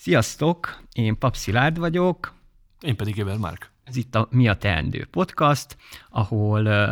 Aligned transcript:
Sziasztok, 0.00 0.82
én 0.92 1.18
Pap 1.18 1.36
Szilárd 1.36 1.78
vagyok. 1.78 2.34
Én 2.80 2.96
pedig 2.96 3.18
Eber 3.18 3.36
Márk. 3.36 3.70
Ez 3.84 3.96
itt 3.96 4.14
a 4.14 4.28
Mi 4.30 4.48
a 4.48 4.56
Teendő 4.56 5.06
podcast, 5.10 5.76
ahol 6.08 6.66
uh, 6.66 6.88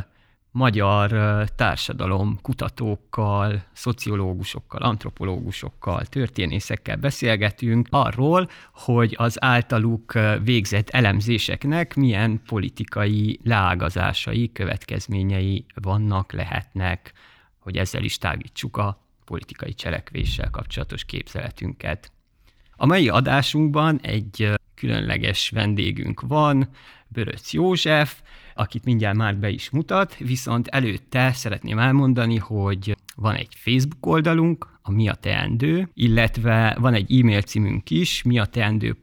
magyar 0.51 1.13
uh, 1.13 1.47
társadalom 1.57 2.39
kutatókkal, 2.43 3.65
szociológusokkal, 3.73 4.83
antropológusokkal, 4.83 6.05
történészekkel 6.05 6.97
beszélgetünk 6.97 7.87
arról, 7.91 8.49
hogy 8.73 9.15
az 9.19 9.43
általuk 9.43 10.13
uh, 10.15 10.43
végzett 10.45 10.89
elemzéseknek 10.89 11.95
milyen 11.95 12.43
politikai 12.47 13.41
leágazásai, 13.43 14.53
következményei 14.53 15.65
vannak, 15.75 16.33
lehetnek, 16.33 17.13
hogy 17.59 17.77
ezzel 17.77 18.05
is 18.05 18.19
tágítsuk 18.19 18.77
a 18.77 19.01
politikai 19.25 19.75
cselekvéssel 19.75 20.51
kapcsolatos 20.51 21.05
képzeletünket. 21.05 22.13
A 22.81 22.87
mai 22.87 23.09
adásunkban 23.09 23.99
egy 24.03 24.53
különleges 24.75 25.51
vendégünk 25.51 26.21
van, 26.21 26.69
Böröc 27.09 27.53
József, 27.53 28.21
akit 28.55 28.85
mindjárt 28.85 29.17
már 29.17 29.37
be 29.37 29.49
is 29.49 29.71
mutat, 29.71 30.17
viszont 30.17 30.69
előtte 30.69 31.33
szeretném 31.33 31.79
elmondani, 31.79 32.37
hogy 32.37 32.97
van 33.17 33.35
egy 33.35 33.55
Facebook 33.57 34.07
oldalunk, 34.07 34.79
a 34.83 34.91
Mi 34.91 35.09
a 35.09 35.15
Teendő, 35.15 35.91
illetve 35.95 36.77
van 36.81 36.95
egy 36.95 37.21
e-mail 37.21 37.43
címünk 37.43 37.91
is, 37.91 38.23
mi 38.23 38.39
a 38.39 38.45
teendő 38.45 38.97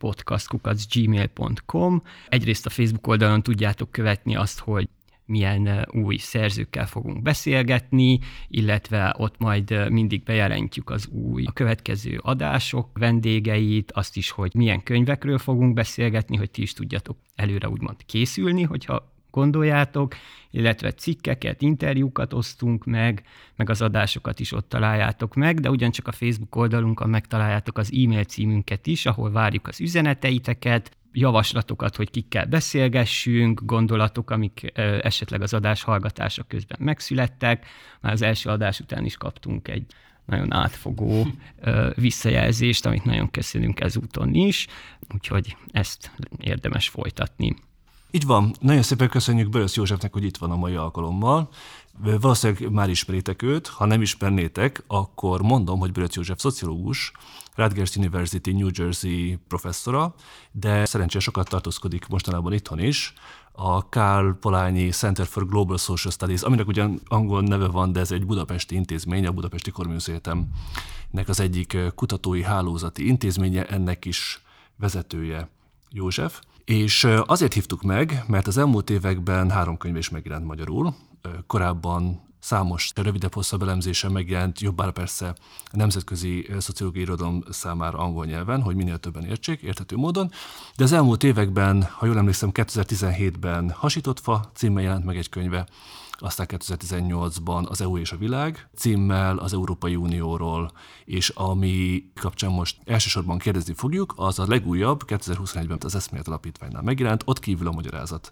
gmail.com. 0.93 2.01
Egyrészt 2.29 2.65
a 2.65 2.69
Facebook 2.69 3.07
oldalon 3.07 3.43
tudjátok 3.43 3.91
követni 3.91 4.35
azt, 4.35 4.59
hogy 4.59 4.89
milyen 5.25 5.87
új 5.91 6.17
szerzőkkel 6.17 6.87
fogunk 6.87 7.21
beszélgetni, 7.21 8.19
illetve 8.47 9.15
ott 9.17 9.37
majd 9.37 9.91
mindig 9.91 10.23
bejelentjük 10.23 10.89
az 10.89 11.07
új 11.07 11.43
a 11.45 11.51
következő 11.51 12.19
adások 12.21 12.89
vendégeit, 12.93 13.91
azt 13.91 14.17
is, 14.17 14.29
hogy 14.29 14.51
milyen 14.55 14.83
könyvekről 14.83 15.37
fogunk 15.37 15.73
beszélgetni, 15.73 16.37
hogy 16.37 16.51
ti 16.51 16.61
is 16.61 16.73
tudjatok 16.73 17.17
előre 17.35 17.69
úgymond 17.69 18.05
készülni, 18.05 18.63
hogyha 18.63 19.13
gondoljátok, 19.35 20.15
illetve 20.51 20.91
cikkeket, 20.91 21.61
interjúkat 21.61 22.33
osztunk 22.33 22.85
meg, 22.85 23.23
meg 23.55 23.69
az 23.69 23.81
adásokat 23.81 24.39
is 24.39 24.51
ott 24.51 24.69
találjátok 24.69 25.33
meg, 25.33 25.59
de 25.59 25.69
ugyancsak 25.69 26.07
a 26.07 26.11
Facebook 26.11 26.55
oldalunkon 26.55 27.09
megtaláljátok 27.09 27.77
az 27.77 27.91
e-mail 27.93 28.23
címünket 28.23 28.87
is, 28.87 29.05
ahol 29.05 29.31
várjuk 29.31 29.67
az 29.67 29.81
üzeneteiteket, 29.81 30.97
javaslatokat, 31.15 31.95
hogy 31.95 32.09
kikkel 32.09 32.45
beszélgessünk, 32.45 33.61
gondolatok, 33.63 34.29
amik 34.29 34.71
esetleg 35.01 35.41
az 35.41 35.53
adás 35.53 35.83
hallgatása 35.83 36.43
közben 36.43 36.77
megszülettek. 36.81 37.65
Már 38.01 38.13
az 38.13 38.21
első 38.21 38.49
adás 38.49 38.79
után 38.79 39.05
is 39.05 39.17
kaptunk 39.17 39.67
egy 39.67 39.85
nagyon 40.25 40.53
átfogó 40.53 41.27
visszajelzést, 41.95 42.85
amit 42.85 43.05
nagyon 43.05 43.31
köszönünk 43.31 43.79
ezúton 43.79 44.33
is, 44.33 44.67
úgyhogy 45.13 45.57
ezt 45.71 46.11
érdemes 46.37 46.89
folytatni. 46.89 47.55
Így 48.11 48.25
van. 48.25 48.53
Nagyon 48.59 48.81
szépen 48.81 49.09
köszönjük 49.09 49.49
Börös 49.49 49.75
Józsefnek, 49.75 50.13
hogy 50.13 50.23
itt 50.23 50.37
van 50.37 50.51
a 50.51 50.55
mai 50.55 50.75
alkalommal. 50.75 51.49
Valószínűleg 52.03 52.71
már 52.71 52.89
ismeritek 52.89 53.41
őt, 53.41 53.67
ha 53.67 53.85
nem 53.85 54.01
ismernétek, 54.01 54.83
akkor 54.87 55.41
mondom, 55.41 55.79
hogy 55.79 55.91
Börös 55.91 56.15
József 56.15 56.39
szociológus, 56.39 57.11
Rutgers 57.55 57.95
University 57.95 58.51
New 58.51 58.69
Jersey 58.71 59.39
professzora, 59.47 60.15
de 60.51 60.85
szerencsére 60.85 61.23
sokat 61.23 61.49
tartózkodik 61.49 62.07
mostanában 62.07 62.53
itthon 62.53 62.79
is, 62.79 63.13
a 63.51 63.89
Karl 63.89 64.29
Polányi 64.29 64.89
Center 64.89 65.25
for 65.25 65.47
Global 65.47 65.77
Social 65.77 66.13
Studies, 66.13 66.41
aminek 66.41 66.67
ugyan 66.67 66.99
angol 67.07 67.41
neve 67.41 67.67
van, 67.67 67.91
de 67.91 67.99
ez 67.99 68.11
egy 68.11 68.25
budapesti 68.25 68.75
intézmény, 68.75 69.25
a 69.25 69.31
Budapesti 69.31 69.71
Korműsz 69.71 70.07
Egyetemnek 70.07 71.27
az 71.27 71.39
egyik 71.39 71.77
kutatói 71.95 72.43
hálózati 72.43 73.07
intézménye, 73.07 73.65
ennek 73.65 74.05
is 74.05 74.41
vezetője 74.75 75.49
József. 75.89 76.41
És 76.65 77.07
azért 77.25 77.53
hívtuk 77.53 77.81
meg, 77.81 78.23
mert 78.27 78.47
az 78.47 78.57
elmúlt 78.57 78.89
években 78.89 79.49
három 79.49 79.77
könyv 79.77 79.95
is 79.95 80.09
megjelent 80.09 80.45
magyarul. 80.45 80.95
Korábban 81.47 82.23
számos 82.45 82.91
rövidebb, 82.95 83.33
hosszabb 83.33 83.61
elemzése 83.61 84.09
megjelent, 84.09 84.59
jobbára 84.59 84.91
persze 84.91 85.27
a 85.65 85.77
nemzetközi 85.77 86.47
szociológiai 86.59 87.03
irodalom 87.03 87.43
számára 87.49 87.97
angol 87.97 88.25
nyelven, 88.25 88.61
hogy 88.61 88.75
minél 88.75 88.97
többen 88.97 89.23
értsék, 89.23 89.61
érthető 89.61 89.95
módon. 89.95 90.31
De 90.75 90.83
az 90.83 90.91
elmúlt 90.91 91.23
években, 91.23 91.83
ha 91.83 92.05
jól 92.05 92.17
emlékszem, 92.17 92.49
2017-ben 92.53 93.69
Hasított 93.69 94.19
fa 94.19 94.51
címmel 94.53 94.83
jelent 94.83 95.05
meg 95.05 95.17
egy 95.17 95.29
könyve, 95.29 95.67
aztán 96.17 96.47
2018-ban 96.49 97.67
az 97.67 97.81
EU 97.81 97.97
és 97.97 98.11
a 98.11 98.17
világ 98.17 98.67
címmel 98.75 99.37
az 99.37 99.53
Európai 99.53 99.95
Unióról, 99.95 100.71
és 101.05 101.29
ami 101.29 102.03
kapcsán 102.19 102.51
most 102.51 102.77
elsősorban 102.85 103.37
kérdezni 103.37 103.73
fogjuk, 103.73 104.13
az 104.15 104.39
a 104.39 104.47
legújabb, 104.47 105.03
2021-ben 105.07 105.77
az 105.83 105.95
Eszmélet 105.95 106.27
Alapítványnál 106.27 106.81
megjelent, 106.81 107.23
ott 107.25 107.39
kívül 107.39 107.67
a 107.67 107.71
magyarázat 107.71 108.31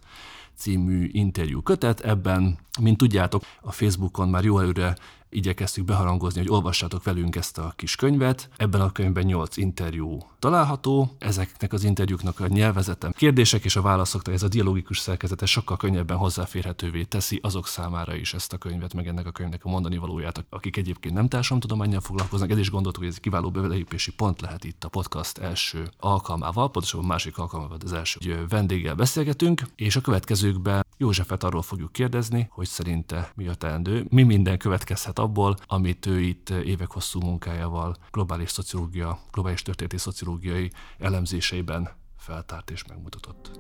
című 0.56 1.10
interjú 1.12 1.62
kötet. 1.62 2.00
Ebben, 2.00 2.58
mint 2.82 2.98
tudjátok, 2.98 3.44
a 3.62 3.72
Facebookon 3.72 4.30
már 4.30 4.44
jó 4.44 4.60
előre 4.60 4.96
igyekeztük 5.36 5.86
beharangozni, 5.86 6.40
hogy 6.40 6.50
olvassátok 6.50 7.04
velünk 7.04 7.36
ezt 7.36 7.58
a 7.58 7.74
kis 7.76 7.96
könyvet. 7.96 8.50
Ebben 8.58 8.82
a 8.82 8.92
könyvben 8.92 9.26
8 9.26 9.58
interjú 9.58 10.18
található. 10.40 11.16
Ezeknek 11.20 11.74
az 11.74 11.84
interjúknak 11.84 12.40
a 12.40 12.48
nyelvezete, 12.48 13.12
kérdések 13.18 13.64
és 13.64 13.76
a 13.76 13.82
válaszok, 13.82 14.28
ez 14.28 14.44
a 14.44 14.48
dialógikus 14.48 15.00
szerkezete 15.00 15.46
sokkal 15.46 15.78
könnyebben 15.78 16.18
hozzáférhetővé 16.18 17.04
teszi 17.04 17.40
azok 17.44 17.68
számára 17.68 18.16
is 18.16 18.34
ezt 18.34 18.54
a 18.54 18.58
könyvet, 18.58 18.94
meg 18.94 19.08
ennek 19.08 19.28
a 19.28 19.32
könyvnek 19.32 19.66
a 19.66 19.70
mondani 19.70 19.98
valóját, 19.98 20.46
akik 20.50 20.78
egyébként 20.78 21.14
nem 21.14 21.28
társadalomtudományjal 21.28 22.02
foglalkoznak. 22.02 22.50
Ez 22.50 22.58
is 22.58 22.70
gondoltuk, 22.70 23.02
hogy 23.02 23.10
ez 23.12 23.18
egy 23.18 23.24
kiváló 23.24 23.52
belépési 23.52 24.12
pont 24.14 24.42
lehet 24.42 24.64
itt 24.64 24.84
a 24.84 24.90
podcast 24.90 25.38
első 25.38 25.90
alkalmával, 26.00 26.72
pontosabban 26.72 27.08
másik 27.08 27.38
alkalmával 27.38 27.78
az 27.84 27.94
első 27.94 28.46
vendéggel 28.50 28.96
beszélgetünk, 28.96 29.62
és 29.76 29.96
a 29.96 30.02
következőkben 30.02 30.86
Józsefet 30.98 31.44
arról 31.44 31.62
fogjuk 31.62 31.92
kérdezni, 31.92 32.48
hogy 32.50 32.68
szerinte 32.68 33.32
mi 33.36 33.48
a 33.48 33.54
teendő, 33.54 34.06
mi 34.10 34.24
minden 34.24 34.58
következhet 34.58 35.20
abból, 35.24 35.56
amit 35.66 36.06
ő 36.06 36.20
itt 36.20 36.50
évek 36.50 36.92
hosszú 36.92 37.20
munkájával 37.20 37.96
globális 38.12 38.50
szociológia, 38.50 39.20
globális 39.32 39.62
történeti 39.62 39.98
szociológiai 39.98 40.72
elemzéseiben 40.98 41.90
feltárt 42.18 42.72
és 42.72 42.86
megmutatott. 42.86 43.52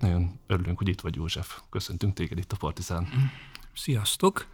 Nagyon 0.00 0.40
örülünk, 0.46 0.78
hogy 0.78 0.88
itt 0.88 1.00
vagy 1.00 1.14
József. 1.14 1.60
Köszöntünk 1.70 2.14
téged 2.14 2.38
itt 2.38 2.52
a 2.52 2.56
Partizán. 2.56 3.08
Sziasztok, 3.74 4.46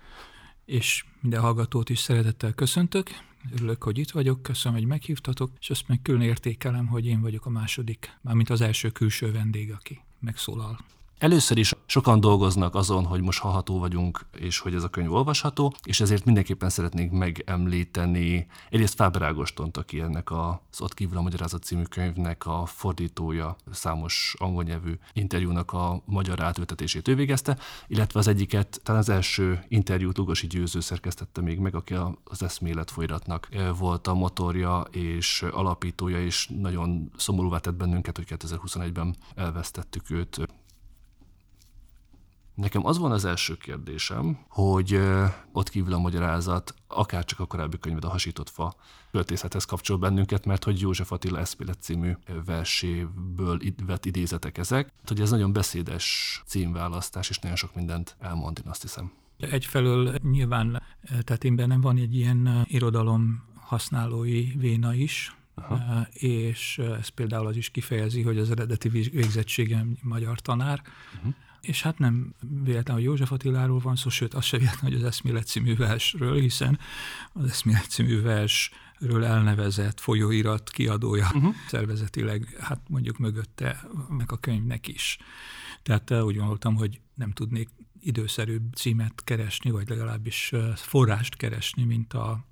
és 0.64 1.04
minden 1.20 1.40
hallgatót 1.40 1.90
is 1.90 1.98
szeretettel 1.98 2.52
köszöntök. 2.52 3.10
Örülök, 3.52 3.82
hogy 3.82 3.98
itt 3.98 4.10
vagyok, 4.10 4.42
köszönöm, 4.42 4.78
hogy 4.78 4.86
meghívtatok, 4.86 5.50
és 5.60 5.70
azt 5.70 5.88
meg 5.88 6.02
külön 6.02 6.20
értékelem, 6.20 6.86
hogy 6.86 7.06
én 7.06 7.20
vagyok 7.20 7.46
a 7.46 7.50
második, 7.50 8.18
mármint 8.20 8.50
az 8.50 8.60
első 8.60 8.90
külső 8.90 9.32
vendég, 9.32 9.72
aki 9.72 10.00
megszólal 10.20 10.78
Először 11.20 11.58
is 11.58 11.74
sokan 11.86 12.20
dolgoznak 12.20 12.74
azon, 12.74 13.04
hogy 13.04 13.20
most 13.20 13.40
hallható 13.40 13.78
vagyunk, 13.78 14.26
és 14.38 14.58
hogy 14.58 14.74
ez 14.74 14.82
a 14.82 14.88
könyv 14.88 15.12
olvasható, 15.12 15.74
és 15.82 16.00
ezért 16.00 16.24
mindenképpen 16.24 16.68
szeretnék 16.68 17.10
megemlíteni 17.10 18.46
egyrészt 18.70 18.94
Fáber 18.94 19.22
Ágostont, 19.22 19.76
aki 19.76 20.00
ennek 20.00 20.30
az 20.30 20.80
Ott 20.80 20.94
kívül 20.94 21.16
a 21.16 21.22
Magyarázat 21.22 21.62
című 21.62 21.82
könyvnek 21.82 22.46
a 22.46 22.66
fordítója, 22.66 23.56
számos 23.70 24.34
angol 24.38 24.62
nyelvű 24.62 24.92
interjúnak 25.12 25.72
a 25.72 26.02
magyar 26.04 26.42
átültetését 26.42 27.08
ő 27.08 27.14
végezte, 27.14 27.58
illetve 27.86 28.18
az 28.18 28.26
egyiket, 28.26 28.80
talán 28.82 29.00
az 29.00 29.08
első 29.08 29.64
interjút 29.68 30.18
Lugosi 30.18 30.46
Győző 30.46 30.80
szerkesztette 30.80 31.40
még 31.40 31.58
meg, 31.58 31.74
aki 31.74 31.94
az 32.24 32.42
eszmélet 32.42 32.90
folyratnak 32.90 33.48
volt 33.78 34.06
a 34.06 34.14
motorja 34.14 34.80
és 34.90 35.42
alapítója, 35.50 36.24
és 36.24 36.48
nagyon 36.60 37.10
szomorúvá 37.16 37.58
tett 37.58 37.74
bennünket, 37.74 38.16
hogy 38.16 38.26
2021-ben 38.28 39.16
elvesztettük 39.34 40.10
őt 40.10 40.48
Nekem 42.60 42.86
az 42.86 42.98
van 42.98 43.12
az 43.12 43.24
első 43.24 43.56
kérdésem, 43.56 44.38
hogy 44.48 45.00
ott 45.52 45.68
kívül 45.68 45.92
a 45.92 45.98
magyarázat, 45.98 46.74
akár 46.88 47.24
csak 47.24 47.40
a 47.40 47.46
korábbi 47.46 47.78
könyved, 47.78 48.04
a 48.04 48.08
Hasított 48.08 48.50
Fa 48.50 48.74
költészethez 49.10 49.64
kapcsol 49.64 49.98
bennünket, 49.98 50.46
mert 50.46 50.64
hogy 50.64 50.80
József 50.80 51.12
Attila 51.12 51.38
Eszmélet 51.38 51.82
című 51.82 52.12
verséből 52.44 53.60
vett 53.86 54.04
idézetek 54.04 54.58
ezek, 54.58 54.92
hogy 55.06 55.20
ez 55.20 55.30
nagyon 55.30 55.52
beszédes 55.52 56.42
címválasztás, 56.46 57.28
és 57.30 57.38
nagyon 57.38 57.56
sok 57.56 57.74
mindent 57.74 58.16
elmond, 58.18 58.60
én 58.64 58.70
azt 58.70 58.82
hiszem. 58.82 59.12
Egyfelől 59.38 60.14
nyilván, 60.22 60.82
tehát 61.20 61.44
én 61.44 61.56
bennem 61.56 61.80
van 61.80 61.96
egy 61.96 62.16
ilyen 62.16 62.64
irodalom 62.68 63.44
használói 63.54 64.52
véna 64.56 64.94
is, 64.94 65.36
Aha. 65.54 66.06
és 66.10 66.78
ez 66.78 67.08
például 67.08 67.46
az 67.46 67.56
is 67.56 67.70
kifejezi, 67.70 68.22
hogy 68.22 68.38
az 68.38 68.50
eredeti 68.50 68.88
végzettségem 68.88 69.96
magyar 70.02 70.40
tanár, 70.40 70.82
uh-huh 71.16 71.34
és 71.60 71.82
hát 71.82 71.98
nem 71.98 72.34
véletlen, 72.64 72.96
hogy 72.96 73.04
József 73.04 73.32
Attiláról 73.32 73.78
van 73.78 73.96
szó, 73.96 74.08
sőt, 74.08 74.34
az 74.34 74.44
se 74.44 74.58
véletlen, 74.58 74.92
hogy 74.92 75.00
az 75.00 75.04
Eszmélet 75.06 75.46
című 75.46 75.76
versről, 75.76 76.40
hiszen 76.40 76.78
az 77.32 77.44
Eszmélet 77.44 77.88
című 77.88 78.22
vers 78.22 78.70
ről 78.98 79.24
elnevezett 79.24 80.00
folyóirat 80.00 80.70
kiadója 80.70 81.30
uh-huh. 81.34 81.54
szervezetileg, 81.68 82.56
hát 82.60 82.80
mondjuk 82.88 83.18
mögötte 83.18 83.80
meg 84.08 84.32
a 84.32 84.36
könyvnek 84.36 84.88
is. 84.88 85.18
Tehát 85.82 86.10
úgy 86.10 86.36
gondoltam, 86.36 86.74
hogy 86.74 87.00
nem 87.14 87.32
tudnék 87.32 87.68
időszerűbb 88.00 88.74
címet 88.74 89.24
keresni, 89.24 89.70
vagy 89.70 89.88
legalábbis 89.88 90.52
forrást 90.74 91.36
keresni, 91.36 91.84
mint 91.84 92.12
a 92.12 92.44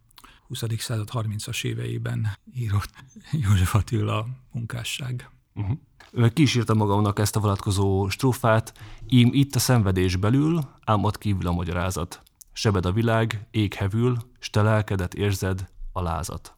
20. 0.47 0.65
század 0.79 1.09
30-as 1.13 1.65
éveiben 1.65 2.29
írott 2.55 2.93
József 3.33 3.75
Attila 3.75 4.27
munkásság. 4.53 5.31
Uh-huh. 5.59 6.33
Ki 6.33 6.43
is 6.43 6.55
írta 6.55 6.75
magamnak 6.75 7.19
ezt 7.19 7.37
a 7.37 7.41
vonatkozó 7.41 8.09
strófát, 8.09 8.73
ím 9.09 9.31
itt 9.33 9.55
a 9.55 9.59
szenvedés 9.59 10.17
belül, 10.17 10.61
ám 10.85 11.05
ott 11.05 11.19
kívül 11.19 11.47
a 11.47 11.53
magyarázat. 11.53 12.23
Sebed 12.53 12.87
a 12.87 12.93
világ, 12.93 13.47
ég 13.51 13.75
hevül, 13.75 14.17
s 14.39 14.51
te 14.51 14.63
lelkedet 14.63 15.15
érzed, 15.15 15.69
a 15.93 16.03
lázat. 16.03 16.57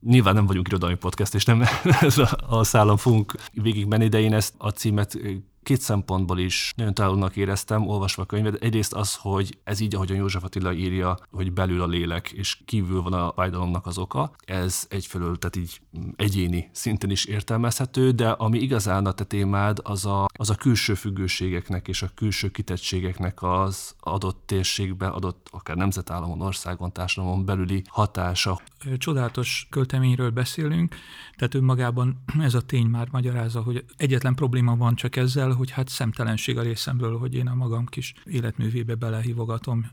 Nyilván 0.00 0.34
nem 0.34 0.46
vagyunk 0.46 0.68
irodalmi 0.68 0.96
podcast, 0.96 1.34
és 1.34 1.44
nem 1.44 1.62
ez 2.00 2.18
a, 2.18 2.38
a 2.48 2.64
szállam 2.64 2.96
fogunk 2.96 3.34
végigmenni, 3.52 4.08
de 4.08 4.20
én 4.20 4.34
ezt 4.34 4.54
a 4.58 4.70
címet 4.70 5.18
két 5.62 5.80
szempontból 5.80 6.38
is 6.38 6.72
nagyon 6.76 6.94
találónak 6.94 7.36
éreztem, 7.36 7.88
olvasva 7.88 8.22
a 8.22 8.26
könyvet. 8.26 8.62
Egyrészt 8.62 8.94
az, 8.94 9.14
hogy 9.14 9.58
ez 9.64 9.80
így, 9.80 9.94
ahogyan 9.94 10.16
József 10.16 10.44
Attila 10.44 10.72
írja, 10.72 11.16
hogy 11.30 11.52
belül 11.52 11.82
a 11.82 11.86
lélek, 11.86 12.30
és 12.30 12.58
kívül 12.64 13.02
van 13.02 13.12
a 13.12 13.32
fájdalomnak 13.32 13.86
az 13.86 13.98
oka. 13.98 14.30
Ez 14.44 14.86
egyfelől, 14.88 15.38
tehát 15.38 15.56
így 15.56 15.80
egyéni 16.16 16.70
szinten 16.72 17.10
is 17.10 17.24
értelmezhető, 17.24 18.10
de 18.10 18.28
ami 18.30 18.58
igazán 18.58 19.06
a 19.06 19.12
te 19.12 19.24
témád, 19.24 19.78
az 19.82 20.06
a, 20.06 20.26
az 20.32 20.50
a 20.50 20.54
külső 20.54 20.94
függőségeknek 20.94 21.88
és 21.88 22.02
a 22.02 22.10
külső 22.14 22.48
kitettségeknek 22.48 23.42
az 23.42 23.94
adott 24.00 24.42
térségben, 24.46 25.10
adott 25.10 25.48
akár 25.50 25.76
nemzetállamon, 25.76 26.40
országon, 26.40 26.92
társadalomon 26.92 27.44
belüli 27.44 27.82
hatása. 27.86 28.60
Csodálatos 28.96 29.66
költeményről 29.70 30.30
beszélünk, 30.30 30.94
tehát 31.36 31.54
önmagában 31.54 32.22
ez 32.40 32.54
a 32.54 32.60
tény 32.60 32.86
már 32.86 33.08
magyarázza, 33.10 33.62
hogy 33.62 33.84
egyetlen 33.96 34.34
probléma 34.34 34.76
van 34.76 34.94
csak 34.94 35.16
ezzel, 35.16 35.49
hogy 35.54 35.70
hát 35.70 35.88
szemtelenség 35.88 36.58
a 36.58 36.62
részemről, 36.62 37.18
hogy 37.18 37.34
én 37.34 37.46
a 37.46 37.54
magam 37.54 37.86
kis 37.86 38.14
életművébe 38.24 38.94
belehívogatom 38.94 39.90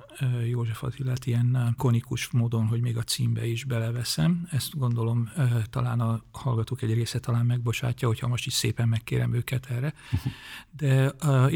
József 0.50 0.83
Attilát 0.83 1.25
ilyen 1.25 1.74
konikus 1.77 2.30
módon, 2.30 2.65
hogy 2.65 2.81
még 2.81 2.98
a 2.98 3.04
címbe 3.04 3.48
is 3.48 3.63
beleveszem. 3.63 4.48
Ezt 4.51 4.77
gondolom 4.77 5.30
talán 5.69 6.00
a 6.00 6.24
hallgatók 6.31 6.81
egy 6.81 6.94
része 6.94 7.19
talán 7.19 7.45
megbocsátja, 7.45 8.07
hogyha 8.07 8.27
most 8.27 8.45
is 8.45 8.54
szépen 8.54 8.88
megkérem 8.88 9.33
őket 9.33 9.65
erre. 9.65 9.94
De 10.71 11.12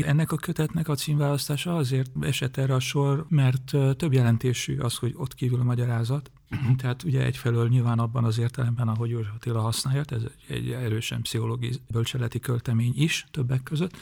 ennek 0.06 0.32
a 0.32 0.36
kötetnek 0.36 0.88
a 0.88 0.96
címválasztása 0.96 1.76
azért 1.76 2.12
esett 2.22 2.58
erre 2.58 2.74
a 2.74 2.80
sor, 2.80 3.26
mert 3.30 3.76
több 3.98 4.14
jelentésű 4.14 4.78
az, 4.78 4.96
hogy 4.96 5.14
ott 5.16 5.34
kívül 5.34 5.60
a 5.60 5.64
magyarázat. 5.64 6.32
Tehát 6.78 7.04
ugye 7.04 7.24
egyfelől 7.26 7.68
nyilván 7.68 8.00
abban 8.00 8.24
az 8.24 8.38
értelemben, 8.38 8.88
ahogy 8.88 9.10
József 9.10 9.34
Attila 9.36 9.62
használja, 9.62 10.04
ez 10.08 10.22
egy 10.48 10.72
erősen 10.72 11.22
pszichológiai 11.22 11.74
bölcseleti 11.92 12.40
költemény 12.40 12.94
is 12.96 13.26
többek 13.32 13.64
között, 13.64 13.96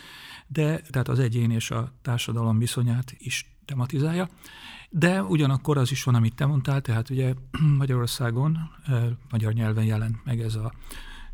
de 0.47 0.81
tehát 0.89 1.07
az 1.07 1.19
egyén 1.19 1.51
és 1.51 1.71
a 1.71 1.91
társadalom 2.01 2.57
viszonyát 2.57 3.15
is 3.17 3.55
tematizálja. 3.65 4.29
De 4.89 5.23
ugyanakkor 5.23 5.77
az 5.77 5.91
is 5.91 6.03
van, 6.03 6.15
amit 6.15 6.35
te 6.35 6.45
mondtál, 6.45 6.81
tehát 6.81 7.09
ugye 7.09 7.33
Magyarországon, 7.77 8.57
magyar 9.29 9.53
nyelven 9.53 9.85
jelent 9.85 10.25
meg 10.25 10.41
ez 10.41 10.55
a 10.55 10.73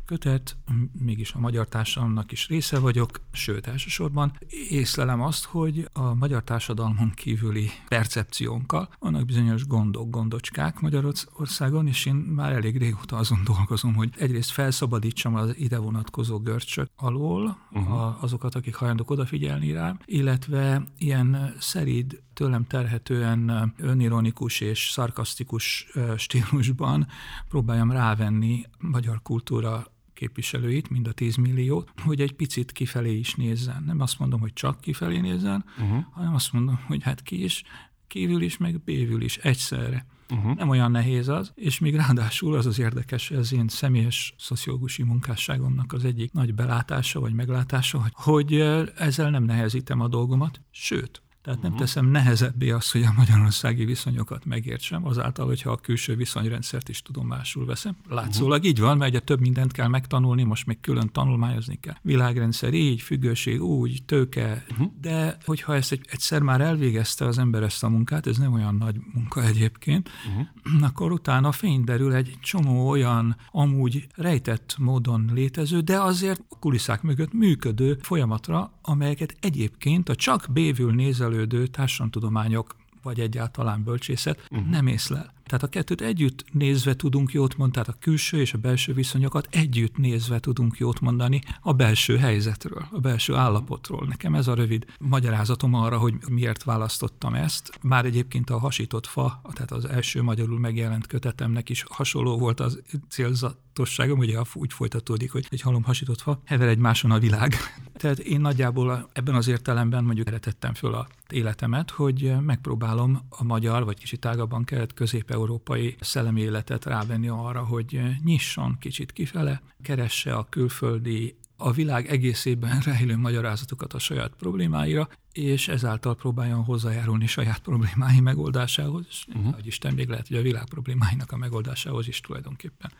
kötet, 0.06 0.56
mégis 1.00 1.32
a 1.32 1.38
magyar 1.38 1.68
társadalomnak 1.68 2.32
is 2.32 2.48
része 2.48 2.78
vagyok, 2.78 3.20
sőt 3.32 3.66
elsősorban 3.66 4.32
észlelem 4.68 5.20
azt, 5.20 5.44
hogy 5.44 5.88
a 5.92 6.14
magyar 6.14 6.44
társadalmon 6.44 7.10
kívüli 7.14 7.70
percepciónkkal 7.88 8.88
vannak 8.98 9.24
bizonyos 9.24 9.66
gondok, 9.66 10.10
gondocskák 10.10 10.80
Magyarországon, 10.80 11.86
és 11.86 12.06
én 12.06 12.14
már 12.14 12.52
elég 12.52 12.76
régóta 12.76 13.16
azon 13.16 13.44
dolgozom, 13.44 13.94
hogy 13.94 14.10
egyrészt 14.18 14.50
felszabadítsam 14.50 15.34
az 15.34 15.56
ide 15.56 15.78
vonatkozó 15.78 16.38
görcsök 16.38 16.90
alól 16.96 17.58
uh-huh. 17.70 17.92
a, 17.92 18.18
azokat, 18.20 18.54
akik 18.54 18.74
hajlandók 18.74 19.10
odafigyelni 19.10 19.72
rám, 19.72 19.98
illetve 20.04 20.82
ilyen 20.98 21.54
szerid, 21.58 22.22
tőlem 22.34 22.66
terhetően 22.66 23.72
önironikus 23.76 24.60
és 24.60 24.90
szarkasztikus 24.90 25.86
stílusban 26.16 27.06
próbáljam 27.48 27.90
rávenni 27.90 28.66
magyar 28.78 29.22
kultúra 29.22 29.86
képviselőit, 30.16 30.90
mind 30.90 31.06
a 31.06 31.12
10 31.12 31.36
milliót, 31.36 31.92
hogy 32.02 32.20
egy 32.20 32.32
picit 32.32 32.72
kifelé 32.72 33.18
is 33.18 33.34
nézzen. 33.34 33.82
Nem 33.86 34.00
azt 34.00 34.18
mondom, 34.18 34.40
hogy 34.40 34.52
csak 34.52 34.80
kifelé 34.80 35.18
nézzen, 35.18 35.64
uh-huh. 35.78 36.04
hanem 36.10 36.34
azt 36.34 36.52
mondom, 36.52 36.80
hogy 36.86 37.02
hát 37.02 37.22
ki 37.22 37.44
is, 37.44 37.62
kívül 38.06 38.42
is, 38.42 38.56
meg 38.56 38.80
bévül 38.84 39.22
is 39.22 39.36
egyszerre. 39.36 40.06
Uh-huh. 40.30 40.54
Nem 40.54 40.68
olyan 40.68 40.90
nehéz 40.90 41.28
az, 41.28 41.52
és 41.54 41.78
még 41.78 41.94
ráadásul 41.94 42.54
az 42.54 42.66
az 42.66 42.78
érdekes, 42.78 43.30
ez 43.30 43.52
én 43.52 43.68
személyes 43.68 44.34
szociológusi 44.38 45.02
munkásságomnak 45.02 45.92
az 45.92 46.04
egyik 46.04 46.32
nagy 46.32 46.54
belátása 46.54 47.20
vagy 47.20 47.32
meglátása, 47.32 48.10
hogy 48.12 48.54
ezzel 48.96 49.30
nem 49.30 49.44
nehezítem 49.44 50.00
a 50.00 50.08
dolgomat, 50.08 50.60
sőt, 50.70 51.22
tehát 51.46 51.62
nem 51.62 51.70
mhm. 51.70 51.80
teszem 51.80 52.06
nehezebbé 52.06 52.70
azt, 52.70 52.92
hogy 52.92 53.02
a 53.02 53.12
magyarországi 53.16 53.84
viszonyokat 53.84 54.44
megértsem, 54.44 55.06
azáltal, 55.06 55.46
hogyha 55.46 55.70
a 55.70 55.76
külső 55.76 56.16
viszonyrendszert 56.16 56.88
is 56.88 57.02
tudomásul 57.02 57.66
veszem. 57.66 57.96
Látszólag 58.08 58.64
így 58.64 58.80
van, 58.80 58.96
mert 58.96 59.10
ugye 59.10 59.20
több 59.20 59.40
mindent 59.40 59.72
kell 59.72 59.88
megtanulni, 59.88 60.42
most 60.42 60.66
még 60.66 60.80
külön 60.80 61.08
tanulmányozni 61.12 61.78
kell. 61.80 61.94
Világrendszer 62.02 62.74
így, 62.74 63.00
függőség 63.00 63.62
úgy, 63.62 64.02
tőke, 64.06 64.64
uh-huh. 64.70 64.90
de 65.00 65.36
hogyha 65.44 65.74
ezt 65.74 65.92
egy, 65.92 66.06
egyszer 66.10 66.42
már 66.42 66.60
elvégezte 66.60 67.24
az 67.24 67.38
ember 67.38 67.62
ezt 67.62 67.84
a 67.84 67.88
munkát, 67.88 68.26
ez 68.26 68.36
nem 68.36 68.52
olyan 68.52 68.74
nagy 68.74 68.96
munka 69.12 69.44
egyébként, 69.44 70.10
uh-huh. 70.28 70.82
akkor 70.88 71.12
utána 71.12 71.52
fény 71.52 71.84
derül 71.84 72.14
egy 72.14 72.38
csomó 72.40 72.88
olyan 72.88 73.36
amúgy 73.50 74.06
rejtett 74.14 74.76
módon 74.78 75.30
létező, 75.34 75.80
de 75.80 76.00
azért 76.00 76.44
a 76.48 76.58
kulisszák 76.58 77.02
mögött 77.02 77.32
működő 77.32 77.98
folyamatra, 78.02 78.72
amelyeket 78.82 79.36
egyébként 79.40 80.08
a 80.08 80.14
csak 80.14 80.46
bévül 80.52 80.94
nézelődő 81.36 81.66
társadalomtudományok 81.66 82.76
vagy 83.02 83.20
egyáltalán 83.20 83.82
bölcsészet 83.84 84.46
uh-huh. 84.50 84.68
nem 84.68 84.86
észlel. 84.86 85.32
Tehát 85.46 85.62
a 85.62 85.68
kettőt 85.68 86.00
együtt 86.00 86.44
nézve 86.52 86.96
tudunk 86.96 87.32
jót 87.32 87.56
mondani, 87.56 87.72
tehát 87.72 88.00
a 88.00 88.04
külső 88.04 88.40
és 88.40 88.52
a 88.52 88.58
belső 88.58 88.92
viszonyokat 88.92 89.48
együtt 89.50 89.96
nézve 89.96 90.40
tudunk 90.40 90.78
jót 90.78 91.00
mondani 91.00 91.40
a 91.60 91.72
belső 91.72 92.16
helyzetről, 92.16 92.86
a 92.90 92.98
belső 92.98 93.34
állapotról. 93.34 94.06
Nekem 94.08 94.34
ez 94.34 94.48
a 94.48 94.54
rövid 94.54 94.86
magyarázatom 94.98 95.74
arra, 95.74 95.98
hogy 95.98 96.14
miért 96.28 96.64
választottam 96.64 97.34
ezt. 97.34 97.78
Már 97.82 98.04
egyébként 98.04 98.50
a 98.50 98.58
hasított 98.58 99.06
fa, 99.06 99.40
tehát 99.52 99.72
az 99.72 99.84
első 99.84 100.22
magyarul 100.22 100.58
megjelent 100.58 101.06
kötetemnek 101.06 101.68
is 101.68 101.84
hasonló 101.88 102.38
volt 102.38 102.60
az 102.60 102.82
célzatosságom, 103.08 104.18
ugye 104.18 104.38
úgy 104.54 104.72
folytatódik, 104.72 105.32
hogy 105.32 105.46
egy 105.50 105.60
halom 105.60 105.82
hasított 105.82 106.20
fa, 106.20 106.40
hever 106.44 106.68
egymáson 106.68 107.10
a 107.10 107.18
világ. 107.18 107.54
Tehát 107.96 108.18
én 108.18 108.40
nagyjából 108.40 109.08
ebben 109.12 109.34
az 109.34 109.48
értelemben 109.48 110.04
mondjuk 110.04 110.26
eretettem 110.26 110.74
föl 110.74 110.94
a 110.94 111.06
életemet, 111.28 111.90
hogy 111.90 112.32
megpróbálom 112.40 113.20
a 113.28 113.44
magyar, 113.44 113.84
vagy 113.84 113.98
kicsit 113.98 114.20
tágabban 114.20 114.64
kelet-közép 114.64 115.30
európai 115.36 115.96
szellemi 116.00 116.40
életet 116.40 116.84
rávenni 116.84 117.28
arra, 117.28 117.64
hogy 117.64 118.00
nyisson 118.24 118.76
kicsit 118.78 119.12
kifele, 119.12 119.62
keresse 119.82 120.34
a 120.34 120.46
külföldi 120.48 121.36
a 121.56 121.72
világ 121.72 122.06
egészében 122.06 122.80
rejlő 122.80 123.16
magyarázatokat 123.16 123.92
a 123.92 123.98
saját 123.98 124.32
problémáira, 124.38 125.08
és 125.32 125.68
ezáltal 125.68 126.14
próbáljon 126.14 126.64
hozzájárulni 126.64 127.26
saját 127.26 127.58
problémái 127.58 128.20
megoldásához, 128.20 129.06
és 129.08 129.24
uh-huh. 129.28 129.54
hogy 129.54 129.66
Isten 129.66 129.94
még 129.94 130.08
lehet, 130.08 130.28
hogy 130.28 130.36
a 130.36 130.42
világ 130.42 130.64
problémáinak 130.64 131.32
a 131.32 131.36
megoldásához 131.36 132.08
is 132.08 132.20
tulajdonképpen. 132.20 132.92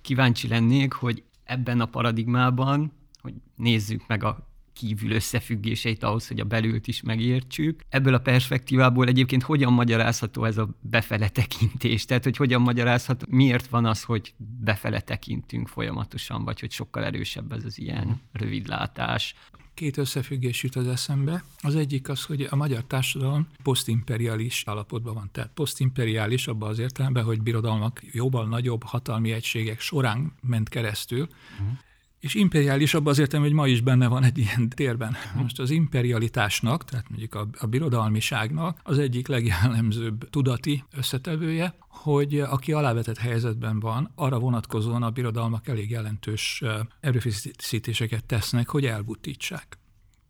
Kíváncsi 0.00 0.48
lennék, 0.48 0.92
hogy 0.92 1.22
ebben 1.44 1.80
a 1.80 1.86
paradigmában, 1.86 2.92
hogy 3.22 3.34
nézzük 3.56 4.06
meg 4.06 4.24
a 4.24 4.49
kívül 4.80 5.10
összefüggéseit 5.10 6.02
ahhoz, 6.02 6.28
hogy 6.28 6.40
a 6.40 6.44
belült 6.44 6.86
is 6.86 7.02
megértsük. 7.02 7.80
Ebből 7.88 8.14
a 8.14 8.18
perspektívából 8.18 9.06
egyébként 9.06 9.42
hogyan 9.42 9.72
magyarázható 9.72 10.44
ez 10.44 10.58
a 10.58 10.68
befele 10.80 11.28
tekintés? 11.28 12.04
Tehát, 12.04 12.24
hogy 12.24 12.36
hogyan 12.36 12.62
magyarázható, 12.62 13.26
miért 13.28 13.66
van 13.66 13.84
az, 13.84 14.02
hogy 14.02 14.34
befele 14.60 15.00
tekintünk 15.00 15.68
folyamatosan, 15.68 16.44
vagy 16.44 16.60
hogy 16.60 16.70
sokkal 16.70 17.04
erősebb 17.04 17.52
ez 17.52 17.64
az 17.64 17.78
ilyen 17.78 18.20
rövidlátás? 18.32 19.34
Két 19.74 19.96
összefüggés 19.96 20.62
jut 20.62 20.76
az 20.76 20.86
eszembe. 20.86 21.44
Az 21.60 21.74
egyik 21.74 22.08
az, 22.08 22.24
hogy 22.24 22.46
a 22.50 22.56
magyar 22.56 22.84
társadalom 22.84 23.46
posztimperialis 23.62 24.62
állapotban 24.66 25.14
van. 25.14 25.28
Tehát 25.32 25.50
posztimperiális 25.54 26.46
abban 26.46 26.68
az 26.68 26.78
értelemben, 26.78 27.24
hogy 27.24 27.42
birodalmak 27.42 28.02
jóval 28.12 28.48
nagyobb 28.48 28.82
hatalmi 28.82 29.32
egységek 29.32 29.80
során 29.80 30.32
ment 30.40 30.68
keresztül, 30.68 31.28
uh-huh 31.60 31.78
és 32.20 32.34
imperiális 32.34 32.94
abban 32.94 33.12
azért, 33.12 33.36
hogy 33.36 33.52
ma 33.52 33.66
is 33.66 33.80
benne 33.80 34.08
van 34.08 34.22
egy 34.22 34.38
ilyen 34.38 34.68
térben. 34.68 35.16
Most 35.34 35.58
az 35.58 35.70
imperialitásnak, 35.70 36.84
tehát 36.84 37.08
mondjuk 37.08 37.34
a, 37.34 37.48
a 37.58 37.66
birodalmiságnak 37.66 38.80
az 38.82 38.98
egyik 38.98 39.28
legjellemzőbb 39.28 40.30
tudati 40.30 40.84
összetevője, 40.92 41.74
hogy 41.88 42.40
aki 42.40 42.72
alávetett 42.72 43.18
helyzetben 43.18 43.80
van, 43.80 44.12
arra 44.14 44.38
vonatkozóan 44.38 45.02
a 45.02 45.10
birodalmak 45.10 45.68
elég 45.68 45.90
jelentős 45.90 46.62
erőfeszítéseket 47.00 48.24
tesznek, 48.24 48.68
hogy 48.68 48.86
elbutítsák. 48.86 49.78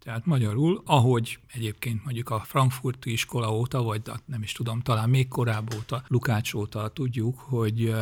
Tehát 0.04 0.26
magyarul, 0.26 0.82
ahogy 0.85 1.38
egyébként 1.52 2.04
mondjuk 2.04 2.30
a 2.30 2.40
frankfurti 2.40 3.12
iskola 3.12 3.54
óta, 3.54 3.82
vagy 3.82 4.02
nem 4.25 4.42
is 4.42 4.52
tudom, 4.52 4.80
talán 4.80 5.11
még 5.11 5.28
korábban 5.28 5.76
óta, 5.76 6.02
Lukács 6.06 6.54
óta 6.54 6.88
tudjuk, 6.88 7.38
hogy 7.38 7.94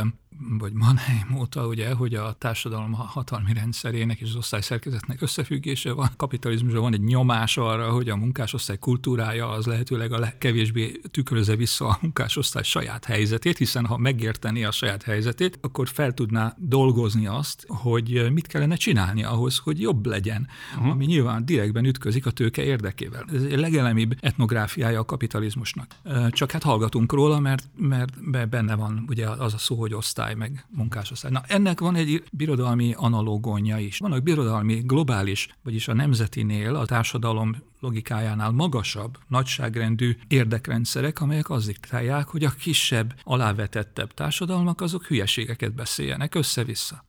vagy 0.58 0.72
Mannheim 0.72 1.36
óta, 1.38 1.66
ugye, 1.66 1.92
hogy 1.92 2.14
a 2.14 2.32
társadalom 2.38 2.92
hatalmi 2.92 3.52
rendszerének 3.52 4.20
és 4.20 4.28
az 4.28 4.36
osztályszerkezetnek 4.36 5.22
összefüggése 5.22 5.92
van. 5.92 6.10
Kapitalizmusban 6.16 6.82
van 6.82 6.92
egy 6.92 7.02
nyomás 7.02 7.56
arra, 7.56 7.90
hogy 7.90 8.08
a 8.08 8.16
munkásosztály 8.16 8.78
kultúrája 8.78 9.48
az 9.48 9.66
lehetőleg 9.66 10.12
a 10.12 10.18
legkevésbé 10.18 11.00
tükröze 11.10 11.56
vissza 11.56 11.86
a 11.86 11.98
munkásosztály 12.00 12.62
saját 12.62 13.04
helyzetét, 13.04 13.58
hiszen 13.58 13.86
ha 13.86 13.96
megérteni 13.96 14.64
a 14.64 14.70
saját 14.70 15.02
helyzetét, 15.02 15.58
akkor 15.62 15.88
fel 15.88 16.14
tudná 16.14 16.54
dolgozni 16.58 17.26
azt, 17.26 17.64
hogy 17.68 18.32
mit 18.32 18.46
kellene 18.46 18.76
csinálni 18.76 19.24
ahhoz, 19.24 19.58
hogy 19.58 19.80
jobb 19.80 20.06
legyen, 20.06 20.48
uh-huh. 20.74 20.90
ami 20.90 21.04
nyilván 21.04 21.44
direktben 21.44 21.84
ütközik 21.84 22.26
a 22.26 22.30
tőke 22.30 22.62
érdekével. 22.62 23.24
Ez 23.34 23.42
egy 23.42 23.58
legelemibb 23.58 24.16
etnográfiája 24.20 25.00
a 25.00 25.04
kapitalizmusnak. 25.04 25.86
Csak 26.30 26.50
hát 26.50 26.62
hallgatunk 26.62 27.12
róla, 27.12 27.38
mert, 27.38 27.68
mert 27.76 28.48
benne 28.48 28.74
van 28.74 29.04
ugye 29.08 29.28
az 29.28 29.54
a 29.54 29.58
szó, 29.58 29.74
hogy 29.74 29.94
osztály 29.94 30.17
osztály, 30.18 30.34
meg 30.34 30.64
munkásosztály. 30.68 31.30
Na 31.30 31.42
ennek 31.46 31.80
van 31.80 31.94
egy 31.94 32.24
birodalmi 32.32 32.94
analógonja 32.96 33.78
is. 33.78 33.98
Vannak 33.98 34.22
birodalmi 34.22 34.74
globális, 34.74 35.48
vagyis 35.62 35.88
a 35.88 35.94
nemzetinél, 35.94 36.74
a 36.74 36.86
társadalom 36.86 37.56
logikájánál 37.80 38.50
magasabb, 38.50 39.18
nagyságrendű 39.28 40.16
érdekrendszerek, 40.28 41.20
amelyek 41.20 41.50
az 41.50 41.66
diktálják, 41.66 42.26
hogy 42.26 42.44
a 42.44 42.50
kisebb, 42.50 43.14
alávetettebb 43.22 44.14
társadalmak 44.14 44.80
azok 44.80 45.04
hülyeségeket 45.04 45.74
beszéljenek 45.74 46.34
össze-vissza. 46.34 47.04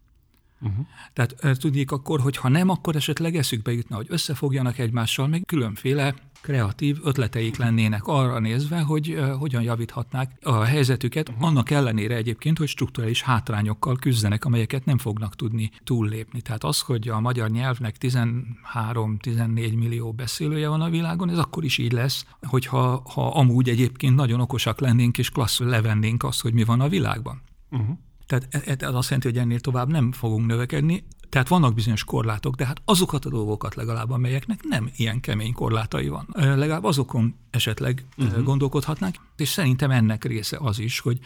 Uh-huh. 0.62 0.86
Tehát 1.14 1.60
tudnék 1.60 1.92
akkor, 1.92 2.20
hogy 2.20 2.38
ha 2.38 2.50
nem, 2.50 2.70
akkor 2.70 2.96
esetleg 2.96 3.36
eszükbe 3.36 3.72
jutna, 3.72 3.96
hogy 3.96 4.08
összefogjanak 4.10 4.78
egymással, 4.78 5.28
meg 5.28 5.44
különféle 5.46 6.14
kreatív 6.42 6.98
ötleteik 7.04 7.58
lennének 7.58 8.08
arra 8.08 8.40
nézve, 8.40 8.80
hogy 8.80 9.14
uh, 9.14 9.32
hogyan 9.32 9.62
javíthatnák 9.62 10.32
a 10.42 10.64
helyzetüket, 10.64 11.34
annak 11.40 11.70
ellenére 11.70 12.16
egyébként, 12.16 12.58
hogy 12.58 12.68
strukturális 12.68 13.22
hátrányokkal 13.22 13.96
küzdenek, 13.96 14.46
amelyeket 14.46 14.86
nem 14.86 14.98
fognak 14.98 15.36
tudni 15.36 15.72
túllépni. 15.84 16.42
Tehát 16.42 16.64
az, 16.64 16.80
hogy 16.80 17.08
a 17.08 17.20
magyar 17.20 17.50
nyelvnek 17.50 17.96
13-14 18.00 19.78
millió 19.78 20.12
beszélője 20.12 20.68
van 20.68 20.82
a 20.82 20.90
világon, 20.90 21.30
ez 21.30 21.38
akkor 21.38 21.64
is 21.64 21.78
így 21.78 21.92
lesz, 21.92 22.26
hogyha 22.42 23.04
ha 23.14 23.28
amúgy 23.28 23.70
egyébként 23.70 24.16
nagyon 24.16 24.42
okosak 24.42 24.80
lennénk 24.80 25.18
és 25.18 25.30
klassz 25.30 25.60
levennénk 25.60 26.24
azt, 26.24 26.42
hogy 26.42 26.54
mi 26.54 26.64
van 26.64 26.82
a 26.82 26.90
világban. 26.90 27.42
Uh-huh. 27.72 27.98
Tehát 28.30 28.48
e, 28.50 28.62
e, 28.66 28.76
ez 28.88 28.94
azt 28.94 29.10
jelenti, 29.10 29.28
hogy 29.28 29.38
ennél 29.38 29.60
tovább 29.60 29.90
nem 29.90 30.12
fogunk 30.12 30.46
növekedni. 30.46 31.04
Tehát 31.30 31.48
vannak 31.48 31.74
bizonyos 31.74 32.04
korlátok, 32.04 32.56
de 32.56 32.66
hát 32.66 32.82
azokat 32.86 33.26
a 33.26 33.30
dolgokat 33.30 33.76
legalább, 33.76 34.10
amelyeknek 34.10 34.64
nem 34.64 34.90
ilyen 34.96 35.20
kemény 35.20 35.54
korlátai 35.54 36.08
van. 36.08 36.28
Legalább 36.34 36.84
azokon 36.84 37.36
esetleg 37.50 38.06
uh-huh. 38.18 38.44
gondolkodhatnánk, 38.44 39.16
és 39.38 39.50
szerintem 39.50 39.92
ennek 39.92 40.24
része 40.24 40.58
az 40.62 40.80
is, 40.80 41.00
hogy 41.00 41.20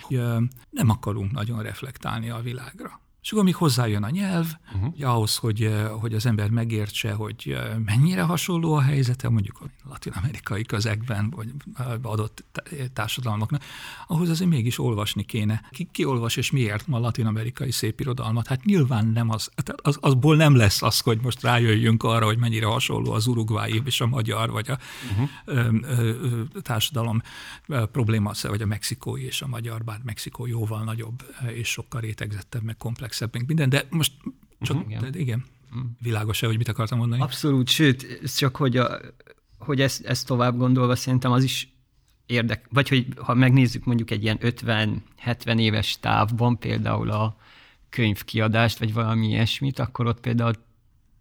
nem 0.70 0.90
akarunk 0.90 1.32
nagyon 1.32 1.62
reflektálni 1.62 2.30
a 2.30 2.40
világra. 2.40 3.02
És 3.24 3.32
akkor 3.32 3.44
még 3.44 3.56
hozzájön 3.56 4.04
a 4.04 4.10
nyelv, 4.10 4.48
uh-huh. 4.66 4.92
hogy 4.92 5.04
ahhoz, 5.04 5.36
hogy, 5.36 5.64
eh, 5.64 5.90
hogy 5.90 6.14
az 6.14 6.26
ember 6.26 6.50
megértse, 6.50 7.14
hogy 7.14 7.44
eh, 7.46 7.78
mennyire 7.86 8.22
hasonló 8.22 8.74
a 8.74 8.82
helyzete, 8.82 9.30
mondjuk 9.30 9.60
a 9.62 9.90
latin-amerikai 9.90 10.64
közegben, 10.64 11.30
vagy 11.30 11.54
adott 12.02 12.44
társadalmaknak, 12.94 13.64
ahhoz 14.08 14.30
azért 14.30 14.50
mégis 14.50 14.80
olvasni 14.80 15.24
kéne. 15.24 15.62
Ki, 15.72 15.90
ki 15.92 16.06
olvas 16.06 16.36
és 16.36 16.52
miért 16.52 16.88
ma 16.88 17.00
latin-amerikai 17.00 17.72
irodalmat? 17.98 18.48
Hát 18.48 18.64
nyilván 18.64 19.08
nem 19.08 19.30
az, 19.30 19.50
az, 19.76 19.98
azból 20.02 20.36
nem 20.36 20.56
lesz 20.56 20.82
az, 20.82 21.00
hogy 21.00 21.20
most 21.22 21.42
rájöjjünk 21.42 22.04
arra, 22.04 22.26
hogy 22.26 22.38
mennyire 22.38 22.66
hasonló 22.66 23.12
az 23.12 23.28
urugvái 23.28 23.82
és 23.86 24.02
a 24.02 24.08
magyar, 24.08 24.52
vagy 24.52 24.70
a 24.70 24.78
uh-huh. 25.12 25.30
ö, 25.46 25.78
ö, 25.82 26.42
társadalom 26.62 27.22
probléma, 27.92 28.32
vagy 28.42 28.62
a 28.62 28.66
mexikói 28.66 29.26
és 29.26 29.42
a 29.42 29.48
magyar, 29.48 29.84
bár 29.84 30.00
Mexikó 30.04 30.46
jóval 30.46 30.84
nagyobb 30.84 31.24
és 31.54 31.68
sokkal 31.68 32.02
rétegzettebb, 32.02 32.64
meg 32.64 32.78
komplex 32.78 33.13
komplexebb, 33.14 33.34
meg 33.34 33.48
minden, 33.48 33.70
de 33.70 33.88
most 33.90 34.14
csak, 34.62 34.76
uh-huh, 34.76 34.92
igen. 34.92 35.12
De 35.12 35.20
igen, 35.20 35.46
mhm. 35.72 35.86
világos-e, 36.00 36.48
hogy 36.48 36.58
mit 36.58 36.68
akartam 36.68 36.98
mondani? 36.98 37.22
Abszolút, 37.22 37.68
sőt, 37.68 38.22
csak 38.38 38.56
hogy, 38.56 38.78
a, 38.78 39.00
hogy 39.58 39.82
ezt, 39.82 40.06
ezt 40.06 40.28
tovább 40.28 40.58
gondolva 40.58 40.96
szerintem 40.96 41.32
az 41.32 41.44
is 41.44 41.68
érdek, 42.26 42.66
vagy 42.70 42.90
hogy 42.90 43.08
ha 43.18 43.34
megnézzük 43.34 43.86
mondjuk 43.86 44.12
egy 44.12 44.24
ilyen 44.24 44.38
50-70 44.42 45.60
éves 45.60 46.00
távban 46.00 46.60
például 46.60 47.10
a 47.10 47.38
könyvkiadást, 47.90 48.80
vagy 48.80 48.94
valami 48.94 49.28
ilyesmit, 49.28 49.80
akkor 49.80 50.06
ott 50.06 50.20
például 50.20 50.54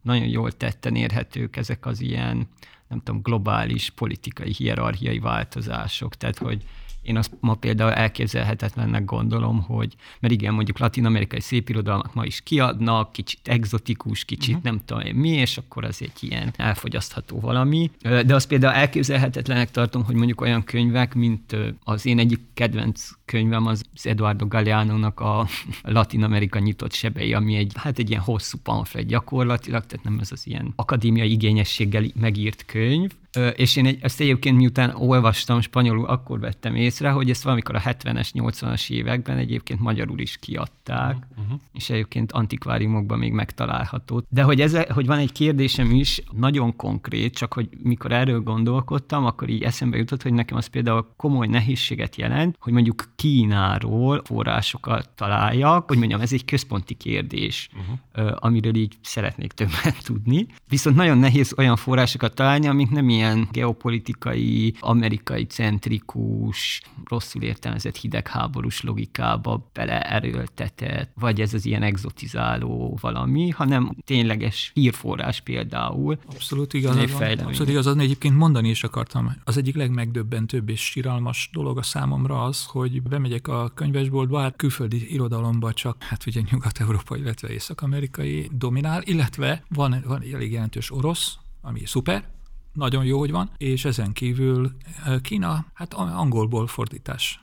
nagyon 0.03 0.27
jól 0.27 0.53
tetten 0.53 0.95
érhetők 0.95 1.57
ezek 1.57 1.87
az 1.87 2.01
ilyen, 2.01 2.49
nem 2.89 2.99
tudom, 3.03 3.23
globális 3.23 3.91
politikai, 3.91 4.53
hierarchiai 4.53 5.19
változások. 5.19 6.15
Tehát, 6.15 6.39
hogy 6.39 6.65
én 7.03 7.17
azt 7.17 7.33
ma 7.41 7.55
például 7.55 7.93
elképzelhetetlennek 7.93 9.05
gondolom, 9.05 9.63
hogy, 9.63 9.95
mert 10.21 10.35
igen, 10.35 10.55
mondjuk 10.55 10.79
latin-amerikai 10.79 11.41
szépirodalmak 11.41 12.15
ma 12.15 12.25
is 12.25 12.41
kiadnak, 12.41 13.13
kicsit 13.13 13.49
egzotikus, 13.49 14.25
kicsit 14.25 14.49
uh-huh. 14.49 14.65
nem 14.65 14.81
tudom 14.85 15.03
én 15.03 15.15
mi, 15.15 15.29
és 15.29 15.59
akkor 15.59 15.85
az 15.85 16.03
egy 16.03 16.13
ilyen 16.21 16.53
elfogyasztható 16.57 17.41
valami. 17.41 17.91
De 18.01 18.35
azt 18.35 18.49
például 18.49 18.75
elképzelhetetlenek 18.75 19.71
tartom, 19.71 20.05
hogy 20.05 20.15
mondjuk 20.15 20.41
olyan 20.41 20.65
könyvek, 20.65 21.15
mint 21.15 21.57
az 21.85 22.07
én 22.07 22.19
egyik 22.19 22.41
kedvenc 22.55 23.09
könyvem, 23.25 23.67
az 23.67 23.85
Eduardo 24.03 24.47
Galeano-nak 24.47 25.21
a 25.21 25.47
Latin 25.83 26.23
Amerika 26.23 26.59
nyitott 26.59 26.93
sebei, 26.93 27.35
ami 27.35 27.57
egy, 27.57 27.73
hát 27.77 27.99
egy 27.99 28.11
ilyen 28.11 28.23
hosszú 28.23 28.59
pamflet 28.63 29.07
gyakorlatilag, 29.07 29.87
tehát 29.87 30.05
nem 30.05 30.19
ez 30.21 30.33
az 30.33 30.47
ilyen 30.47 30.73
akadémiai 30.77 31.31
igényességgel 31.31 32.05
megírt 32.15 32.65
könyv, 32.65 33.11
és 33.57 33.77
én 33.77 33.99
ezt 34.01 34.21
egyébként 34.21 34.57
miután 34.57 34.95
olvastam 34.95 35.61
spanyolul, 35.61 36.07
akkor 36.07 36.41
vettem 36.41 36.75
észre, 36.75 37.11
hogy 37.11 37.31
ezt 37.31 37.43
valamikor 37.43 37.75
a 37.75 37.81
70-es, 37.81 38.29
80-as 38.35 38.91
években 38.91 39.37
egyébként 39.39 39.81
magyarul 39.81 40.19
is 40.19 40.37
kiadták, 40.41 41.17
uh-huh. 41.37 41.61
és 41.73 41.91
egyébként 41.91 42.33
antikváriumokban 42.33 43.19
még 43.19 43.33
megtalálható. 43.33 44.23
De 44.29 44.43
hogy, 44.43 44.61
ez, 44.61 44.77
hogy 44.89 45.07
van 45.07 45.19
egy 45.19 45.33
kérdésem 45.33 45.91
is, 45.91 46.23
nagyon 46.33 46.77
konkrét, 46.77 47.35
csak 47.35 47.53
hogy 47.53 47.69
mikor 47.83 48.13
erről 48.13 48.41
gondolkodtam, 48.41 49.25
akkor 49.25 49.49
így 49.49 49.63
eszembe 49.63 49.97
jutott, 49.97 50.23
hogy 50.23 50.33
nekem 50.33 50.57
az 50.57 50.67
például 50.67 51.07
komoly 51.17 51.47
nehézséget 51.47 52.17
jelent, 52.17 52.57
hogy 52.61 52.73
mondjuk 52.73 53.05
Kínáról 53.17 54.23
forrásokat 54.25 55.09
találjak, 55.15 55.89
hogy 55.89 55.99
mondjam, 55.99 56.21
ez 56.21 56.33
egy 56.33 56.45
központi 56.45 56.95
kérdés, 56.95 57.69
uh-huh. 57.75 58.37
amiről 58.41 58.75
így 58.75 58.97
szeretnék 59.03 59.53
többet 59.53 60.05
tudni. 60.05 60.47
Viszont 60.69 60.97
nagyon 60.97 61.19
nehéz 61.19 61.55
olyan 61.57 61.77
forrásokat 61.77 62.35
találni, 62.35 62.67
amik 62.67 62.91
nem 62.91 63.09
ilyen 63.09 63.22
ilyen 63.23 63.49
geopolitikai, 63.53 64.75
amerikai 64.81 65.45
centrikus, 65.45 66.83
rosszul 67.05 67.43
értelmezett 67.43 67.97
hidegháborús 67.97 68.83
logikába 68.83 69.71
beleerőltetett, 69.73 71.11
vagy 71.15 71.41
ez 71.41 71.55
az 71.55 71.67
ilyen 71.67 71.83
exotizáló 71.83 72.99
valami, 73.01 73.51
hanem 73.51 73.97
tényleges 74.05 74.71
hírforrás 74.75 75.41
például. 75.41 76.19
Abszolút 76.27 76.73
igaz. 76.75 76.97
Abszolút 76.97 77.69
igaz, 77.69 77.87
egyébként 77.87 78.37
mondani 78.37 78.69
is 78.69 78.85
akartam. 78.85 79.37
Az 79.45 79.57
egyik 79.57 79.75
legmegdöbbentőbb 79.75 80.69
és 80.69 80.81
siralmas 80.81 81.51
dolog 81.53 81.79
a 81.79 81.83
számomra 81.83 82.43
az, 82.45 82.65
hogy 82.65 83.03
bemegyek 83.03 83.49
a 83.49 83.69
könyvesboltba, 83.75 84.41
hát 84.41 84.57
külföldi 84.57 85.13
irodalomba 85.13 85.73
csak, 85.73 86.03
hát 86.03 86.27
ugye 86.27 86.41
nyugat-európai, 86.51 87.21
illetve 87.21 87.49
észak-amerikai 87.49 88.51
dominál, 88.53 89.03
illetve 89.05 89.65
van, 89.69 90.05
van 90.07 90.23
elég 90.33 90.53
jelentős 90.53 90.91
orosz, 90.91 91.37
ami 91.61 91.81
szuper, 91.85 92.31
nagyon 92.73 93.05
jó, 93.05 93.19
hogy 93.19 93.31
van, 93.31 93.51
és 93.57 93.85
ezen 93.85 94.13
kívül 94.13 94.77
eh, 95.05 95.21
Kína, 95.21 95.67
hát 95.75 95.95
angolból 95.95 96.67
fordítás. 96.67 97.41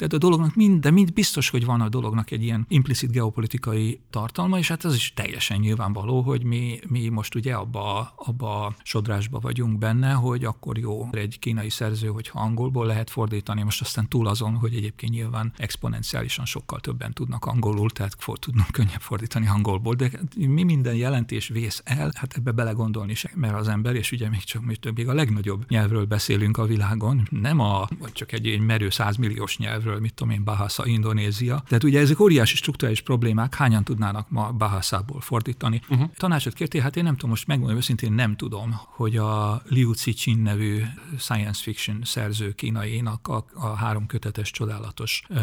Tehát 0.00 0.14
a 0.14 0.18
dolognak 0.18 0.54
mind, 0.54 0.80
de 0.80 0.90
mind 0.90 1.12
biztos, 1.12 1.50
hogy 1.50 1.64
van 1.64 1.80
a 1.80 1.88
dolognak 1.88 2.30
egy 2.30 2.42
ilyen 2.42 2.66
implicit 2.68 3.10
geopolitikai 3.10 4.00
tartalma, 4.10 4.58
és 4.58 4.68
hát 4.68 4.84
az 4.84 4.94
is 4.94 5.12
teljesen 5.14 5.58
nyilvánvaló, 5.58 6.20
hogy 6.20 6.44
mi, 6.44 6.78
mi 6.88 7.08
most 7.08 7.34
ugye 7.34 7.54
abba, 7.54 8.12
abba 8.16 8.66
a 8.66 8.74
sodrásba 8.82 9.38
vagyunk 9.38 9.78
benne, 9.78 10.12
hogy 10.12 10.44
akkor 10.44 10.78
jó 10.78 11.08
egy 11.12 11.38
kínai 11.38 11.70
szerző, 11.70 12.08
hogyha 12.08 12.40
angolból 12.40 12.86
lehet 12.86 13.10
fordítani, 13.10 13.62
most 13.62 13.80
aztán 13.80 14.08
túl 14.08 14.26
azon, 14.26 14.54
hogy 14.54 14.74
egyébként 14.74 15.12
nyilván 15.12 15.52
exponenciálisan 15.56 16.44
sokkal 16.44 16.80
többen 16.80 17.12
tudnak 17.12 17.44
angolul, 17.44 17.90
tehát 17.90 18.14
for, 18.18 18.38
tudnak 18.38 18.70
könnyebb 18.70 19.00
fordítani 19.00 19.46
angolból, 19.46 19.94
de 19.94 20.10
mi 20.36 20.62
minden 20.62 20.94
jelentés 20.94 21.48
vész 21.48 21.82
el, 21.84 22.10
hát 22.14 22.36
ebbe 22.36 22.50
belegondolni 22.52 23.14
sem, 23.14 23.32
mert 23.34 23.54
az 23.54 23.68
ember, 23.68 23.94
és 23.94 24.12
ugye 24.12 24.28
még 24.28 24.44
csak 24.44 24.62
még 24.94 25.08
a 25.08 25.14
legnagyobb 25.14 25.64
nyelvről 25.68 26.04
beszélünk 26.04 26.56
a 26.56 26.66
világon, 26.66 27.28
nem 27.30 27.60
a, 27.60 27.88
vagy 27.98 28.12
csak 28.12 28.32
egy, 28.32 28.46
egy 28.46 28.60
merő 28.60 28.90
százmilliós 28.90 29.58
nyelvről, 29.58 29.89
részéről, 29.90 30.00
mit 30.00 30.14
tudom 30.14 30.32
én, 30.32 30.44
Bahasa, 30.44 30.86
Indonézia. 30.86 31.62
Tehát 31.66 31.84
ugye 31.84 32.00
ezek 32.00 32.20
óriási 32.20 32.56
struktúrális 32.56 33.00
problémák, 33.00 33.54
hányan 33.54 33.84
tudnának 33.84 34.30
ma 34.30 34.52
Bahasából 34.52 35.20
fordítani. 35.20 35.80
Uh-huh. 35.88 36.10
Tanácsot 36.16 36.52
kértél, 36.52 36.80
hát 36.80 36.96
én 36.96 37.04
nem 37.04 37.14
tudom, 37.14 37.30
most 37.30 37.46
megmondom 37.46 37.76
őszintén, 37.76 38.12
nem 38.12 38.36
tudom, 38.36 38.80
hogy 38.86 39.16
a 39.16 39.62
Liu 39.68 39.92
Cixin 39.92 40.38
nevű 40.38 40.82
science 41.18 41.62
fiction 41.62 42.00
szerző 42.04 42.52
kínainak 42.52 43.28
a, 43.28 43.44
a 43.54 43.66
három 43.66 44.06
kötetes 44.06 44.50
csodálatos 44.50 45.22
ö, 45.28 45.38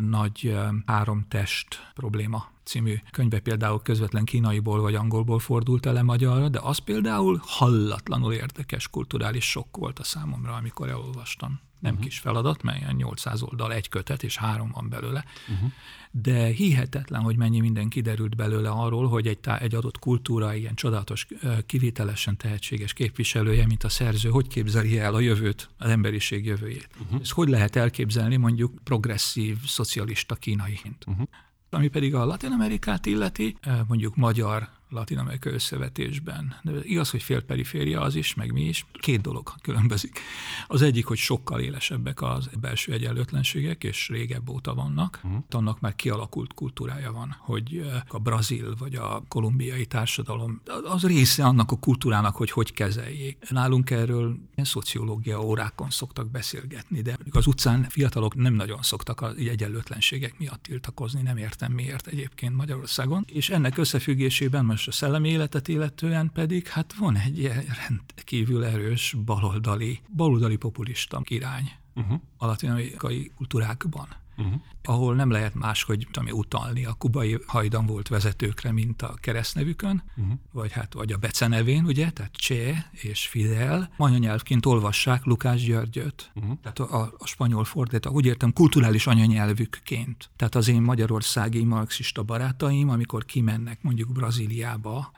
nagy 0.00 0.46
ö, 0.46 0.66
három 0.86 1.24
test 1.28 1.90
probléma 1.94 2.50
című 2.64 2.94
könyve 3.10 3.38
például 3.38 3.82
közvetlen 3.82 4.24
kínaiból 4.24 4.80
vagy 4.80 4.94
angolból 4.94 5.38
fordult 5.38 5.86
ele 5.86 6.02
magyarra, 6.02 6.48
de 6.48 6.58
az 6.62 6.78
például 6.78 7.40
hallatlanul 7.44 8.32
érdekes 8.32 8.88
kulturális 8.88 9.50
sok 9.50 9.76
volt 9.76 9.98
a 9.98 10.04
számomra, 10.04 10.52
amikor 10.52 10.88
elolvastam. 10.88 11.60
Nem 11.82 11.92
uh-huh. 11.92 12.08
kis 12.08 12.18
feladat, 12.18 12.62
mert 12.62 12.80
ilyen 12.80 12.94
800 12.94 13.42
oldal 13.42 13.72
egy 13.72 13.88
kötet, 13.88 14.22
és 14.22 14.36
három 14.36 14.70
van 14.70 14.88
belőle. 14.88 15.24
Uh-huh. 15.52 15.70
De 16.10 16.46
hihetetlen, 16.46 17.22
hogy 17.22 17.36
mennyi 17.36 17.60
minden 17.60 17.88
kiderült 17.88 18.36
belőle 18.36 18.68
arról, 18.68 19.08
hogy 19.08 19.26
egy, 19.26 19.38
egy 19.58 19.74
adott 19.74 19.98
kultúra 19.98 20.54
ilyen 20.54 20.74
csodálatos, 20.74 21.26
kivételesen 21.66 22.36
tehetséges 22.36 22.92
képviselője, 22.92 23.66
mint 23.66 23.84
a 23.84 23.88
szerző, 23.88 24.28
hogy 24.28 24.48
képzeli 24.48 24.98
el 24.98 25.14
a 25.14 25.20
jövőt, 25.20 25.68
az 25.78 25.90
emberiség 25.90 26.44
jövőjét. 26.44 26.88
Uh-huh. 27.00 27.20
Ezt 27.20 27.32
hogy 27.32 27.48
lehet 27.48 27.76
elképzelni 27.76 28.36
mondjuk 28.36 28.74
progresszív, 28.84 29.58
szocialista 29.66 30.34
kínaiként. 30.34 31.04
Uh-huh. 31.06 31.26
Ami 31.70 31.88
pedig 31.88 32.14
a 32.14 32.24
Latin 32.24 32.50
Amerikát 32.50 33.06
illeti, 33.06 33.56
mondjuk 33.86 34.16
magyar 34.16 34.68
Latin-Amerikai 34.92 35.52
Összevetésben. 35.52 36.56
De 36.62 36.72
igaz, 36.82 37.10
hogy 37.10 37.22
félperiféria 37.22 38.00
az 38.00 38.14
is, 38.14 38.34
meg 38.34 38.52
mi 38.52 38.62
is. 38.62 38.86
Két 38.92 39.20
dolog 39.20 39.52
különbözik. 39.62 40.18
Az 40.66 40.82
egyik, 40.82 41.06
hogy 41.06 41.18
sokkal 41.18 41.60
élesebbek 41.60 42.22
az 42.22 42.50
belső 42.60 42.92
egyenlőtlenségek, 42.92 43.84
és 43.84 44.08
régebb 44.08 44.48
óta 44.48 44.74
vannak. 44.74 45.20
Uh-huh. 45.22 45.42
Annak 45.50 45.80
már 45.80 45.96
kialakult 45.96 46.54
kultúrája 46.54 47.12
van, 47.12 47.36
hogy 47.38 47.90
a 48.08 48.18
brazil 48.18 48.74
vagy 48.78 48.94
a 48.94 49.22
kolumbiai 49.28 49.86
társadalom 49.86 50.60
az 50.84 51.02
része 51.06 51.44
annak 51.44 51.70
a 51.70 51.76
kultúrának, 51.76 52.36
hogy 52.36 52.50
hogy 52.50 52.72
kezeljék. 52.72 53.36
Nálunk 53.48 53.90
erről 53.90 54.26
ilyen 54.54 54.66
szociológia 54.66 55.42
órákon 55.42 55.90
szoktak 55.90 56.30
beszélgetni, 56.30 57.02
de 57.02 57.18
az 57.30 57.46
utcán 57.46 57.86
fiatalok 57.88 58.34
nem 58.34 58.54
nagyon 58.54 58.82
szoktak 58.82 59.20
az 59.20 59.36
egyenlőtlenségek 59.36 60.38
miatt 60.38 60.62
tiltakozni, 60.62 61.22
nem 61.22 61.36
értem 61.36 61.72
miért 61.72 62.06
egyébként 62.06 62.56
Magyarországon. 62.56 63.24
És 63.32 63.50
ennek 63.50 63.78
összefüggésében 63.78 64.64
most 64.64 64.81
és 64.82 64.88
a 64.88 64.92
szellemi 64.92 65.28
életet 65.28 65.68
illetően 65.68 66.30
pedig 66.32 66.66
hát 66.66 66.94
van 66.94 67.16
egy 67.16 67.50
rendkívül 67.88 68.64
erős 68.64 69.16
baloldali, 69.24 70.00
baloldali 70.16 70.56
populista 70.56 71.22
irány 71.24 71.70
uh-huh. 71.94 72.20
a 72.36 72.46
latin-amerikai 72.46 73.32
kultúrákban 73.36 74.08
uh-huh. 74.36 74.54
ahol 74.84 75.14
nem 75.14 75.30
lehet 75.30 75.54
máshogy 75.54 76.06
ami 76.12 76.30
utalni 76.30 76.84
a 76.84 76.92
kubai 76.92 77.38
hajdan 77.46 77.86
volt 77.86 78.08
vezetőkre, 78.08 78.72
mint 78.72 79.02
a 79.02 79.14
keresztnevükön, 79.20 80.02
uh-huh. 80.16 80.34
vagy 80.52 80.72
hát 80.72 80.92
vagy 80.92 81.12
a 81.12 81.16
becenevén, 81.16 81.84
ugye, 81.84 82.10
tehát 82.10 82.36
Che 82.36 82.90
és 82.90 83.26
Fidel. 83.26 83.92
Anyanyelvként 83.96 84.66
olvassák 84.66 85.24
Lukás 85.24 85.62
Györgyöt. 85.64 86.30
Uh-huh. 86.34 86.58
Tehát 86.62 86.78
a, 86.78 87.12
a 87.18 87.26
spanyol 87.26 87.64
fordít, 87.64 88.06
úgy 88.06 88.26
értem, 88.26 88.52
kulturális 88.52 89.06
anyanyelvükként. 89.06 90.30
Tehát 90.36 90.54
az 90.54 90.68
én 90.68 90.82
magyarországi 90.82 91.64
marxista 91.64 92.22
barátaim, 92.22 92.88
amikor 92.88 93.24
kimennek 93.24 93.82
mondjuk 93.82 94.12
Brazíliába, 94.12 95.12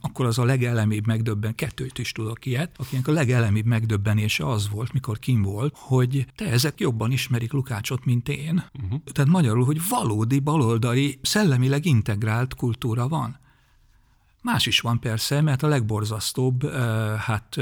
akkor 0.00 0.26
az 0.26 0.38
a 0.38 0.44
legelemibb 0.44 1.06
megdöbben, 1.06 1.54
kettőt 1.54 1.98
is 1.98 2.12
tudok 2.12 2.46
ilyet, 2.46 2.76
akinek 2.78 3.08
a 3.08 3.12
legelemibb 3.12 3.66
megdöbbenése 3.66 4.46
az 4.48 4.68
volt, 4.68 4.92
mikor 4.92 5.18
kim 5.18 5.42
volt, 5.42 5.74
hogy 5.76 6.26
te 6.34 6.44
ezek 6.50 6.80
jobban 6.80 7.12
ismerik 7.12 7.52
Lukácsot, 7.52 8.04
mint 8.04 8.28
én, 8.28 8.51
Uh-huh. 8.56 9.00
Tehát 9.12 9.30
magyarul, 9.30 9.64
hogy 9.64 9.88
valódi 9.88 10.38
baloldali, 10.38 11.18
szellemileg 11.22 11.86
integrált 11.86 12.54
kultúra 12.54 13.08
van. 13.08 13.38
Más 14.42 14.66
is 14.66 14.80
van 14.80 15.00
persze, 15.00 15.40
mert 15.40 15.62
a 15.62 15.68
legborzasztóbb, 15.68 16.70
hát, 17.18 17.56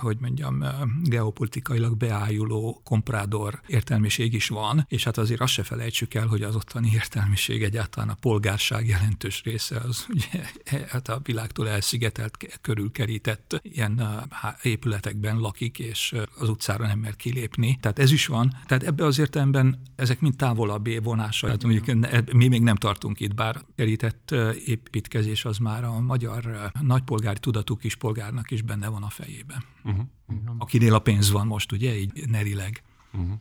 hogy 0.00 0.16
mondjam, 0.20 0.64
geopolitikailag 1.02 1.96
beájuló 1.96 2.80
komprádor 2.84 3.60
értelmiség 3.66 4.32
is 4.34 4.48
van, 4.48 4.86
és 4.88 5.04
hát 5.04 5.18
azért 5.18 5.40
azt 5.40 5.52
se 5.52 5.62
felejtsük 5.62 6.14
el, 6.14 6.26
hogy 6.26 6.42
az 6.42 6.56
ottani 6.56 6.90
értelmiség 6.92 7.62
egyáltalán 7.62 8.08
a 8.08 8.16
polgárság 8.20 8.86
jelentős 8.86 9.42
része 9.42 9.76
az 9.76 10.06
ugye 10.14 10.44
hát 10.88 11.08
a 11.08 11.20
világtól 11.22 11.68
elszigetelt, 11.68 12.58
körülkerített 12.60 13.60
ilyen 13.62 14.02
épületekben 14.62 15.38
lakik, 15.38 15.78
és 15.78 16.14
az 16.38 16.48
utcára 16.48 16.86
nem 16.86 16.98
mer 16.98 17.16
kilépni. 17.16 17.78
Tehát 17.80 17.98
ez 17.98 18.12
is 18.12 18.26
van. 18.26 18.56
Tehát 18.66 18.82
ebbe 18.82 19.04
az 19.04 19.18
értelemben 19.18 19.82
ezek 19.96 20.20
mind 20.20 20.36
távolabb 20.36 21.02
vonása. 21.02 21.48
Hát 21.48 21.64
mondjuk 21.64 22.12
mi 22.32 22.48
még 22.48 22.62
nem 22.62 22.76
tartunk 22.76 23.20
itt, 23.20 23.34
bár 23.34 23.64
kerített 23.76 24.34
építkezés 24.66 25.44
az 25.44 25.58
már 25.58 25.84
a 25.84 26.03
magyar 26.04 26.70
nagypolgári 26.80 27.38
tudatú 27.38 27.76
kispolgárnak 27.76 28.50
is 28.50 28.62
benne 28.62 28.88
van 28.88 29.02
a 29.02 29.08
fejében. 29.08 29.64
Uh-huh. 29.84 30.04
Akinél 30.58 30.94
a 30.94 30.98
pénz 30.98 31.30
van 31.30 31.46
most, 31.46 31.72
ugye, 31.72 31.96
így 31.96 32.28
nerileg. 32.28 32.82
Uh-huh. 33.12 33.38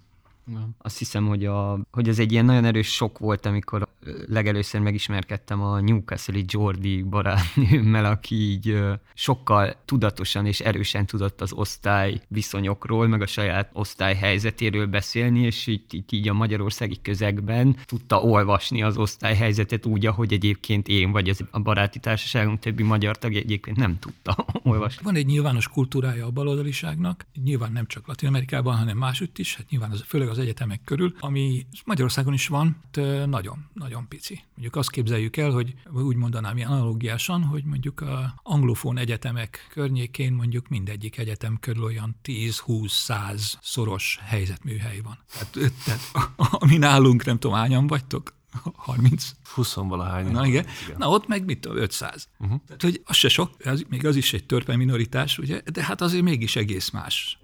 Azt 0.77 0.97
hiszem, 0.97 1.27
hogy, 1.27 1.45
a, 1.45 1.79
hogy 1.91 2.07
ez 2.07 2.19
egy 2.19 2.31
ilyen 2.31 2.45
nagyon 2.45 2.65
erős 2.65 2.93
sok 2.93 3.19
volt, 3.19 3.45
amikor 3.45 3.87
legelőször 4.27 4.81
megismerkedtem 4.81 5.61
a 5.61 5.79
Newcastle-i 5.79 6.45
Jordi 6.47 7.03
barátnőmmel, 7.03 8.05
aki 8.05 8.35
így 8.35 8.77
sokkal 9.13 9.75
tudatosan 9.85 10.45
és 10.45 10.59
erősen 10.59 11.05
tudott 11.05 11.41
az 11.41 11.53
osztály 11.53 12.21
viszonyokról, 12.27 13.07
meg 13.07 13.21
a 13.21 13.25
saját 13.25 13.69
osztály 13.73 14.15
helyzetéről 14.15 14.85
beszélni, 14.85 15.39
és 15.39 15.67
így, 15.67 16.03
így, 16.09 16.27
a 16.27 16.33
magyarországi 16.33 17.01
közegben 17.01 17.75
tudta 17.85 18.21
olvasni 18.21 18.83
az 18.83 18.97
osztály 18.97 19.35
helyzetet 19.35 19.85
úgy, 19.85 20.05
ahogy 20.05 20.33
egyébként 20.33 20.87
én 20.87 21.11
vagy 21.11 21.29
az 21.29 21.43
a 21.51 21.59
baráti 21.59 21.99
társaságunk 21.99 22.59
többi 22.59 22.83
magyar 22.83 23.17
tagja 23.17 23.39
egyébként 23.39 23.77
nem 23.77 23.99
tudta 23.99 24.45
olvasni. 24.63 25.03
Van 25.03 25.15
egy 25.15 25.25
nyilvános 25.25 25.67
kultúrája 25.67 26.25
a 26.25 26.31
baloldaliságnak, 26.31 27.25
nyilván 27.43 27.71
nem 27.71 27.85
csak 27.85 28.07
Latin 28.07 28.27
Amerikában, 28.27 28.75
hanem 28.75 28.97
másutt 28.97 29.37
is, 29.37 29.55
hát 29.55 29.69
nyilván 29.69 29.91
az, 29.91 30.03
főleg 30.07 30.27
az 30.33 30.39
egyetemek 30.39 30.81
körül, 30.83 31.15
ami 31.19 31.65
Magyarországon 31.85 32.33
is 32.33 32.47
van, 32.47 32.81
nagyon, 33.25 33.69
nagyon 33.73 34.07
pici. 34.07 34.43
Mondjuk 34.53 34.75
azt 34.75 34.89
képzeljük 34.89 35.37
el, 35.37 35.51
hogy 35.51 35.73
úgy 35.91 36.15
mondanám 36.15 36.57
ilyen 36.57 36.71
analógiásan, 36.71 37.43
hogy 37.43 37.63
mondjuk 37.63 38.01
a 38.01 38.33
anglofón 38.43 38.97
egyetemek 38.97 39.67
környékén 39.69 40.33
mondjuk 40.33 40.67
mindegyik 40.67 41.17
egyetem 41.17 41.57
körül 41.59 41.83
olyan 41.83 42.15
10-20-100 42.23 43.53
szoros 43.61 44.19
helyzetműhely 44.21 44.99
van. 45.03 45.17
Tehát, 45.31 45.73
tehát 45.85 46.01
ami 46.35 46.77
nálunk 46.77 47.25
nem 47.25 47.39
tudom, 47.39 47.57
hányan 47.57 47.87
vagytok? 47.87 48.33
30? 48.75 49.31
20 49.53 49.73
valahány. 49.73 50.31
Na 50.31 50.45
igen. 50.45 50.65
igen. 50.83 50.95
Na 50.97 51.09
ott 51.09 51.27
meg 51.27 51.45
mit 51.45 51.59
tudom, 51.59 51.77
500. 51.77 52.27
Uh-huh. 52.39 52.59
Tehát, 52.65 52.81
hogy 52.81 53.01
az 53.05 53.15
se 53.15 53.29
sok, 53.29 53.51
az, 53.63 53.85
még 53.89 54.05
az 54.05 54.15
is 54.15 54.33
egy 54.33 54.45
törpe 54.45 54.75
minoritás, 54.75 55.37
ugye, 55.37 55.61
de 55.71 55.83
hát 55.83 56.01
azért 56.01 56.23
mégis 56.23 56.55
egész 56.55 56.89
más. 56.89 57.37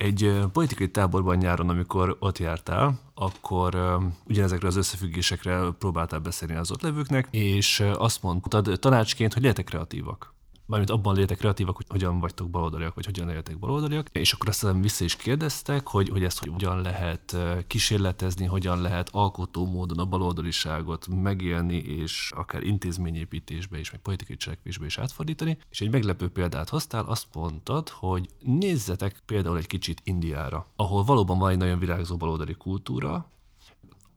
Egy 0.00 0.34
politikai 0.52 0.90
táborban 0.90 1.36
nyáron, 1.36 1.68
amikor 1.68 2.16
ott 2.18 2.38
jártál, 2.38 3.00
akkor 3.14 3.98
ugyanezekre 4.28 4.68
az 4.68 4.76
összefüggésekre 4.76 5.60
próbáltál 5.78 6.18
beszélni 6.18 6.54
az 6.54 6.70
ott 6.70 6.82
levőknek, 6.82 7.28
és 7.30 7.84
azt 7.94 8.22
mondtad 8.22 8.78
tanácsként, 8.80 9.32
hogy 9.32 9.42
legyetek 9.42 9.64
kreatívak 9.64 10.34
mármint 10.70 10.90
abban 10.90 11.14
létek 11.14 11.38
kreatívak, 11.38 11.76
hogy 11.76 11.86
hogyan 11.88 12.20
vagytok 12.20 12.50
baloldaliak, 12.50 12.94
vagy 12.94 13.04
hogyan 13.04 13.26
lehetek 13.26 13.58
baloldaliak, 13.58 14.08
és 14.12 14.32
akkor 14.32 14.48
aztán 14.48 14.80
vissza 14.80 15.04
is 15.04 15.16
kérdeztek, 15.16 15.86
hogy, 15.86 16.08
hogy 16.08 16.24
ezt 16.24 16.38
hogy 16.38 16.48
hogyan 16.52 16.80
lehet 16.80 17.36
kísérletezni, 17.66 18.44
hogyan 18.44 18.80
lehet 18.80 19.08
alkotó 19.12 19.66
módon 19.66 19.98
a 19.98 20.04
baloldaliságot 20.04 21.06
megélni, 21.06 21.76
és 21.76 22.32
akár 22.36 22.62
intézményépítésbe 22.62 23.78
is, 23.78 23.90
meg 23.90 24.00
politikai 24.00 24.36
cselekvésbe 24.36 24.84
is 24.86 24.98
átfordítani. 24.98 25.58
És 25.70 25.80
egy 25.80 25.90
meglepő 25.90 26.28
példát 26.28 26.68
hoztál, 26.68 27.04
azt 27.04 27.26
mondtad, 27.32 27.88
hogy 27.88 28.28
nézzetek 28.38 29.22
például 29.26 29.56
egy 29.56 29.66
kicsit 29.66 30.00
Indiára, 30.04 30.66
ahol 30.76 31.04
valóban 31.04 31.38
van 31.38 31.50
egy 31.50 31.58
nagyon 31.58 31.78
virágzó 31.78 32.16
baloldali 32.16 32.54
kultúra, 32.54 33.30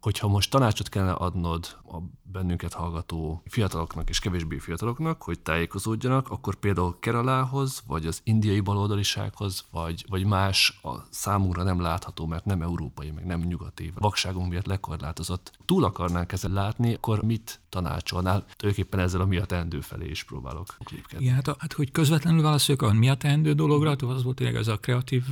hogyha 0.04 0.28
most 0.28 0.50
tanácsot 0.50 0.90
kellene 0.90 1.12
adnod 1.12 1.78
a 1.86 1.98
bennünket 2.24 2.74
hallgató 2.74 3.42
fiataloknak 3.46 4.10
és 4.10 4.20
kevésbé 4.20 4.58
fiataloknak, 4.58 5.22
hogy 5.22 5.40
tájékozódjanak, 5.40 6.30
akkor 6.30 6.56
például 6.56 6.98
Keralához, 7.00 7.84
vagy 7.88 8.06
az 8.06 8.22
indiai 8.24 8.60
baloldalisághoz, 8.60 9.66
vagy, 9.72 10.06
vagy 10.10 10.26
más 10.26 10.80
a 10.82 10.96
számunkra 11.10 11.64
nem 11.64 11.82
látható, 11.82 12.26
mert 12.26 12.46
nem 12.46 12.62
európai, 12.62 13.12
meg 13.12 13.26
nem 13.26 13.40
nyugati, 13.40 13.94
vakságunk 13.96 14.50
miatt 14.50 14.66
lekorlátozott. 14.66 15.52
Túl 15.66 15.84
akarnánk 15.84 16.32
ezen 16.32 16.52
látni, 16.52 16.94
akkor 16.94 17.24
mit 17.24 17.60
tanácsolnál? 17.70 18.46
Tulajdonképpen 18.56 19.00
ezzel 19.00 19.22
a 19.22 19.26
mi 19.26 19.38
a 19.38 19.46
teendő 19.46 19.82
felé 19.82 20.10
is 20.10 20.24
próbálok 20.24 20.76
klipkedni. 20.84 21.26
Igen, 21.26 21.36
hát, 21.36 21.56
hát, 21.60 21.74
hogy 21.74 21.92
közvetlenül 21.92 22.42
válaszoljuk 22.42 22.84
a 22.84 22.94
mi 22.94 23.10
a 23.10 23.16
teendő 23.16 23.54
dologra, 23.54 23.92
az 23.92 24.24
volt 24.24 24.36
tényleg 24.36 24.56
ez 24.56 24.68
a 24.68 24.78
kreatív, 24.78 25.24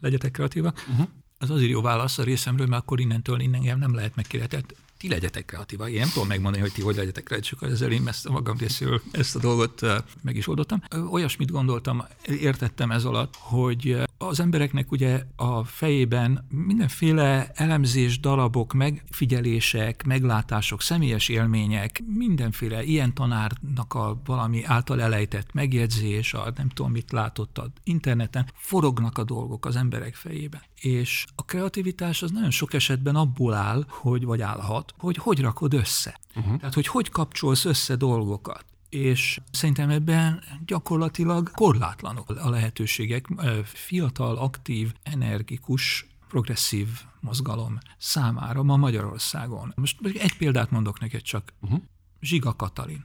legyetek 0.00 0.30
kreatívak. 0.30 0.84
Uh-huh 0.90 1.08
az 1.42 1.50
azért 1.50 1.70
jó 1.70 1.80
válasz 1.80 2.18
a 2.18 2.22
részemről, 2.22 2.66
mert 2.66 2.82
akkor 2.82 3.00
innentől 3.00 3.40
innen 3.40 3.78
nem 3.78 3.94
lehet 3.94 4.16
megkérdetett. 4.16 4.74
ti 4.98 5.08
legyetek 5.08 5.44
kreatívak. 5.44 5.90
Én 5.90 6.00
nem 6.00 6.08
tudom 6.12 6.28
megmondani, 6.28 6.62
hogy 6.62 6.72
ti 6.72 6.82
hogy 6.82 6.96
legyetek 6.96 7.24
kreatívak, 7.24 7.70
ezzel 7.70 7.90
én 7.90 8.08
ezt 8.08 8.26
a 8.26 8.30
magam 8.30 8.56
részéről 8.58 9.02
ezt 9.10 9.36
a 9.36 9.38
dolgot 9.38 9.80
meg 10.22 10.36
is 10.36 10.48
oldottam. 10.48 10.82
Olyasmit 11.10 11.50
gondoltam, 11.50 12.06
értettem 12.24 12.90
ez 12.90 13.04
alatt, 13.04 13.34
hogy 13.38 14.02
az 14.28 14.40
embereknek 14.40 14.90
ugye 14.92 15.22
a 15.36 15.64
fejében 15.64 16.46
mindenféle 16.48 17.50
elemzés, 17.54 18.20
darabok, 18.20 18.72
megfigyelések, 18.72 20.04
meglátások, 20.04 20.82
személyes 20.82 21.28
élmények, 21.28 22.02
mindenféle 22.06 22.82
ilyen 22.82 23.14
tanárnak 23.14 23.94
a 23.94 24.20
valami 24.24 24.64
által 24.64 25.02
elejtett 25.02 25.52
megjegyzés, 25.52 26.34
a 26.34 26.52
nem 26.56 26.68
tudom 26.68 26.90
mit 26.92 27.12
látott 27.12 27.58
a 27.58 27.70
interneten, 27.84 28.50
forognak 28.54 29.18
a 29.18 29.24
dolgok 29.24 29.66
az 29.66 29.76
emberek 29.76 30.14
fejében. 30.14 30.60
És 30.80 31.24
a 31.34 31.44
kreativitás 31.44 32.22
az 32.22 32.30
nagyon 32.30 32.50
sok 32.50 32.74
esetben 32.74 33.16
abból 33.16 33.54
áll, 33.54 33.84
hogy 33.88 34.24
vagy 34.24 34.40
állhat, 34.40 34.94
hogy 34.98 35.16
hogy 35.16 35.40
rakod 35.40 35.74
össze. 35.74 36.20
Uh-huh. 36.34 36.56
Tehát, 36.56 36.74
hogy 36.74 36.86
hogy 36.86 37.10
kapcsolsz 37.10 37.64
össze 37.64 37.96
dolgokat 37.96 38.64
és 38.92 39.40
szerintem 39.50 39.90
ebben 39.90 40.42
gyakorlatilag 40.66 41.50
korlátlanok 41.50 42.30
a 42.30 42.50
lehetőségek. 42.50 43.26
Fiatal, 43.64 44.36
aktív, 44.36 44.94
energikus, 45.02 46.06
progresszív 46.28 46.88
mozgalom 47.20 47.78
számára 47.98 48.62
ma 48.62 48.76
Magyarországon. 48.76 49.72
Most 49.76 50.06
egy 50.06 50.36
példát 50.36 50.70
mondok 50.70 51.00
neked 51.00 51.22
csak. 51.22 51.52
Uh-huh. 51.60 51.82
Zsiga 52.20 52.56
Katalin. 52.56 53.04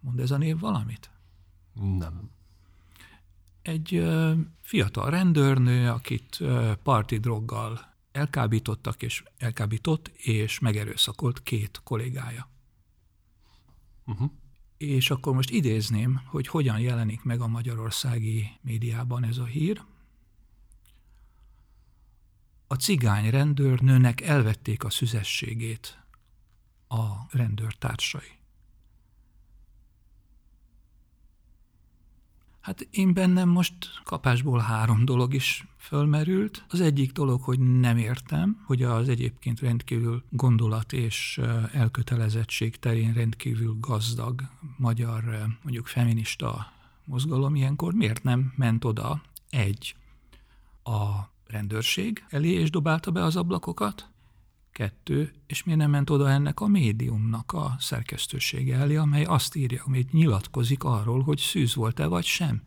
Mond 0.00 0.20
ez 0.20 0.30
a 0.30 0.36
név 0.36 0.58
valamit? 0.58 1.10
Nem. 1.98 2.30
Egy 3.62 4.06
fiatal 4.60 5.10
rendőrnő, 5.10 5.90
akit 5.90 6.38
parti 6.82 7.18
droggal 7.18 7.94
elkábítottak, 8.12 9.02
és 9.02 9.22
elkábított, 9.38 10.08
és 10.08 10.58
megerőszakolt 10.58 11.42
két 11.42 11.80
kollégája. 11.84 12.54
Uh-huh. 14.06 14.30
És 14.76 15.10
akkor 15.10 15.34
most 15.34 15.50
idézném, 15.50 16.20
hogy 16.26 16.46
hogyan 16.46 16.80
jelenik 16.80 17.22
meg 17.22 17.40
a 17.40 17.46
magyarországi 17.46 18.50
médiában 18.60 19.24
ez 19.24 19.38
a 19.38 19.44
hír. 19.44 19.84
A 22.66 22.74
cigány 22.74 23.30
rendőrnőnek 23.30 24.20
elvették 24.20 24.84
a 24.84 24.90
szüzességét 24.90 25.98
a 26.88 27.36
rendőrtársai. 27.36 28.35
Hát 32.66 32.88
én 32.90 33.12
bennem 33.14 33.48
most 33.48 33.74
kapásból 34.04 34.58
három 34.58 35.04
dolog 35.04 35.34
is 35.34 35.66
fölmerült. 35.78 36.64
Az 36.68 36.80
egyik 36.80 37.12
dolog, 37.12 37.42
hogy 37.42 37.58
nem 37.58 37.96
értem, 37.96 38.62
hogy 38.64 38.82
az 38.82 39.08
egyébként 39.08 39.60
rendkívül 39.60 40.22
gondolat 40.30 40.92
és 40.92 41.40
elkötelezettség 41.72 42.76
terén 42.76 43.12
rendkívül 43.12 43.76
gazdag 43.80 44.42
magyar, 44.76 45.24
mondjuk 45.62 45.86
feminista 45.86 46.72
mozgalom 47.04 47.54
ilyenkor 47.54 47.94
miért 47.94 48.22
nem 48.22 48.52
ment 48.56 48.84
oda 48.84 49.22
egy 49.50 49.96
a 50.84 51.30
rendőrség 51.46 52.24
elé 52.28 52.50
és 52.50 52.70
dobálta 52.70 53.10
be 53.10 53.22
az 53.22 53.36
ablakokat, 53.36 54.10
Kettő, 54.76 55.32
és 55.46 55.64
miért 55.64 55.80
nem 55.80 55.90
ment 55.90 56.10
oda 56.10 56.30
ennek 56.30 56.60
a 56.60 56.66
médiumnak 56.66 57.52
a 57.52 57.76
szerkesztősége 57.78 58.76
elé, 58.76 58.96
amely 58.96 59.24
azt 59.24 59.54
írja, 59.54 59.82
hogy 59.82 60.06
nyilatkozik 60.10 60.84
arról, 60.84 61.22
hogy 61.22 61.38
szűz 61.38 61.74
volt-e 61.74 62.06
vagy 62.06 62.24
sem. 62.24 62.62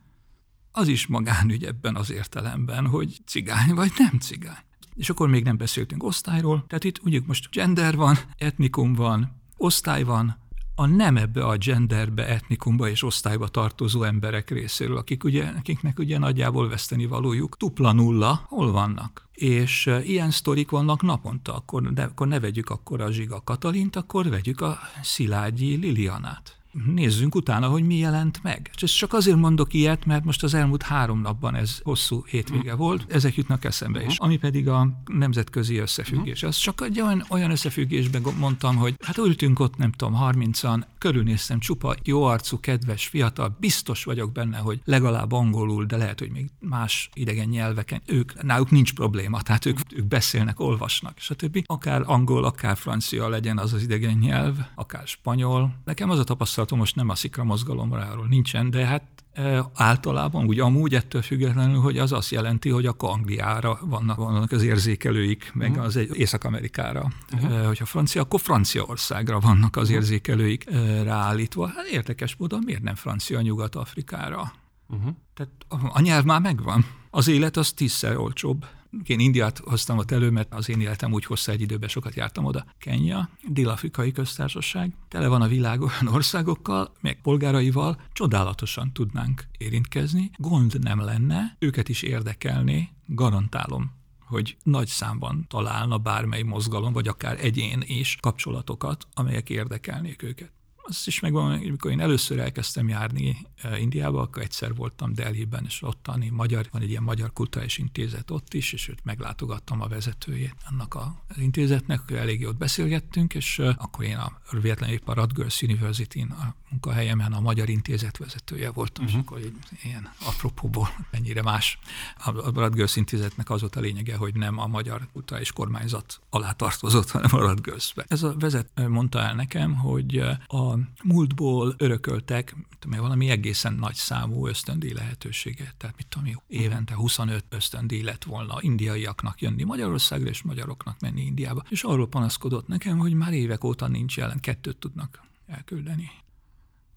Az 0.72 0.88
is 0.88 1.06
magánügy 1.06 1.64
ebben 1.64 1.96
az 1.96 2.10
értelemben, 2.10 2.86
hogy 2.86 3.20
cigány 3.26 3.74
vagy 3.74 3.92
nem 3.98 4.18
cigány. 4.18 4.64
És 4.94 5.10
akkor 5.10 5.28
még 5.28 5.44
nem 5.44 5.56
beszéltünk 5.56 6.02
osztályról, 6.02 6.64
tehát 6.66 6.84
itt 6.84 7.00
ugye 7.02 7.20
most 7.26 7.50
gender 7.50 7.96
van, 7.96 8.16
etnikum 8.36 8.92
van, 8.92 9.42
osztály 9.56 10.02
van, 10.02 10.38
a 10.80 10.86
nem 10.86 11.16
ebbe 11.16 11.44
a 11.44 11.56
genderbe, 11.56 12.26
etnikumba 12.26 12.88
és 12.88 13.02
osztályba 13.02 13.48
tartozó 13.48 14.02
emberek 14.02 14.50
részéről, 14.50 14.96
akik 14.96 15.24
ugye, 15.24 15.44
akiknek 15.58 15.98
ugye 15.98 16.18
nagyjából 16.18 16.68
veszteni 16.68 17.06
valójuk 17.06 17.56
tupla 17.56 17.92
nulla, 17.92 18.46
hol 18.48 18.72
vannak? 18.72 19.28
És 19.32 19.90
ilyen 20.04 20.30
sztorik 20.30 20.70
vannak 20.70 21.02
naponta, 21.02 21.54
akkor, 21.54 21.92
de, 21.92 22.02
akkor 22.02 22.26
ne 22.26 22.40
vegyük 22.40 22.70
akkor 22.70 23.00
a 23.00 23.10
Zsiga 23.10 23.42
Katalint, 23.44 23.96
akkor 23.96 24.28
vegyük 24.28 24.60
a 24.60 24.78
Szilágyi 25.02 25.76
Lilianát 25.76 26.59
nézzünk 26.94 27.34
utána, 27.34 27.68
hogy 27.68 27.86
mi 27.86 27.96
jelent 27.96 28.42
meg. 28.42 28.70
És 28.80 28.94
csak 28.94 29.12
azért 29.12 29.36
mondok 29.36 29.72
ilyet, 29.72 30.04
mert 30.04 30.24
most 30.24 30.42
az 30.42 30.54
elmúlt 30.54 30.82
három 30.82 31.20
napban 31.20 31.54
ez 31.54 31.78
hosszú 31.82 32.24
hétvége 32.26 32.74
volt, 32.74 33.12
ezek 33.12 33.34
jutnak 33.34 33.64
eszembe 33.64 34.04
is. 34.04 34.16
Ami 34.16 34.36
pedig 34.36 34.68
a 34.68 34.88
nemzetközi 35.06 35.76
összefüggés. 35.76 36.42
Az 36.42 36.56
csak 36.56 36.82
egy 36.82 37.00
olyan, 37.00 37.24
olyan 37.28 37.50
összefüggésben 37.50 38.22
mondtam, 38.38 38.76
hogy 38.76 38.94
hát 39.04 39.18
ültünk 39.18 39.58
ott, 39.58 39.76
nem 39.76 39.92
tudom, 39.92 40.18
30-an, 40.20 40.82
körülnéztem, 40.98 41.58
csupa 41.58 41.94
jó 42.04 42.22
arcú, 42.22 42.60
kedves, 42.60 43.06
fiatal, 43.06 43.56
biztos 43.60 44.04
vagyok 44.04 44.32
benne, 44.32 44.58
hogy 44.58 44.80
legalább 44.84 45.32
angolul, 45.32 45.84
de 45.84 45.96
lehet, 45.96 46.18
hogy 46.18 46.30
még 46.30 46.50
más 46.58 47.10
idegen 47.14 47.48
nyelveken, 47.48 48.02
ők, 48.06 48.42
náluk 48.42 48.70
nincs 48.70 48.94
probléma, 48.94 49.42
tehát 49.42 49.66
ők, 49.66 49.78
ők 49.94 50.04
beszélnek, 50.04 50.60
olvasnak, 50.60 51.18
stb. 51.18 51.62
Akár 51.66 52.02
angol, 52.04 52.44
akár 52.44 52.76
francia 52.76 53.28
legyen 53.28 53.58
az 53.58 53.72
az 53.72 53.82
idegen 53.82 54.18
nyelv, 54.18 54.56
akár 54.74 55.06
spanyol. 55.06 55.74
Nekem 55.84 56.10
az 56.10 56.18
a 56.18 56.24
tapasztalat, 56.24 56.59
tapasztalatom 56.60 56.78
most 56.78 56.96
nem 56.96 57.08
a 57.08 57.14
szikra 57.14 57.44
mozgalomról 57.44 58.26
nincsen, 58.28 58.70
de 58.70 58.86
hát 58.86 59.02
e, 59.32 59.64
általában 59.74 60.46
úgy 60.46 60.60
amúgy 60.60 60.94
ettől 60.94 61.22
függetlenül, 61.22 61.80
hogy 61.80 61.98
az 61.98 62.12
azt 62.12 62.30
jelenti, 62.30 62.68
hogy 62.68 62.86
a 62.86 62.94
Angliára 62.98 63.78
vannak, 63.82 64.16
vannak 64.16 64.52
az 64.52 64.62
érzékelőik, 64.62 65.50
meg 65.54 65.70
uh-huh. 65.70 65.84
az 65.84 65.96
Észak-Amerikára. 65.96 67.12
Uh-huh. 67.32 67.66
hogyha 67.66 67.84
francia, 67.84 68.22
akkor 68.22 68.40
Franciaországra 68.40 69.40
vannak 69.40 69.76
az 69.76 69.82
uh-huh. 69.82 69.96
érzékelőik 69.96 70.66
e, 70.70 71.02
ráállítva. 71.02 71.66
Hát 71.66 71.86
érdekes 71.86 72.36
módon 72.36 72.62
miért 72.64 72.82
nem 72.82 72.94
francia 72.94 73.40
Nyugat-Afrikára? 73.40 74.52
Uh-huh. 74.88 75.14
Tehát 75.34 75.52
a 75.92 76.00
nyelv 76.00 76.24
már 76.24 76.40
megvan. 76.40 76.84
Az 77.10 77.28
élet 77.28 77.56
az 77.56 77.72
tízszer 77.72 78.16
olcsóbb. 78.16 78.66
Én 79.04 79.20
Indiát 79.20 79.58
hoztam 79.58 79.98
ott 79.98 80.10
elő, 80.10 80.30
mert 80.30 80.54
az 80.54 80.68
én 80.68 80.80
életem 80.80 81.12
úgy 81.12 81.24
hosszú 81.24 81.52
egy 81.52 81.60
időben 81.60 81.88
sokat 81.88 82.14
jártam 82.14 82.44
oda. 82.44 82.64
Kenya, 82.78 83.28
Dél-Afrikai 83.48 84.12
Köztársaság, 84.12 84.92
tele 85.08 85.28
van 85.28 85.42
a 85.42 85.48
világ 85.48 85.80
olyan 85.80 86.08
országokkal, 86.16 86.92
meg 87.00 87.20
polgáraival, 87.20 88.00
csodálatosan 88.12 88.92
tudnánk 88.92 89.44
érintkezni. 89.58 90.30
Gond 90.36 90.82
nem 90.82 91.00
lenne, 91.00 91.56
őket 91.58 91.88
is 91.88 92.02
érdekelni, 92.02 92.90
garantálom, 93.06 93.92
hogy 94.20 94.56
nagy 94.62 94.86
számban 94.86 95.44
találna 95.48 95.98
bármely 95.98 96.42
mozgalom, 96.42 96.92
vagy 96.92 97.08
akár 97.08 97.44
egyén 97.44 97.82
is 97.86 98.16
kapcsolatokat, 98.20 99.06
amelyek 99.14 99.50
érdekelnék 99.50 100.22
őket 100.22 100.52
azt 100.82 101.06
is 101.06 101.20
megvan, 101.20 101.52
amikor 101.52 101.90
én 101.90 102.00
először 102.00 102.38
elkezdtem 102.38 102.88
járni 102.88 103.36
eh, 103.62 103.80
Indiába, 103.80 104.20
akkor 104.20 104.42
egyszer 104.42 104.74
voltam 104.74 105.14
Delhiben, 105.14 105.64
és 105.64 105.82
ottani 105.82 106.28
magyar, 106.28 106.68
van 106.72 106.82
egy 106.82 106.90
ilyen 106.90 107.02
magyar 107.02 107.32
kulturális 107.32 107.78
intézet 107.78 108.30
ott 108.30 108.54
is, 108.54 108.72
és 108.72 108.88
őt 108.88 109.04
meglátogattam 109.04 109.80
a 109.80 109.88
vezetőjét 109.88 110.56
annak 110.70 110.94
az 110.94 111.38
intézetnek, 111.38 112.10
elég 112.10 112.40
jót 112.40 112.58
beszélgettünk, 112.58 113.34
és 113.34 113.58
eh, 113.58 113.74
akkor 113.78 114.04
én 114.04 114.16
a 114.16 114.40
véletlenül 114.60 114.94
épp 114.94 115.08
a 115.08 115.12
Rutgers 115.12 115.62
University-n 115.62 116.30
a 116.30 116.54
munkahelyemen 116.70 117.32
a 117.32 117.40
magyar 117.40 117.68
intézet 117.68 118.16
vezetője 118.16 118.70
voltam, 118.70 119.04
uh-huh. 119.04 119.20
és 119.20 119.26
mhm. 119.26 119.34
akkor 119.34 119.46
így, 119.46 119.56
ilyen 119.82 120.12
apropóból 120.24 120.88
mennyire 121.10 121.42
más. 121.42 121.78
A 122.24 122.50
Rutgers 122.60 122.96
intézetnek 122.96 123.50
az 123.50 123.60
volt 123.60 123.76
a 123.76 123.80
lényege, 123.80 124.16
hogy 124.16 124.34
nem 124.34 124.58
a 124.58 124.66
magyar 124.66 125.08
kulturális 125.12 125.52
kormányzat 125.52 126.20
alá 126.30 126.52
tartozott, 126.52 127.10
hanem 127.10 127.34
a 127.34 127.38
Rutgersbe. 127.38 128.04
Ez 128.08 128.22
a 128.22 128.34
vezető 128.38 128.88
mondta 128.88 129.20
el 129.20 129.34
nekem, 129.34 129.74
hogy 129.74 130.18
a 130.46 130.78
múltból 131.02 131.74
örököltek 131.78 132.54
tudom, 132.80 133.00
valami 133.00 133.30
egészen 133.30 133.74
nagy 133.74 133.94
számú 133.94 134.46
ösztöndíj 134.46 134.92
lehetőséget. 134.92 135.74
Tehát 135.76 135.96
mit 135.96 136.06
tudom, 136.06 136.42
évente 136.46 136.94
25 136.94 137.44
ösztöndíj 137.48 138.02
lett 138.02 138.24
volna 138.24 138.56
indiaiaknak 138.60 139.40
jönni 139.40 139.64
Magyarországra, 139.64 140.28
és 140.28 140.42
magyaroknak 140.42 141.00
menni 141.00 141.20
Indiába. 141.20 141.62
És 141.68 141.82
arról 141.82 142.08
panaszkodott 142.08 142.66
nekem, 142.66 142.98
hogy 142.98 143.12
már 143.12 143.32
évek 143.32 143.64
óta 143.64 143.88
nincs 143.88 144.16
jelen, 144.16 144.40
kettőt 144.40 144.76
tudnak 144.76 145.22
elküldeni. 145.46 146.10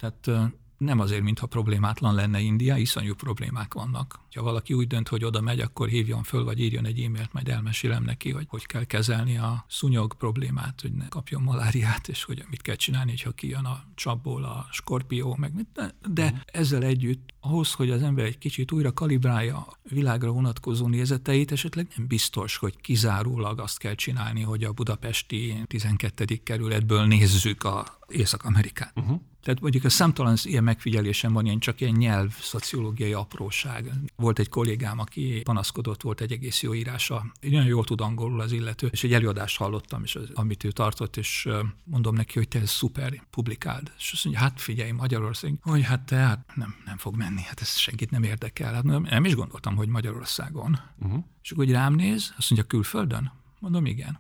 Tehát 0.04 0.52
nem 0.78 1.00
azért, 1.00 1.22
mintha 1.22 1.46
problémátlan 1.46 2.16
lenne 2.16 2.40
India, 2.40 2.78
iszonyú 2.78 3.14
problémák 3.16 3.74
vannak. 3.74 4.20
Ha 4.36 4.42
valaki 4.42 4.74
úgy 4.74 4.88
dönt, 4.88 5.08
hogy 5.08 5.24
oda 5.24 5.42
megy, 5.42 5.60
akkor 5.60 5.88
hívjon 5.88 6.24
föl, 6.24 6.44
vagy 6.44 6.60
írjon 6.60 6.86
egy 6.86 7.00
e-mailt, 7.00 7.34
majd 7.34 7.50
elmesélem 7.50 8.04
neki, 8.04 8.32
hogy 8.32 8.46
hogy 8.50 8.66
kell 8.66 8.84
kezelni 8.84 9.38
a 9.38 9.66
szúnyog 9.68 10.14
problémát, 10.14 10.82
hogy 10.82 10.94
ne 10.94 11.08
kapjon 11.08 11.42
maláriát, 11.42 12.08
és 12.08 12.24
hogy 12.24 12.44
mit 12.50 12.62
kell 12.62 12.76
csinálni, 12.76 13.18
ha 13.24 13.32
kijön 13.32 13.66
a 13.66 13.84
csapból 13.96 14.44
a 14.44 14.68
skorpió, 14.72 15.36
meg 15.40 15.54
mit. 15.56 15.68
De, 15.74 15.96
de 16.14 16.44
ezzel 16.46 16.84
együtt, 16.84 17.34
ahhoz, 17.40 17.74
hogy 17.74 17.90
az 17.90 18.02
ember 18.02 18.26
egy 18.26 18.38
kicsit 18.38 18.72
újra 18.72 18.94
kalibrálja 18.94 19.58
a 19.58 19.78
világra 19.90 20.32
vonatkozó 20.32 20.88
nézeteit, 20.88 21.52
esetleg 21.52 21.88
nem 21.96 22.08
biztos, 22.08 22.58
hogy 22.58 22.82
kizárólag 22.82 23.60
azt 23.60 23.78
kell 23.78 23.96
csinálni, 23.96 24.42
hogy 24.42 24.64
a 24.64 24.72
budapesti 24.72 25.64
12. 25.68 26.26
kerületből 26.44 27.06
nézzük 27.06 27.64
a 27.64 27.98
Észak-Amerikát. 28.08 28.94
Uh-huh 28.96 29.22
Tehát 29.44 29.62
mondjuk 29.62 29.84
a 29.84 29.90
számtalan 29.90 30.36
ilyen 30.44 30.64
megfigyelésem 30.64 31.34
van, 31.34 31.46
ilyen 31.46 31.60
csak 31.60 31.82
ilyen 31.82 31.94
nyelv, 31.94 32.34
szociológiai 32.40 33.14
apróság. 33.14 33.92
Volt 34.16 34.40
egy 34.40 34.50
kollégám, 34.50 35.00
aki 35.00 35.42
panaszkodott, 35.44 36.02
volt 36.02 36.22
egy 36.22 36.32
egész 36.32 36.62
jó 36.62 36.74
írása. 36.74 37.26
Nagyon 37.42 37.66
jól 37.66 37.84
tud 37.84 38.02
angolul 38.02 38.42
az 38.42 38.52
illető, 38.52 38.88
és 38.92 39.04
egy 39.04 39.14
előadást 39.14 39.58
hallottam, 39.58 40.04
és 40.04 40.16
az, 40.16 40.30
amit 40.34 40.64
ő 40.64 40.72
tartott, 40.72 41.18
és 41.18 41.50
mondom 41.84 42.16
neki, 42.16 42.38
hogy 42.38 42.48
te 42.48 42.60
ez 42.60 42.70
szuper, 42.70 43.24
publikáld. 43.30 43.92
És 43.98 44.12
azt 44.12 44.24
mondja, 44.24 44.44
hát 44.44 44.62
figyelj, 44.62 44.92
Magyarország, 44.92 45.54
hogy 45.62 45.84
hát 45.84 46.06
te 46.06 46.16
hát 46.16 46.52
nem, 46.56 46.76
nem 46.86 46.98
fog 46.98 47.16
menni, 47.16 47.42
hát 47.42 47.62
ez 47.62 47.78
senkit 47.78 48.12
nem 48.12 48.24
érdekel. 48.24 48.74
Hát 48.74 48.84
nem, 48.84 49.02
nem 49.10 49.26
is 49.26 49.36
gondoltam, 49.36 49.76
hogy 49.76 49.88
Magyarországon. 49.88 50.80
Uh-huh. 51.00 51.24
És 51.44 51.52
akkor 51.52 51.66
hogy 51.66 51.74
rám 51.74 51.94
néz, 51.94 52.34
azt 52.38 52.50
mondja, 52.50 52.68
külföldön? 52.68 53.32
Mondom, 53.60 53.86
igen. 53.86 54.20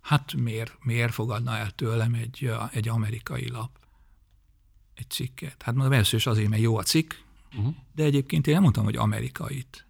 Hát 0.00 0.34
miért, 0.34 0.76
miért 0.80 1.12
fogadna 1.12 1.56
el 1.56 1.70
tőlem 1.70 2.14
egy, 2.14 2.50
egy 2.72 2.88
amerikai 2.88 3.50
lap? 3.50 3.81
Egy 4.94 5.10
cikket. 5.10 5.62
Hát 5.62 5.74
mondom, 5.74 5.92
először 5.92 6.18
is 6.18 6.26
azért, 6.26 6.48
mert 6.48 6.62
jó 6.62 6.76
a 6.76 6.82
cikk, 6.82 7.12
uh-huh. 7.56 7.74
de 7.94 8.04
egyébként 8.04 8.46
én 8.46 8.52
nem 8.52 8.62
mondtam, 8.62 8.84
hogy 8.84 8.96
amerikait. 8.96 9.86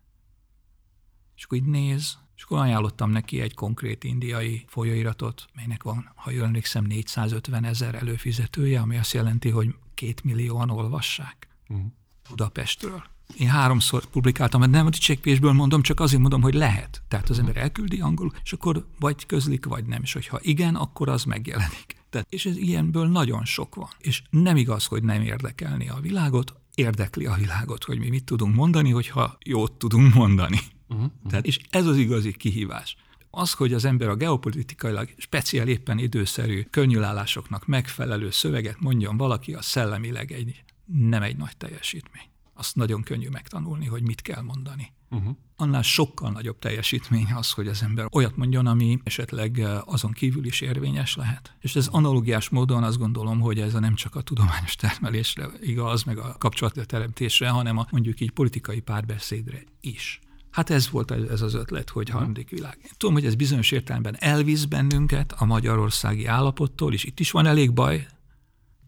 És 1.36 1.44
akkor 1.44 1.58
így 1.58 1.64
néz, 1.64 2.18
és 2.36 2.42
akkor 2.42 2.58
ajánlottam 2.58 3.10
neki 3.10 3.40
egy 3.40 3.54
konkrét 3.54 4.04
indiai 4.04 4.64
folyóiratot, 4.68 5.46
melynek 5.54 5.82
van, 5.82 6.12
ha 6.14 6.30
jól 6.30 6.44
emlékszem, 6.44 6.84
450 6.84 7.64
ezer 7.64 7.94
előfizetője, 7.94 8.80
ami 8.80 8.96
azt 8.96 9.12
jelenti, 9.12 9.50
hogy 9.50 9.74
két 9.94 10.24
millióan 10.24 10.70
olvassák 10.70 11.48
uh-huh. 11.68 11.86
Budapestről. 12.28 13.02
Én 13.38 13.48
háromszor 13.48 14.04
publikáltam, 14.04 14.60
mert 14.60 14.72
nem 14.72 14.86
a 14.86 14.90
dicsekvésből 14.90 15.52
mondom, 15.52 15.82
csak 15.82 16.00
azért 16.00 16.20
mondom, 16.20 16.42
hogy 16.42 16.54
lehet. 16.54 17.02
Tehát 17.08 17.28
az 17.28 17.38
ember 17.38 17.56
elküldi 17.56 18.00
angolul, 18.00 18.32
és 18.44 18.52
akkor 18.52 18.86
vagy 18.98 19.26
közlik, 19.26 19.64
vagy 19.64 19.84
nem. 19.84 20.02
És 20.02 20.12
hogyha 20.12 20.38
igen, 20.42 20.74
akkor 20.74 21.08
az 21.08 21.24
megjelenik. 21.24 22.01
Tehát, 22.12 22.26
és 22.30 22.46
ez 22.46 22.56
ilyenből 22.56 23.06
nagyon 23.06 23.44
sok 23.44 23.74
van. 23.74 23.88
És 23.98 24.22
nem 24.30 24.56
igaz, 24.56 24.86
hogy 24.86 25.02
nem 25.02 25.22
érdekelni 25.22 25.88
a 25.88 26.00
világot, 26.00 26.54
érdekli 26.74 27.26
a 27.26 27.34
világot, 27.34 27.84
hogy 27.84 27.98
mi 27.98 28.08
mit 28.08 28.24
tudunk 28.24 28.54
mondani, 28.54 28.90
hogyha 28.90 29.38
jót 29.44 29.72
tudunk 29.72 30.14
mondani. 30.14 30.58
Uh-huh. 30.88 31.10
Tehát, 31.28 31.46
és 31.46 31.58
ez 31.70 31.86
az 31.86 31.96
igazi 31.96 32.32
kihívás. 32.32 32.96
Az, 33.30 33.52
hogy 33.52 33.72
az 33.72 33.84
ember 33.84 34.08
a 34.08 34.16
geopolitikailag 34.16 35.08
speciál 35.16 35.68
éppen 35.68 35.98
időszerű 35.98 36.62
könnyűlállásoknak 36.62 37.66
megfelelő 37.66 38.30
szöveget 38.30 38.80
mondjon 38.80 39.16
valaki, 39.16 39.54
a 39.54 39.62
szellemileg 39.62 40.32
egy, 40.32 40.64
nem 40.84 41.22
egy 41.22 41.36
nagy 41.36 41.56
teljesítmény. 41.56 42.24
Azt 42.54 42.76
nagyon 42.76 43.02
könnyű 43.02 43.28
megtanulni, 43.28 43.86
hogy 43.86 44.02
mit 44.02 44.22
kell 44.22 44.42
mondani. 44.42 44.92
Uh-huh. 45.12 45.36
Annál 45.56 45.82
sokkal 45.82 46.30
nagyobb 46.30 46.58
teljesítmény 46.58 47.32
az, 47.32 47.50
hogy 47.50 47.68
az 47.68 47.82
ember 47.82 48.06
olyat 48.12 48.36
mondjon, 48.36 48.66
ami 48.66 48.98
esetleg 49.04 49.58
eh, 49.58 49.88
azon 49.92 50.12
kívül 50.12 50.44
is 50.44 50.60
érvényes 50.60 51.16
lehet. 51.16 51.54
És 51.60 51.76
ez 51.76 51.86
analogiás 51.86 52.48
módon 52.48 52.82
azt 52.82 52.98
gondolom, 52.98 53.40
hogy 53.40 53.60
ez 53.60 53.74
a 53.74 53.80
nem 53.80 53.94
csak 53.94 54.14
a 54.14 54.20
tudományos 54.20 54.74
termelésre 54.76 55.46
igaz, 55.60 56.02
meg 56.02 56.18
a 56.18 56.34
kapcsolatteremtésre, 56.38 57.48
hanem 57.48 57.78
a 57.78 57.86
mondjuk 57.90 58.20
így 58.20 58.30
politikai 58.30 58.80
párbeszédre 58.80 59.62
is. 59.80 60.20
Hát 60.50 60.70
ez 60.70 60.90
volt 60.90 61.10
ez 61.10 61.42
az 61.42 61.54
ötlet, 61.54 61.90
hogy 61.90 62.02
uh-huh. 62.02 62.18
harmadik 62.18 62.50
világ. 62.50 62.78
Tudom, 62.96 63.14
hogy 63.14 63.26
ez 63.26 63.34
bizonyos 63.34 63.70
értelemben 63.70 64.16
elvisz 64.18 64.64
bennünket 64.64 65.32
a 65.32 65.44
magyarországi 65.44 66.26
állapottól, 66.26 66.92
és 66.92 67.04
itt 67.04 67.20
is 67.20 67.30
van 67.30 67.46
elég 67.46 67.72
baj, 67.72 68.06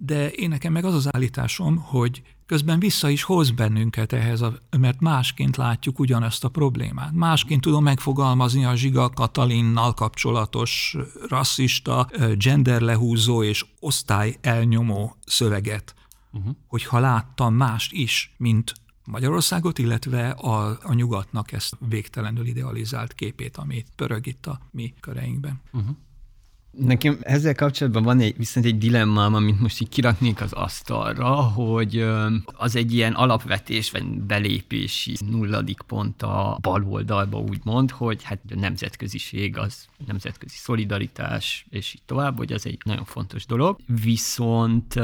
de 0.07 0.31
én 0.31 0.49
nekem 0.49 0.73
meg 0.73 0.85
az 0.85 0.95
az 0.95 1.15
állításom, 1.15 1.77
hogy 1.77 2.23
közben 2.47 2.79
vissza 2.79 3.09
is 3.09 3.23
hoz 3.23 3.51
bennünket 3.51 4.13
ehhez, 4.13 4.41
a, 4.41 4.59
mert 4.79 5.01
másként 5.01 5.57
látjuk 5.57 5.99
ugyanazt 5.99 6.45
a 6.45 6.49
problémát. 6.49 7.13
Másként 7.13 7.61
tudom 7.61 7.83
megfogalmazni 7.83 8.65
a 8.65 8.75
Zsiga 8.75 9.11
Katalinnal 9.11 9.95
kapcsolatos 9.95 10.97
rasszista, 11.29 12.09
genderlehúzó 12.39 13.43
és 13.43 13.65
osztály 13.81 14.37
elnyomó 14.41 15.17
szöveget, 15.27 15.95
uh-huh. 16.33 16.57
hogyha 16.67 16.99
láttam 16.99 17.55
mást 17.55 17.93
is, 17.93 18.35
mint 18.37 18.75
Magyarországot, 19.05 19.79
illetve 19.79 20.31
a, 20.31 20.79
a 20.83 20.95
nyugatnak 20.95 21.53
ezt 21.53 21.77
végtelenül 21.89 22.47
idealizált 22.47 23.13
képét, 23.13 23.57
amit 23.57 23.89
pörög 23.97 24.27
itt 24.27 24.47
a 24.47 24.61
mi 24.71 24.95
köreinkben. 25.01 25.61
Uh-huh. 25.73 25.97
Nekem 26.77 27.19
ezzel 27.21 27.55
kapcsolatban 27.55 28.03
van 28.03 28.21
egy, 28.21 28.37
viszont 28.37 28.67
egy 28.67 28.79
dilemmám, 28.79 29.35
amit 29.35 29.61
most 29.61 29.81
így 29.81 29.89
kiraknék 29.89 30.41
az 30.41 30.53
asztalra, 30.53 31.35
hogy 31.35 32.07
az 32.45 32.77
egy 32.77 32.95
ilyen 32.95 33.13
alapvetés, 33.13 33.91
vagy 33.91 34.05
belépési 34.05 35.17
nulladik 35.31 35.81
pont 35.87 36.23
a 36.23 36.59
bal 36.61 36.85
oldalba 36.85 37.39
úgymond, 37.39 37.91
hogy 37.91 38.23
hát 38.23 38.39
a 38.51 38.59
nemzetköziség, 38.59 39.59
az 39.59 39.87
nemzetközi 40.07 40.57
szolidaritás, 40.57 41.67
és 41.71 41.95
így 41.95 42.03
tovább, 42.07 42.37
hogy 42.37 42.53
az 42.53 42.67
egy 42.67 42.79
nagyon 42.85 43.05
fontos 43.05 43.47
dolog. 43.47 43.79
Viszont 43.87 44.95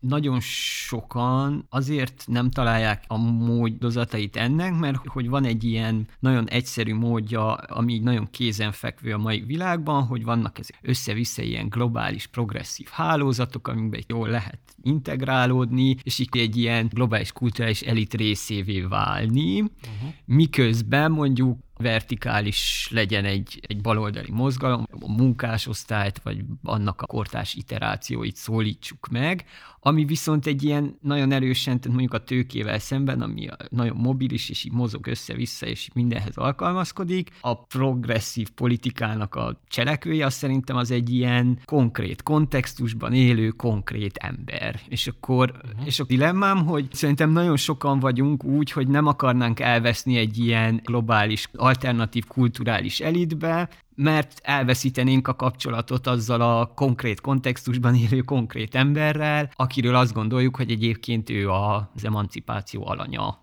nagyon 0.00 0.40
sokan 0.40 1.66
azért 1.68 2.24
nem 2.26 2.50
találják 2.50 3.04
a 3.06 3.16
módozatait 3.18 4.36
ennek, 4.36 4.78
mert 4.78 5.06
hogy 5.06 5.28
van 5.28 5.44
egy 5.44 5.64
ilyen 5.64 6.06
nagyon 6.18 6.48
egyszerű 6.48 6.94
módja, 6.94 7.52
ami 7.54 7.98
nagyon 7.98 8.30
kézenfekvő 8.30 9.12
a 9.12 9.18
mai 9.18 9.40
világban, 9.40 10.02
hogy 10.02 10.24
vannak 10.24 10.58
ezek 10.58 10.78
össze 10.82 11.12
össze-vissza 11.12 11.42
ilyen 11.42 11.68
globális 11.68 12.26
progresszív 12.26 12.88
hálózatok, 12.90 13.68
amikben 13.68 14.04
jól 14.06 14.28
lehet 14.28 14.58
integrálódni, 14.82 15.96
és 16.02 16.18
így 16.18 16.28
egy 16.32 16.56
ilyen 16.56 16.88
globális 16.92 17.32
kulturális 17.32 17.80
elit 17.80 18.14
részévé 18.14 18.80
válni, 18.80 19.60
uh-huh. 19.60 20.14
miközben 20.24 21.10
mondjuk 21.12 21.58
vertikális 21.82 22.88
legyen 22.90 23.24
egy, 23.24 23.60
egy 23.66 23.80
baloldali 23.80 24.30
mozgalom, 24.30 24.86
a 25.00 25.12
munkásosztályt, 25.12 26.20
vagy 26.22 26.44
annak 26.62 27.02
a 27.02 27.06
kortás 27.06 27.54
iterációit 27.54 28.36
szólítsuk 28.36 29.08
meg, 29.08 29.44
ami 29.84 30.04
viszont 30.04 30.46
egy 30.46 30.62
ilyen 30.62 30.98
nagyon 31.00 31.32
erősen, 31.32 31.80
tehát 31.80 31.98
mondjuk 31.98 32.14
a 32.14 32.24
tőkével 32.24 32.78
szemben, 32.78 33.20
ami 33.20 33.48
nagyon 33.68 33.96
mobilis, 33.96 34.48
és 34.50 34.64
így 34.64 34.72
mozog 34.72 35.06
össze-vissza, 35.06 35.66
és 35.66 35.88
mindenhez 35.94 36.36
alkalmazkodik. 36.36 37.30
A 37.40 37.64
progresszív 37.64 38.50
politikának 38.50 39.34
a 39.34 39.60
cselekvője 39.68 40.26
az 40.26 40.34
szerintem 40.34 40.76
az 40.76 40.90
egy 40.90 41.14
ilyen 41.14 41.58
konkrét 41.64 42.22
kontextusban 42.22 43.12
élő 43.12 43.48
konkrét 43.48 44.16
ember. 44.16 44.80
És 44.88 45.06
akkor, 45.06 45.52
uh-huh. 45.64 45.86
és 45.86 46.00
a 46.00 46.04
dilemmám, 46.04 46.66
hogy 46.66 46.88
szerintem 46.92 47.30
nagyon 47.30 47.56
sokan 47.56 48.00
vagyunk 48.00 48.44
úgy, 48.44 48.70
hogy 48.70 48.88
nem 48.88 49.06
akarnánk 49.06 49.60
elveszni 49.60 50.16
egy 50.16 50.38
ilyen 50.38 50.80
globális 50.84 51.48
alternatív 51.54 52.26
kulturális 52.26 53.00
elitbe, 53.00 53.68
mert 53.94 54.40
elveszítenénk 54.42 55.28
a 55.28 55.36
kapcsolatot 55.36 56.06
azzal 56.06 56.40
a 56.40 56.66
konkrét 56.66 57.20
kontextusban 57.20 57.94
élő 57.94 58.20
konkrét 58.20 58.74
emberrel, 58.74 59.50
akiről 59.54 59.94
azt 59.94 60.12
gondoljuk, 60.12 60.56
hogy 60.56 60.70
egyébként 60.70 61.30
ő 61.30 61.50
az 61.50 62.04
emancipáció 62.04 62.86
alanya. 62.86 63.40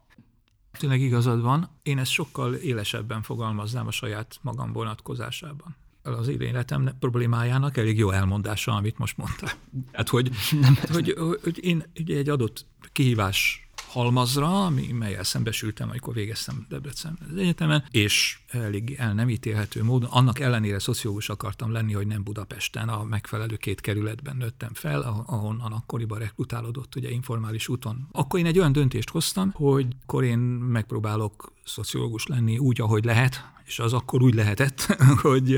Tényleg 0.80 1.02
igazad 1.02 1.42
van, 1.42 1.70
én 1.84 1.98
ezt 1.98 2.12
sokkal 2.12 2.54
élesebben 2.54 3.22
fogalmaznám 3.22 3.88
a 3.88 3.92
saját 3.92 4.40
magam 4.42 4.72
vonatkozásában 4.72 5.76
az 6.04 6.28
életem 6.28 6.90
problémájának 7.00 7.78
elég 7.78 7.98
jó 7.98 8.12
elmondása, 8.12 8.76
amit 8.76 8.98
most 8.98 9.18
mondtál. 9.18 9.52
Hát, 9.92 10.10
hogy, 10.10 10.32
Nem, 10.62 10.78
hogy, 10.92 11.16
hogy 11.44 11.64
én 11.64 11.84
ugye 12.00 12.18
egy 12.18 12.30
adott 12.30 12.66
kihívás 12.92 13.69
halmazra, 13.90 14.66
ami, 14.66 14.88
melyel 14.88 15.24
szembesültem, 15.24 15.90
amikor 15.90 16.14
végeztem 16.14 16.66
Debrecen 16.70 17.18
az 17.32 17.38
egyetemen, 17.38 17.84
és 17.92 18.40
elég 18.48 18.96
el 18.98 19.14
nem 19.14 19.30
ítélhető 19.30 19.84
módon, 19.84 20.10
annak 20.10 20.40
ellenére 20.40 20.80
szociológus 20.80 21.30
akartam 21.30 21.72
lenni, 21.72 21.94
hogy 21.94 22.08
nem 22.08 22.24
Budapesten, 22.24 22.90
a 22.90 23.04
megfelelő 23.04 23.56
két 23.56 23.82
kerületben 23.82 24.38
nőttem 24.38 24.74
fel, 24.74 25.02
ahonnan 25.26 25.72
akkoriban 25.72 26.20
rekrutálódott 26.20 26.96
ugye 26.96 27.10
informális 27.10 27.68
úton. 27.68 28.08
Akkor 28.12 28.40
én 28.40 28.46
egy 28.46 28.60
olyan 28.60 28.72
döntést 28.72 29.10
hoztam, 29.10 29.52
hogy 29.52 29.88
akkor 30.02 30.24
én 30.24 30.40
megpróbálok 30.40 31.54
szociológus 31.66 32.28
lenni 32.28 32.58
úgy, 32.58 32.82
ahogy 32.82 33.04
lehet, 33.04 33.52
és 33.66 33.80
az 33.80 33.94
akkor 33.94 34.22
úgy 34.22 34.34
lehetett, 34.34 34.82
hogy 35.22 35.56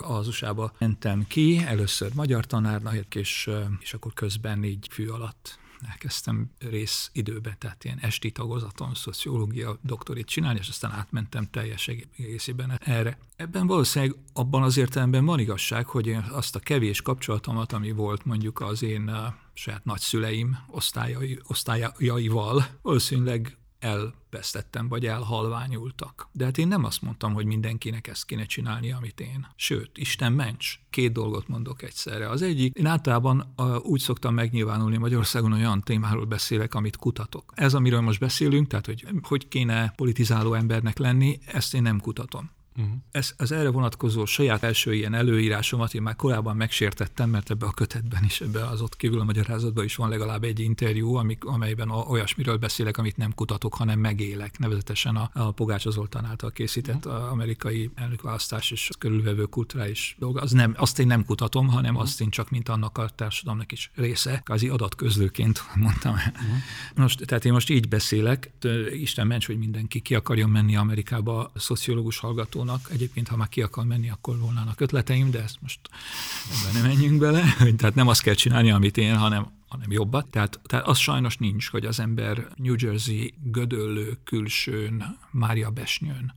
az 0.00 0.28
USA-ba 0.28 0.72
mentem 0.78 1.26
ki, 1.28 1.62
először 1.66 2.10
magyar 2.14 2.46
tanárnak, 2.46 3.14
és, 3.14 3.50
és 3.80 3.94
akkor 3.94 4.14
közben 4.14 4.64
így 4.64 4.86
fű 4.90 5.06
alatt 5.06 5.58
elkezdtem 5.88 6.50
rész 6.58 7.10
időben, 7.12 7.56
tehát 7.58 7.84
ilyen 7.84 7.98
esti 7.98 8.30
tagozaton 8.30 8.94
szociológia 8.94 9.78
doktorit 9.82 10.26
csinálni, 10.26 10.58
és 10.58 10.68
aztán 10.68 10.90
átmentem 10.90 11.50
teljes 11.50 11.88
egészében 11.88 12.78
erre. 12.84 13.18
Ebben 13.36 13.66
valószínűleg 13.66 14.14
abban 14.32 14.62
az 14.62 14.76
értelemben 14.76 15.24
van 15.24 15.38
igazság, 15.38 15.86
hogy 15.86 16.06
én 16.06 16.24
azt 16.30 16.56
a 16.56 16.60
kevés 16.60 17.02
kapcsolatomat, 17.02 17.72
ami 17.72 17.92
volt 17.92 18.24
mondjuk 18.24 18.60
az 18.60 18.82
én 18.82 19.10
saját 19.54 19.84
nagyszüleim 19.84 20.58
osztályai, 20.66 21.40
osztályaival, 21.46 22.66
valószínűleg 22.82 23.56
elvesztettem, 23.86 24.88
vagy 24.88 25.06
elhalványultak. 25.06 26.28
De 26.32 26.44
hát 26.44 26.58
én 26.58 26.68
nem 26.68 26.84
azt 26.84 27.02
mondtam, 27.02 27.32
hogy 27.32 27.46
mindenkinek 27.46 28.06
ezt 28.06 28.24
kéne 28.24 28.44
csinálni, 28.44 28.92
amit 28.92 29.20
én. 29.20 29.46
Sőt, 29.56 29.98
Isten 29.98 30.32
ments, 30.32 30.80
két 30.90 31.12
dolgot 31.12 31.48
mondok 31.48 31.82
egyszerre. 31.82 32.28
Az 32.28 32.42
egyik, 32.42 32.76
én 32.76 32.86
általában 32.86 33.54
úgy 33.82 34.00
szoktam 34.00 34.34
megnyilvánulni 34.34 34.96
Magyarországon, 34.96 35.52
olyan 35.52 35.80
témáról 35.80 36.24
beszélek, 36.24 36.74
amit 36.74 36.96
kutatok. 36.96 37.52
Ez, 37.54 37.74
amiről 37.74 38.00
most 38.00 38.20
beszélünk, 38.20 38.66
tehát 38.66 38.86
hogy 38.86 39.06
hogy 39.22 39.48
kéne 39.48 39.92
politizáló 39.96 40.54
embernek 40.54 40.98
lenni, 40.98 41.38
ezt 41.46 41.74
én 41.74 41.82
nem 41.82 42.00
kutatom 42.00 42.54
Uh-huh. 42.76 42.94
Ez, 43.10 43.34
az 43.36 43.52
erre 43.52 43.70
vonatkozó 43.70 44.24
saját 44.24 44.62
első 44.62 44.94
ilyen 44.94 45.14
előírásomat 45.14 45.94
én 45.94 46.02
már 46.02 46.16
korábban 46.16 46.56
megsértettem, 46.56 47.30
mert 47.30 47.50
ebbe 47.50 47.66
a 47.66 47.70
kötetben 47.70 48.24
is, 48.24 48.40
ebbe 48.40 48.66
az 48.66 48.80
ott 48.80 48.96
kívül 48.96 49.20
a 49.20 49.24
magyarázatban 49.24 49.84
is 49.84 49.96
van 49.96 50.08
legalább 50.08 50.44
egy 50.44 50.60
interjú, 50.60 51.14
amik, 51.14 51.44
amelyben 51.44 51.90
olyasmiről 51.90 52.56
beszélek, 52.56 52.98
amit 52.98 53.16
nem 53.16 53.34
kutatok, 53.34 53.74
hanem 53.74 53.98
megélek, 53.98 54.58
nevezetesen 54.58 55.16
a, 55.16 55.30
a 55.32 55.50
Pogácsa 55.50 55.90
Zoltán 55.90 56.24
által 56.24 56.50
készített 56.50 57.06
uh-huh. 57.06 57.30
amerikai 57.30 57.90
elnökválasztás 57.94 58.70
és 58.70 58.90
körülvevő 58.98 59.44
kulturális 59.44 60.16
dolga. 60.18 60.40
Az 60.40 60.52
nem, 60.52 60.74
azt 60.76 60.98
én 60.98 61.06
nem 61.06 61.24
kutatom, 61.24 61.68
hanem 61.68 61.90
uh-huh. 61.90 62.08
azt 62.08 62.20
én 62.20 62.30
csak, 62.30 62.50
mint 62.50 62.68
annak 62.68 62.98
a 62.98 63.08
társadalomnak 63.08 63.72
is 63.72 63.90
része, 63.94 64.40
kázi 64.44 64.68
adatközlőként 64.68 65.62
mondtam. 65.74 66.12
Uh-huh. 66.12 66.34
Most, 66.94 67.26
tehát 67.26 67.44
én 67.44 67.52
most 67.52 67.70
így 67.70 67.88
beszélek, 67.88 68.50
Isten 68.90 69.26
ments, 69.26 69.46
hogy 69.46 69.58
mindenki 69.58 70.00
ki 70.00 70.14
akarjon 70.14 70.50
menni 70.50 70.76
Amerikába 70.76 71.50
szociológus 71.54 72.18
hallgató 72.18 72.64
hallgatónak. 72.66 72.90
Egyébként, 72.90 73.28
ha 73.28 73.36
már 73.36 73.48
ki 73.48 73.62
akar 73.62 73.84
menni, 73.84 74.10
akkor 74.10 74.38
volnának 74.38 74.80
ötleteim, 74.80 75.30
de 75.30 75.42
ezt 75.42 75.60
most 75.60 75.80
ebben 76.60 76.82
nem 76.82 76.90
menjünk 76.90 77.18
bele. 77.18 77.42
Tehát 77.76 77.94
nem 77.94 78.08
azt 78.08 78.22
kell 78.22 78.34
csinálni, 78.34 78.70
amit 78.70 78.96
én, 78.96 79.16
hanem 79.16 79.54
hanem 79.68 79.92
jobbat. 79.92 80.26
Tehát, 80.26 80.60
tehát 80.64 80.86
az 80.86 80.98
sajnos 80.98 81.36
nincs, 81.36 81.68
hogy 81.70 81.84
az 81.84 82.00
ember 82.00 82.46
New 82.56 82.74
Jersey 82.78 83.34
gödöllő 83.42 84.18
külsőn, 84.24 85.18
Mária 85.30 85.70
Besnyőn 85.70 86.34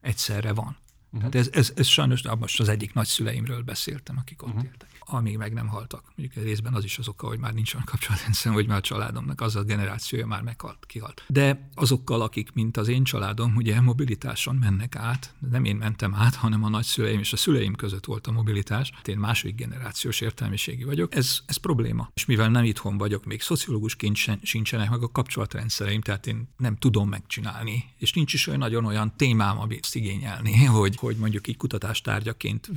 egyszerre 0.00 0.52
van. 0.52 0.76
Uh-huh. 1.10 1.30
Tehát 1.30 1.46
ez, 1.46 1.48
ez, 1.52 1.72
ez 1.76 1.86
sajnos, 1.86 2.22
most 2.38 2.60
az 2.60 2.68
egyik 2.68 2.94
nagyszüleimről 2.94 3.62
beszéltem, 3.62 4.16
akik 4.18 4.42
ott 4.42 4.48
uh-huh. 4.48 4.64
éltek 4.64 4.95
amíg 5.06 5.36
meg 5.36 5.52
nem 5.52 5.66
haltak. 5.66 6.04
Mondjuk 6.16 6.44
részben 6.44 6.74
az 6.74 6.84
is 6.84 6.98
az 6.98 7.08
oka, 7.08 7.26
hogy 7.26 7.38
már 7.38 7.54
nincs 7.54 7.74
olyan 7.74 7.86
kapcsolatrendszerem, 7.86 8.54
hogy 8.54 8.66
már 8.66 8.78
a 8.78 8.80
családomnak 8.80 9.40
az 9.40 9.56
a 9.56 9.62
generációja 9.62 10.26
már 10.26 10.42
meghalt, 10.42 10.86
kihalt. 10.86 11.24
De 11.28 11.70
azokkal, 11.74 12.20
akik, 12.20 12.52
mint 12.52 12.76
az 12.76 12.88
én 12.88 13.04
családom, 13.04 13.56
ugye 13.56 13.80
mobilitáson 13.80 14.54
mennek 14.54 14.96
át, 14.96 15.34
nem 15.50 15.64
én 15.64 15.76
mentem 15.76 16.14
át, 16.14 16.34
hanem 16.34 16.64
a 16.64 16.68
nagyszüleim 16.68 17.18
és 17.18 17.32
a 17.32 17.36
szüleim 17.36 17.74
között 17.74 18.04
volt 18.04 18.26
a 18.26 18.32
mobilitás. 18.32 18.92
Én 19.04 19.18
második 19.18 19.54
generációs 19.54 20.20
értelmiségi 20.20 20.84
vagyok. 20.84 21.14
Ez, 21.14 21.38
ez 21.46 21.56
probléma. 21.56 22.10
És 22.14 22.24
mivel 22.24 22.48
nem 22.48 22.64
itthon 22.64 22.98
vagyok, 22.98 23.24
még 23.24 23.42
szociológusként 23.42 24.16
sincsenek 24.42 24.90
meg 24.90 25.02
a 25.02 25.08
kapcsolatrendszereim, 25.08 26.00
tehát 26.00 26.26
én 26.26 26.48
nem 26.56 26.76
tudom 26.76 27.08
megcsinálni. 27.08 27.84
És 27.98 28.12
nincs 28.12 28.32
is 28.32 28.46
olyan 28.46 28.58
nagyon 28.58 28.84
olyan 28.84 29.16
témám, 29.16 29.60
amit 29.60 29.88
igényelni, 29.92 30.64
hogy, 30.64 30.96
hogy 30.96 31.16
mondjuk 31.16 31.48
így 31.48 31.56
kutatástárgyaként 31.56 32.70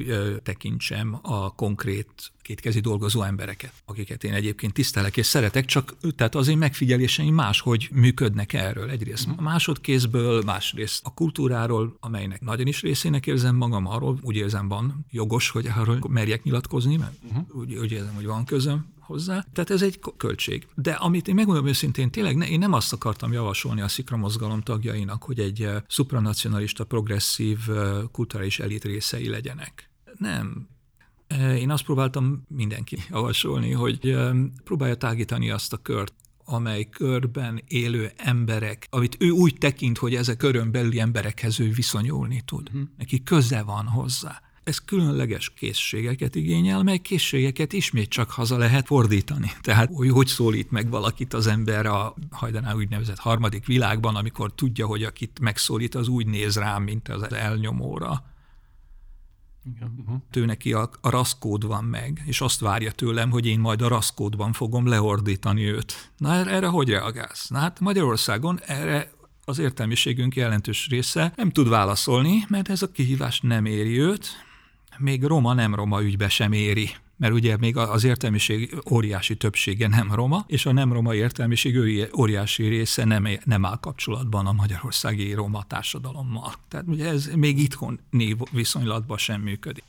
tekintsem 0.44 1.20
a 1.22 1.56
konkrét 1.56 2.19
kétkezi 2.42 2.80
dolgozó 2.80 3.22
embereket, 3.22 3.74
akiket 3.86 4.24
én 4.24 4.34
egyébként 4.34 4.74
tisztelek 4.74 5.18
és 5.18 5.26
szeretek, 5.26 5.66
csak 5.66 5.96
tehát 6.16 6.36
az 6.36 6.48
én 6.48 6.58
megfigyeléseim 6.58 7.34
máshogy 7.34 7.90
működnek 7.92 8.54
erről. 8.54 8.90
Egyrészt 8.90 9.28
a 9.28 9.32
mhm. 9.32 9.44
másodkézből, 9.44 10.44
másrészt 10.44 11.02
a 11.06 11.14
kultúráról, 11.14 11.98
amelynek 12.00 12.42
nagyon 12.42 12.68
is 12.68 12.82
részének 12.82 13.28
érzem 13.28 13.56
magam, 13.56 13.88
arról 13.88 14.20
úgy 14.22 14.36
érzem 14.36 14.68
van 14.68 15.06
jogos, 15.12 15.50
hogy 15.50 15.68
arról 15.76 16.00
merjek 16.08 16.44
nyilatkozni, 16.44 16.98
mert 16.98 17.14
uh-huh. 17.24 17.44
úgy, 17.52 17.76
úgy 17.76 17.92
érzem, 17.92 18.14
hogy 18.16 18.26
van 18.26 18.46
közöm 18.46 18.98
hozzá. 19.10 19.46
Tehát 19.54 19.70
ez 19.70 19.82
egy 19.82 20.00
költség. 20.18 20.68
De 20.76 20.92
amit 20.92 21.28
én 21.28 21.36
megmondom 21.36 21.68
őszintén, 21.68 22.12
tényleg 22.12 22.36
ne, 22.36 22.48
én 22.48 22.60
nem 22.60 22.74
azt 22.74 22.94
akartam 22.94 23.32
javasolni 23.32 23.82
a 23.82 23.88
Szikra 23.88 24.18
mozgalom 24.18 24.62
tagjainak, 24.62 25.24
hogy 25.24 25.40
egy 25.40 25.64
uh, 25.64 25.76
supranacionalista, 25.88 26.84
progresszív, 26.84 27.60
uh, 27.68 28.04
kulturális 28.12 28.60
elit 28.60 28.84
részei 28.84 29.30
legyenek. 29.30 29.90
Nem 30.18 30.68
én 31.38 31.70
azt 31.70 31.84
próbáltam 31.84 32.46
mindenki 32.48 32.98
javasolni, 33.12 33.72
hogy 33.72 34.18
próbálja 34.64 34.96
tágítani 34.96 35.50
azt 35.50 35.74
a 35.74 35.78
kört, 35.78 36.14
amely 36.46 36.90
körben 36.90 37.64
élő 37.68 38.12
emberek, 38.16 38.88
amit 38.90 39.16
ő 39.20 39.30
úgy 39.30 39.56
tekint, 39.58 39.98
hogy 39.98 40.16
ezek 40.16 40.38
körön 40.38 40.72
belüli 40.72 41.00
emberekhez 41.00 41.60
ő 41.60 41.72
viszonyulni 41.72 42.42
tud. 42.46 42.68
Uh-huh. 42.68 42.90
Neki 42.98 43.24
köze 43.24 43.62
van 43.62 43.86
hozzá. 43.86 44.42
Ez 44.64 44.78
különleges 44.78 45.54
készségeket 45.54 46.36
igényel, 46.36 46.84
mely 46.84 46.98
készségeket 46.98 47.74
ismét 47.74 48.10
csak 48.10 48.32
haza 48.32 48.58
lehet 48.58 48.86
fordítani. 48.86 49.52
Tehát, 49.62 49.90
hogy 49.94 50.10
hogy 50.10 50.28
szólít 50.28 50.72
meg 50.72 50.90
valakit 50.90 51.34
az 51.34 51.48
ember 51.48 51.86
a 51.86 52.16
hajdanál 52.32 52.76
úgynevezett 52.76 53.20
harmadik 53.20 53.66
világban, 53.66 54.16
amikor 54.16 54.54
tudja, 54.54 54.86
hogy 54.86 55.04
akit 55.04 55.40
megszólít, 55.42 55.96
az 55.96 56.08
úgy 56.08 56.28
néz 56.28 56.58
rám, 56.58 56.84
mint 56.84 57.08
az 57.08 57.34
elnyomóra 57.34 58.24
igen. 59.64 59.96
Uh-huh. 60.00 60.22
Ő 60.34 60.46
neki 60.46 60.74
a, 60.74 60.90
a 61.02 61.10
raszkód 61.10 61.66
van 61.68 61.84
meg, 61.84 62.22
és 62.26 62.42
azt 62.42 62.60
várja 62.60 62.92
tőlem, 62.92 63.30
hogy 63.32 63.46
én 63.46 63.60
majd 63.60 63.82
a 63.82 63.88
raszkódban 63.88 64.54
fogom 64.54 64.88
leordítani 64.88 65.66
őt. 65.66 66.12
Na 66.18 66.34
erre, 66.34 66.52
erre 66.52 66.68
hogy 66.68 66.90
reagálsz? 66.90 67.48
Na 67.48 67.58
hát 67.58 67.80
Magyarországon 67.80 68.60
erre 68.66 69.12
az 69.46 69.60
értelmiségünk 69.60 70.36
jelentős 70.36 70.88
része 70.88 71.34
nem 71.36 71.52
tud 71.52 71.70
válaszolni, 71.70 72.46
mert 72.48 72.70
ez 72.70 72.82
a 72.82 72.92
kihívás 72.92 73.40
nem 73.40 73.66
éri 73.66 74.00
őt, 74.00 74.28
még 74.98 75.24
roma 75.24 75.54
nem 75.54 75.76
roma 75.76 76.02
ügybe 76.02 76.30
sem 76.30 76.52
éri 76.52 76.90
mert 77.20 77.34
ugye 77.34 77.58
még 77.58 77.78
az 77.78 78.04
értelmiség 78.04 78.76
óriási 78.92 79.36
többsége 79.36 79.88
nem 79.88 80.14
roma, 80.14 80.44
és 80.48 80.66
a 80.66 80.72
nem 80.72 80.94
roma 80.94 81.16
értelmiség 81.16 81.78
óriási 82.18 82.68
része 82.68 83.04
nem, 83.06 83.28
nem 83.44 83.66
áll 83.66 83.78
kapcsolatban 83.80 84.46
a 84.46 84.52
magyarországi 84.52 85.34
roma 85.34 85.64
társadalommal. 85.64 86.54
Tehát 86.68 86.86
ugye 86.88 87.10
ez 87.10 87.30
még 87.36 87.60
itthon 87.60 88.00
viszonylatban 88.52 89.18
sem 89.18 89.42
működik 89.42 89.84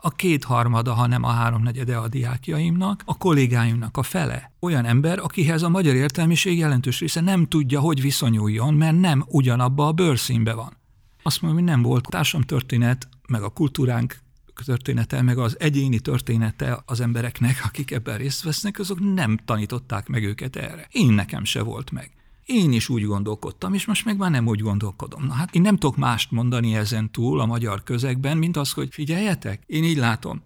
a 0.00 0.10
kétharmada, 0.10 0.92
hanem 0.92 1.22
a 1.22 1.30
háromnegyede 1.30 1.96
a 1.96 2.08
diákjaimnak, 2.08 3.02
a 3.04 3.16
kollégáimnak 3.16 3.96
a 3.96 4.02
fele. 4.02 4.52
Olyan 4.60 4.84
ember, 4.84 5.18
akihez 5.18 5.62
a 5.62 5.68
magyar 5.68 5.94
értelmiség 5.94 6.58
jelentős 6.58 7.00
része 7.00 7.20
nem 7.20 7.46
tudja, 7.46 7.80
hogy 7.80 8.00
viszonyuljon, 8.00 8.74
mert 8.74 9.00
nem 9.00 9.24
ugyanabba 9.28 9.86
a 9.86 9.92
bőrszínbe 9.92 10.52
van. 10.52 10.76
Azt 11.22 11.42
mondom, 11.42 11.60
hogy 11.60 11.70
nem 11.70 11.82
volt 11.82 12.08
társamtörténet, 12.08 13.08
meg 13.28 13.42
a 13.42 13.48
kultúránk 13.48 14.18
története, 14.64 15.22
meg 15.22 15.38
az 15.38 15.56
egyéni 15.60 15.98
története 15.98 16.82
az 16.86 17.00
embereknek, 17.00 17.62
akik 17.64 17.90
ebben 17.90 18.18
részt 18.18 18.42
vesznek, 18.42 18.78
azok 18.78 19.14
nem 19.14 19.38
tanították 19.44 20.08
meg 20.08 20.24
őket 20.24 20.56
erre. 20.56 20.88
Én 20.90 21.12
nekem 21.12 21.44
se 21.44 21.62
volt 21.62 21.90
meg. 21.90 22.10
Én 22.44 22.72
is 22.72 22.88
úgy 22.88 23.04
gondolkodtam, 23.04 23.74
és 23.74 23.86
most 23.86 24.04
meg 24.04 24.16
már 24.16 24.30
nem 24.30 24.46
úgy 24.46 24.60
gondolkodom. 24.60 25.24
Na 25.24 25.32
hát 25.32 25.54
én 25.54 25.62
nem 25.62 25.76
tudok 25.76 25.96
mást 25.96 26.30
mondani 26.30 26.74
ezen 26.74 27.10
túl 27.10 27.40
a 27.40 27.46
magyar 27.46 27.82
közegben, 27.82 28.36
mint 28.36 28.56
az, 28.56 28.72
hogy 28.72 28.88
figyeljetek, 28.90 29.62
én 29.66 29.84
így 29.84 29.96
látom. 29.96 30.42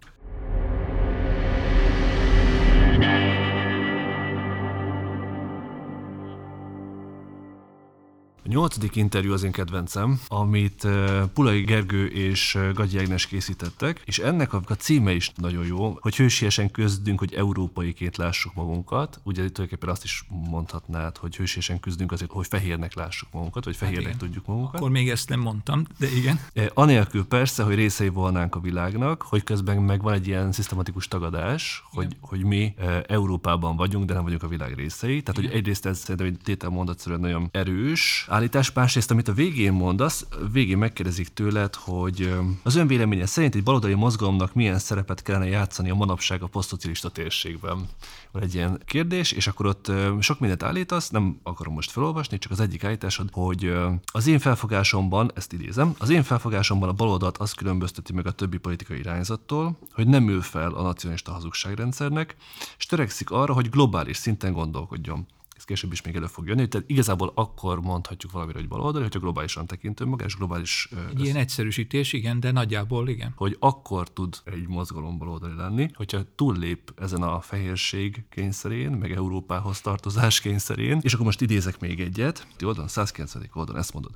A 8.45 8.49
nyolcadik 8.49 8.95
interjú 8.95 9.33
az 9.33 9.43
én 9.43 9.51
kedvencem, 9.51 10.19
amit 10.27 10.87
Pulai 11.33 11.61
Gergő 11.61 12.07
és 12.07 12.57
Gagyi 12.73 12.99
Ágnes 12.99 13.27
készítettek, 13.27 14.01
és 14.05 14.19
ennek 14.19 14.53
a, 14.53 14.61
címe 14.77 15.13
is 15.13 15.31
nagyon 15.35 15.65
jó, 15.65 15.97
hogy 16.01 16.15
hősiesen 16.15 16.71
közdünk, 16.71 17.19
hogy 17.19 17.33
európaiként 17.33 18.17
lássuk 18.17 18.53
magunkat. 18.53 19.19
Ugye 19.23 19.35
tulajdonképpen 19.35 19.89
azt 19.89 20.03
is 20.03 20.25
mondhatnád, 20.49 21.17
hogy 21.17 21.35
hősiesen 21.35 21.79
küzdünk 21.79 22.11
azért, 22.11 22.31
hogy 22.31 22.47
fehérnek 22.47 22.93
lássuk 22.93 23.29
magunkat, 23.31 23.65
vagy 23.65 23.75
fehérnek 23.75 24.11
hát 24.11 24.17
tudjuk 24.17 24.45
magunkat. 24.45 24.75
Akkor 24.75 24.89
még 24.89 25.09
ezt 25.09 25.29
nem 25.29 25.39
mondtam, 25.39 25.85
de 25.99 26.07
igen. 26.15 26.39
Anélkül 26.73 27.25
persze, 27.25 27.63
hogy 27.63 27.75
részei 27.75 28.09
volnánk 28.09 28.55
a 28.55 28.59
világnak, 28.59 29.21
hogy 29.21 29.43
közben 29.43 29.77
meg 29.77 30.01
van 30.01 30.13
egy 30.13 30.27
ilyen 30.27 30.51
szisztematikus 30.51 31.07
tagadás, 31.07 31.83
hogy, 31.91 32.15
hogy 32.19 32.43
mi 32.43 32.73
Európában 33.07 33.75
vagyunk, 33.75 34.05
de 34.05 34.13
nem 34.13 34.23
vagyunk 34.23 34.43
a 34.43 34.47
világ 34.47 34.73
részei. 34.75 35.21
Tehát, 35.21 35.39
igen. 35.39 35.51
hogy 35.51 35.59
egyrészt 35.59 35.85
ez 35.85 35.99
szerintem 35.99 36.27
egy 36.27 36.37
tételmondatszerűen 36.43 37.21
nagyon 37.21 37.49
erős, 37.51 38.25
állítás, 38.33 38.73
másrészt, 38.73 39.11
amit 39.11 39.27
a 39.27 39.33
végén 39.33 39.73
mondasz, 39.73 40.25
végén 40.51 40.77
megkérdezik 40.77 41.27
tőled, 41.27 41.75
hogy 41.75 42.33
az 42.63 42.75
ön 42.75 42.87
véleménye 42.87 43.25
szerint 43.25 43.55
egy 43.55 43.63
baloldali 43.63 43.93
mozgalomnak 43.93 44.53
milyen 44.53 44.79
szerepet 44.79 45.21
kellene 45.21 45.47
játszani 45.47 45.89
a 45.89 45.95
manapság 45.95 46.41
a 46.41 46.47
posztszocialista 46.47 47.09
térségben. 47.09 47.87
Van 48.31 48.43
egy 48.43 48.55
ilyen 48.55 48.81
kérdés, 48.85 49.31
és 49.31 49.47
akkor 49.47 49.65
ott 49.65 49.91
sok 50.19 50.39
mindent 50.39 50.63
állítasz, 50.63 51.09
nem 51.09 51.39
akarom 51.43 51.73
most 51.73 51.91
felolvasni, 51.91 52.37
csak 52.37 52.51
az 52.51 52.59
egyik 52.59 52.83
állításod, 52.83 53.29
hogy 53.31 53.73
az 54.05 54.27
én 54.27 54.39
felfogásomban, 54.39 55.31
ezt 55.35 55.53
idézem, 55.53 55.95
az 55.97 56.09
én 56.09 56.23
felfogásomban 56.23 56.89
a 56.89 56.93
baloldat 56.93 57.37
az 57.37 57.51
különbözteti 57.51 58.13
meg 58.13 58.27
a 58.27 58.31
többi 58.31 58.57
politikai 58.57 58.97
irányzattól, 58.97 59.77
hogy 59.91 60.07
nem 60.07 60.29
ül 60.29 60.41
fel 60.41 60.73
a 60.73 60.81
nacionalista 60.81 61.31
hazugságrendszernek, 61.31 62.35
és 62.77 62.85
törekszik 62.85 63.31
arra, 63.31 63.53
hogy 63.53 63.69
globális 63.69 64.17
szinten 64.17 64.53
gondolkodjon 64.53 65.27
ez 65.55 65.63
később 65.63 65.91
is 65.91 66.01
még 66.01 66.15
elő 66.15 66.25
fog 66.25 66.47
jönni. 66.47 66.67
Tehát 66.67 66.89
igazából 66.89 67.31
akkor 67.35 67.81
mondhatjuk 67.81 68.31
valamire, 68.31 68.59
hogy 68.59 68.67
baloldali, 68.67 69.03
hogyha 69.03 69.19
globálisan 69.19 69.65
tekintő 69.65 70.05
maga, 70.05 70.25
és 70.25 70.35
globális... 70.35 70.89
Egy 71.09 71.23
ilyen 71.23 71.35
egyszerűsítés, 71.35 72.13
igen, 72.13 72.39
de 72.39 72.51
nagyjából 72.51 73.09
igen. 73.09 73.33
Hogy 73.35 73.55
akkor 73.59 74.09
tud 74.09 74.35
egy 74.43 74.67
mozgalom 74.67 75.17
baloldali 75.17 75.55
lenni, 75.55 75.89
hogyha 75.93 76.21
túllép 76.35 76.93
ezen 76.95 77.21
a 77.21 77.39
fehérség 77.41 78.25
kényszerén, 78.29 78.91
meg 78.91 79.11
Európához 79.11 79.81
tartozás 79.81 80.39
kényszerén, 80.39 80.99
és 81.01 81.13
akkor 81.13 81.25
most 81.25 81.41
idézek 81.41 81.79
még 81.79 81.99
egyet, 81.99 82.47
oldalon, 82.63 82.87
190. 82.87 83.49
oldalon 83.53 83.81
ezt 83.81 83.93
mondod. 83.93 84.11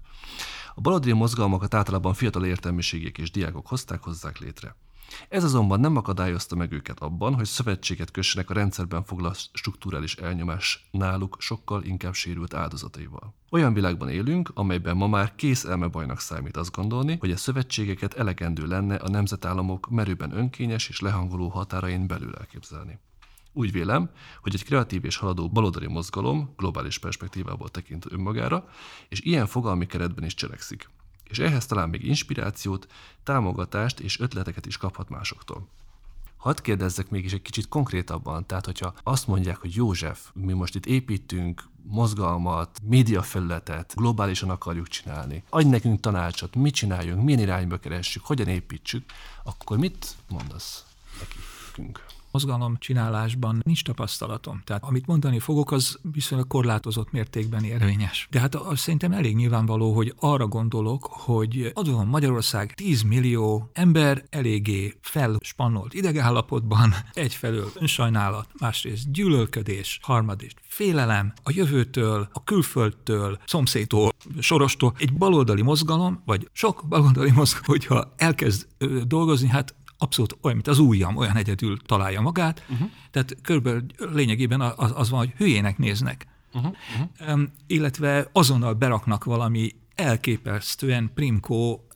A 0.76 0.82
baloldali 0.82 1.14
mozgalmakat 1.14 1.74
általában 1.74 2.14
fiatal 2.14 2.46
értelmiségek 2.46 3.18
és 3.18 3.32
diákok 3.32 3.68
hozták, 3.68 4.04
hozzák 4.04 4.38
létre. 4.40 4.76
Ez 5.30 5.44
azonban 5.44 5.80
nem 5.80 5.96
akadályozta 5.96 6.56
meg 6.56 6.72
őket 6.72 7.00
abban, 7.00 7.36
hogy 7.36 7.46
szövetséget 7.46 8.12
kössenek 8.12 8.50
a 8.50 8.54
rendszerben 8.54 9.04
foglalt 9.04 9.40
strukturális 9.54 10.16
elnyomás 10.16 10.88
náluk 10.92 11.36
sokkal 11.40 11.84
inkább 11.84 12.14
sérült 12.14 12.54
áldozataival. 12.54 13.34
Olyan 13.50 13.74
világban 13.74 14.10
élünk, 14.10 14.52
amelyben 14.54 14.98
ma 14.98 15.08
már 15.08 15.36
kész 15.36 15.64
elmebajnak 15.64 16.20
számít 16.20 16.58
azt 16.58 16.76
gondolni, 16.76 17.18
hogy 17.20 17.32
a 17.32 17.38
szövetségeket 17.38 18.14
elegendő 18.14 18.66
lenne 18.66 18.96
a 18.96 19.10
nemzetállamok 19.10 19.90
merőben 19.90 20.38
önkényes 20.38 20.90
és 20.90 21.00
lehangoló 21.00 21.48
határain 21.48 22.08
belül 22.08 22.36
elképzelni. 22.36 23.00
Úgy 23.54 23.72
vélem, 23.72 24.10
hogy 24.42 24.54
egy 24.54 24.64
kreatív 24.64 25.06
és 25.06 25.18
haladó 25.18 25.50
baloldali 25.50 25.88
mozgalom 25.88 26.54
globális 26.58 26.98
perspektívából 26.98 27.70
tekint 27.70 28.12
önmagára, 28.12 28.70
és 29.10 29.22
ilyen 29.22 29.46
fogalmi 29.46 29.86
keretben 29.86 30.26
is 30.26 30.34
cselekszik. 30.34 30.90
És 31.30 31.40
ehhez 31.40 31.66
talán 31.66 31.90
még 31.90 32.04
inspirációt, 32.04 32.88
támogatást 33.24 34.00
és 34.00 34.20
ötleteket 34.20 34.66
is 34.66 34.78
kaphat 34.78 35.10
másoktól. 35.10 35.68
Hadd 36.38 36.62
kérdezzek 36.62 37.10
mégis 37.10 37.34
egy 37.34 37.42
kicsit 37.42 37.68
konkrétabban, 37.68 38.46
tehát 38.46 38.66
hogyha 38.66 38.94
azt 39.04 39.28
mondják, 39.28 39.58
hogy 39.58 39.76
József, 39.76 40.30
mi 40.34 40.54
most 40.54 40.76
itt 40.76 40.86
építünk 40.86 41.64
mozgalmat, 41.84 42.80
médiafelületet, 42.84 43.94
globálisan 43.96 44.50
akarjuk 44.50 44.88
csinálni, 44.88 45.44
adj 45.50 45.68
nekünk 45.68 46.00
tanácsot, 46.00 46.56
mit 46.56 46.74
csináljunk, 46.74 47.24
milyen 47.24 47.40
irányba 47.40 47.78
keressük, 47.78 48.26
hogyan 48.26 48.48
építsük, 48.48 49.04
akkor 49.44 49.78
mit 49.78 50.16
mondasz 50.30 50.86
nekünk? 51.20 52.06
Mozgalom 52.38 52.76
csinálásban 52.80 53.62
nincs 53.66 53.84
tapasztalatom. 53.84 54.62
Tehát 54.66 54.84
amit 54.84 55.06
mondani 55.06 55.40
fogok, 55.40 55.72
az 55.72 56.00
viszonylag 56.12 56.48
korlátozott 56.48 57.12
mértékben 57.12 57.64
érvényes. 57.64 58.28
De 58.32 58.40
hát 58.40 58.56
az 58.56 58.80
szerintem 58.80 59.12
elég 59.12 59.36
nyilvánvaló, 59.36 59.94
hogy 59.94 60.14
arra 60.20 60.48
gondolok, 60.48 61.06
hogy 61.06 61.72
adom 61.74 62.10
Magyarország 62.10 62.74
10 62.74 63.02
millió 63.02 63.70
ember 63.74 64.24
eléggé 64.30 64.98
felspannolt 65.02 65.94
idegállapotban, 65.94 66.94
egyfelől 67.14 67.72
önsajnálat, 67.74 68.48
másrészt 68.60 69.12
gyűlölködés, 69.12 70.00
harmadrészt 70.02 70.58
félelem 70.68 71.34
a 71.44 71.52
jövőtől, 71.54 72.30
a 72.32 72.44
külföldtől, 72.44 73.40
szomszédtól, 73.46 74.12
sorostól. 74.40 74.94
Egy 74.98 75.14
baloldali 75.14 75.62
mozgalom, 75.62 76.22
vagy 76.26 76.50
sok 76.54 76.84
baloldali 76.88 77.32
mozgalom, 77.32 77.66
hogyha 77.66 78.14
elkezd 78.18 78.68
dolgozni, 79.08 79.48
hát 79.48 79.76
abszolút 79.98 80.38
olyan, 80.42 80.56
mint 80.56 80.68
az 80.68 80.80
ujjam, 80.80 81.16
olyan 81.16 81.36
egyedül 81.36 81.78
találja 81.86 82.22
magát. 82.22 82.66
Uh-huh. 82.70 82.90
Tehát 83.12 83.38
körülbelül 83.42 83.86
lényegében 83.98 84.62
az, 84.62 84.92
az 84.96 85.10
van, 85.10 85.20
hogy 85.20 85.34
hülyének 85.38 85.78
néznek. 85.78 86.28
Uh-huh. 86.54 86.76
Uh-huh. 87.22 87.42
Illetve 87.68 88.30
azonnal 88.32 88.74
beraknak 88.74 89.24
valami 89.24 89.76
elképesztően 89.96 91.12
primkó, 91.14 91.88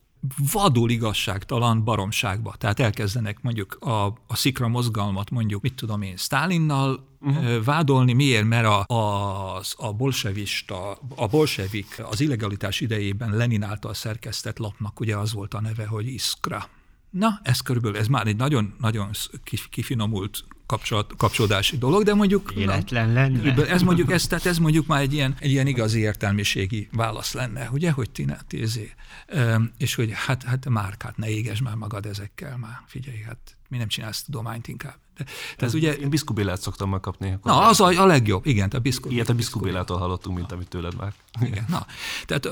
vadul 0.52 0.90
igazságtalan 0.90 1.84
baromságba. 1.84 2.54
Tehát 2.58 2.80
elkezdenek 2.80 3.42
mondjuk 3.42 3.76
a, 3.80 4.06
a 4.06 4.36
szikra 4.36 4.68
mozgalmat 4.68 5.30
mondjuk, 5.30 5.62
mit 5.62 5.74
tudom 5.74 6.02
én, 6.02 6.16
Stálinnal 6.16 7.06
uh-huh. 7.20 7.64
vádolni. 7.64 8.12
Miért? 8.12 8.44
Mert 8.44 8.66
a, 8.66 8.86
az, 9.56 9.74
a 9.76 9.92
bolsevista, 9.92 10.98
a 11.16 11.26
bolsevik 11.26 12.02
az 12.10 12.20
illegalitás 12.20 12.80
idejében 12.80 13.36
Lenin 13.36 13.62
által 13.62 13.94
szerkesztett 13.94 14.58
lapnak 14.58 15.00
ugye 15.00 15.16
az 15.16 15.32
volt 15.32 15.54
a 15.54 15.60
neve, 15.60 15.86
hogy 15.86 16.06
Iskra. 16.06 16.68
Na, 17.12 17.40
ez 17.42 17.60
körülbelül, 17.60 17.98
ez 17.98 18.06
már 18.06 18.26
egy 18.26 18.36
nagyon-nagyon 18.36 19.10
kifinomult 19.70 20.44
kapcsolat, 20.66 21.16
kapcsolódási 21.16 21.78
dolog, 21.78 22.02
de 22.02 22.14
mondjuk... 22.14 22.52
Életlen 22.56 23.08
na, 23.08 23.12
lenne. 23.12 23.66
Ez 23.66 23.82
mondjuk, 23.82 24.10
ez, 24.10 24.26
tehát 24.26 24.46
ez 24.46 24.58
mondjuk 24.58 24.86
már 24.86 25.00
egy 25.00 25.12
ilyen, 25.12 25.34
egy 25.38 25.50
ilyen 25.50 25.66
igazi 25.66 26.00
értelmiségi 26.00 26.88
válasz 26.92 27.32
lenne, 27.32 27.68
ugye, 27.72 27.90
hogy 27.90 28.10
ti 28.10 28.24
ne 28.24 28.36
tézé. 28.46 28.92
És 29.78 29.94
hogy 29.94 30.10
hát, 30.12 30.42
hát 30.42 30.68
Márkát, 30.68 31.16
ne 31.16 31.28
éges 31.28 31.62
már 31.62 31.74
magad 31.74 32.06
ezekkel 32.06 32.56
már, 32.56 32.80
figyelj, 32.86 33.22
hát 33.22 33.56
mi 33.68 33.76
nem 33.76 33.88
csinálsz 33.88 34.22
tudományt 34.22 34.68
inkább. 34.68 34.96
De, 35.16 35.24
tehát 35.56 35.74
ugye, 35.74 35.92
én 35.94 36.08
biszkubélát 36.08 36.60
szoktam 36.60 36.90
megkapni. 36.90 37.38
Na, 37.42 37.66
az 37.68 37.80
a, 37.80 37.86
a 38.02 38.06
legjobb, 38.06 38.46
igen, 38.46 38.68
te 38.68 38.78
biszkubélát. 38.78 39.16
Ilyet 39.16 39.28
a 39.28 39.34
biszkubélától 39.34 39.98
hallottunk, 39.98 40.36
mint 40.36 40.52
amit 40.52 40.68
tőled 40.68 40.96
már. 40.96 41.12
Igen, 41.40 41.64
na, 41.68 41.86
tehát 42.26 42.46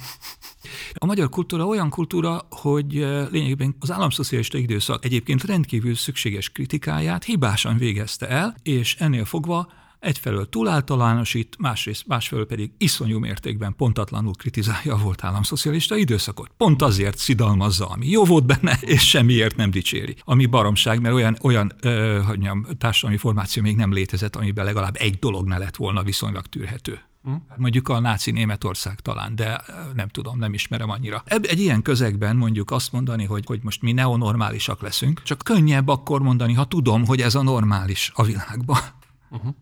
a 0.94 1.06
magyar 1.06 1.28
kultúra 1.28 1.66
olyan 1.66 1.90
kultúra, 1.90 2.46
hogy 2.50 2.92
lényegében 3.30 3.76
az 3.78 3.90
államszocialista 3.90 4.58
időszak 4.58 5.04
egyébként 5.04 5.44
rendkívül 5.44 5.94
szükséges 5.94 6.50
kritikáját 6.50 7.24
hibásan 7.24 7.76
végezte 7.76 8.28
el, 8.28 8.54
és 8.62 8.96
ennél 8.98 9.24
fogva 9.24 9.68
egyfelől 10.00 10.48
túláltalánosít, 10.48 11.56
másrészt, 11.58 12.06
másfelől 12.06 12.46
pedig 12.46 12.70
iszonyú 12.78 13.18
mértékben 13.18 13.76
pontatlanul 13.76 14.34
kritizálja 14.34 14.94
a 14.94 14.98
volt 14.98 15.24
államszocialista 15.24 15.96
időszakot. 15.96 16.50
Pont 16.56 16.82
azért 16.82 17.18
szidalmazza, 17.18 17.86
ami 17.86 18.08
jó 18.08 18.24
volt 18.24 18.46
benne, 18.46 18.78
és 18.94 19.08
semmiért 19.08 19.56
nem 19.56 19.70
dicséri. 19.70 20.16
Ami 20.24 20.46
baromság, 20.46 21.00
mert 21.00 21.14
olyan, 21.14 21.36
olyan 21.42 21.72
ö, 21.80 22.20
hogy 22.26 22.38
mondjam, 22.38 22.76
társadalmi 22.78 23.16
formáció 23.16 23.62
még 23.62 23.76
nem 23.76 23.92
létezett, 23.92 24.36
amiben 24.36 24.64
legalább 24.64 24.96
egy 24.98 25.18
dolog 25.18 25.46
ne 25.46 25.58
lett 25.58 25.76
volna 25.76 26.02
viszonylag 26.02 26.46
tűrhető. 26.46 27.00
Hm? 27.22 27.32
Mondjuk 27.56 27.88
a 27.88 28.00
náci 28.00 28.30
Németország 28.30 29.00
talán, 29.00 29.34
de 29.34 29.64
nem 29.94 30.08
tudom, 30.08 30.38
nem 30.38 30.54
ismerem 30.54 30.90
annyira. 30.90 31.22
Egy 31.24 31.60
ilyen 31.60 31.82
közegben 31.82 32.36
mondjuk 32.36 32.70
azt 32.70 32.92
mondani, 32.92 33.24
hogy, 33.24 33.44
hogy 33.46 33.60
most 33.62 33.82
mi 33.82 33.92
neonormálisak 33.92 34.82
leszünk, 34.82 35.22
csak 35.22 35.38
könnyebb 35.44 35.88
akkor 35.88 36.22
mondani, 36.22 36.52
ha 36.52 36.64
tudom, 36.64 37.06
hogy 37.06 37.20
ez 37.20 37.34
a 37.34 37.42
normális 37.42 38.10
a 38.14 38.22
világban. 38.22 38.78
Uh-huh 39.30 39.54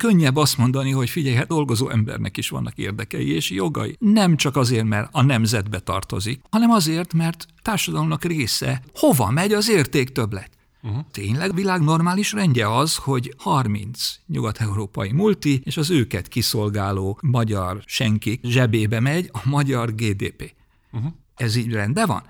könnyebb 0.00 0.36
azt 0.36 0.58
mondani, 0.58 0.90
hogy 0.90 1.10
figyelj, 1.10 1.34
hát 1.34 1.46
dolgozó 1.46 1.88
embernek 1.88 2.36
is 2.36 2.48
vannak 2.48 2.78
érdekei 2.78 3.34
és 3.34 3.50
jogai. 3.50 3.96
Nem 3.98 4.36
csak 4.36 4.56
azért, 4.56 4.84
mert 4.84 5.08
a 5.12 5.22
nemzetbe 5.22 5.78
tartozik, 5.78 6.40
hanem 6.50 6.70
azért, 6.70 7.12
mert 7.12 7.46
társadalomnak 7.62 8.24
része. 8.24 8.82
Hova 8.94 9.30
megy 9.30 9.52
az 9.52 9.70
értéktöblet? 9.70 10.50
Uh-huh. 10.82 11.00
Tényleg 11.10 11.54
világ 11.54 11.80
normális 11.80 12.32
rendje 12.32 12.76
az, 12.76 12.96
hogy 12.96 13.34
30 13.38 14.14
nyugat-európai 14.26 15.12
multi 15.12 15.60
és 15.64 15.76
az 15.76 15.90
őket 15.90 16.28
kiszolgáló 16.28 17.18
magyar 17.22 17.82
senki 17.86 18.40
zsebébe 18.42 19.00
megy 19.00 19.30
a 19.32 19.40
magyar 19.44 19.94
GDP. 19.94 20.54
Uh-huh. 20.92 21.12
Ez 21.36 21.56
így 21.56 21.72
rendben 21.72 22.06
van? 22.06 22.22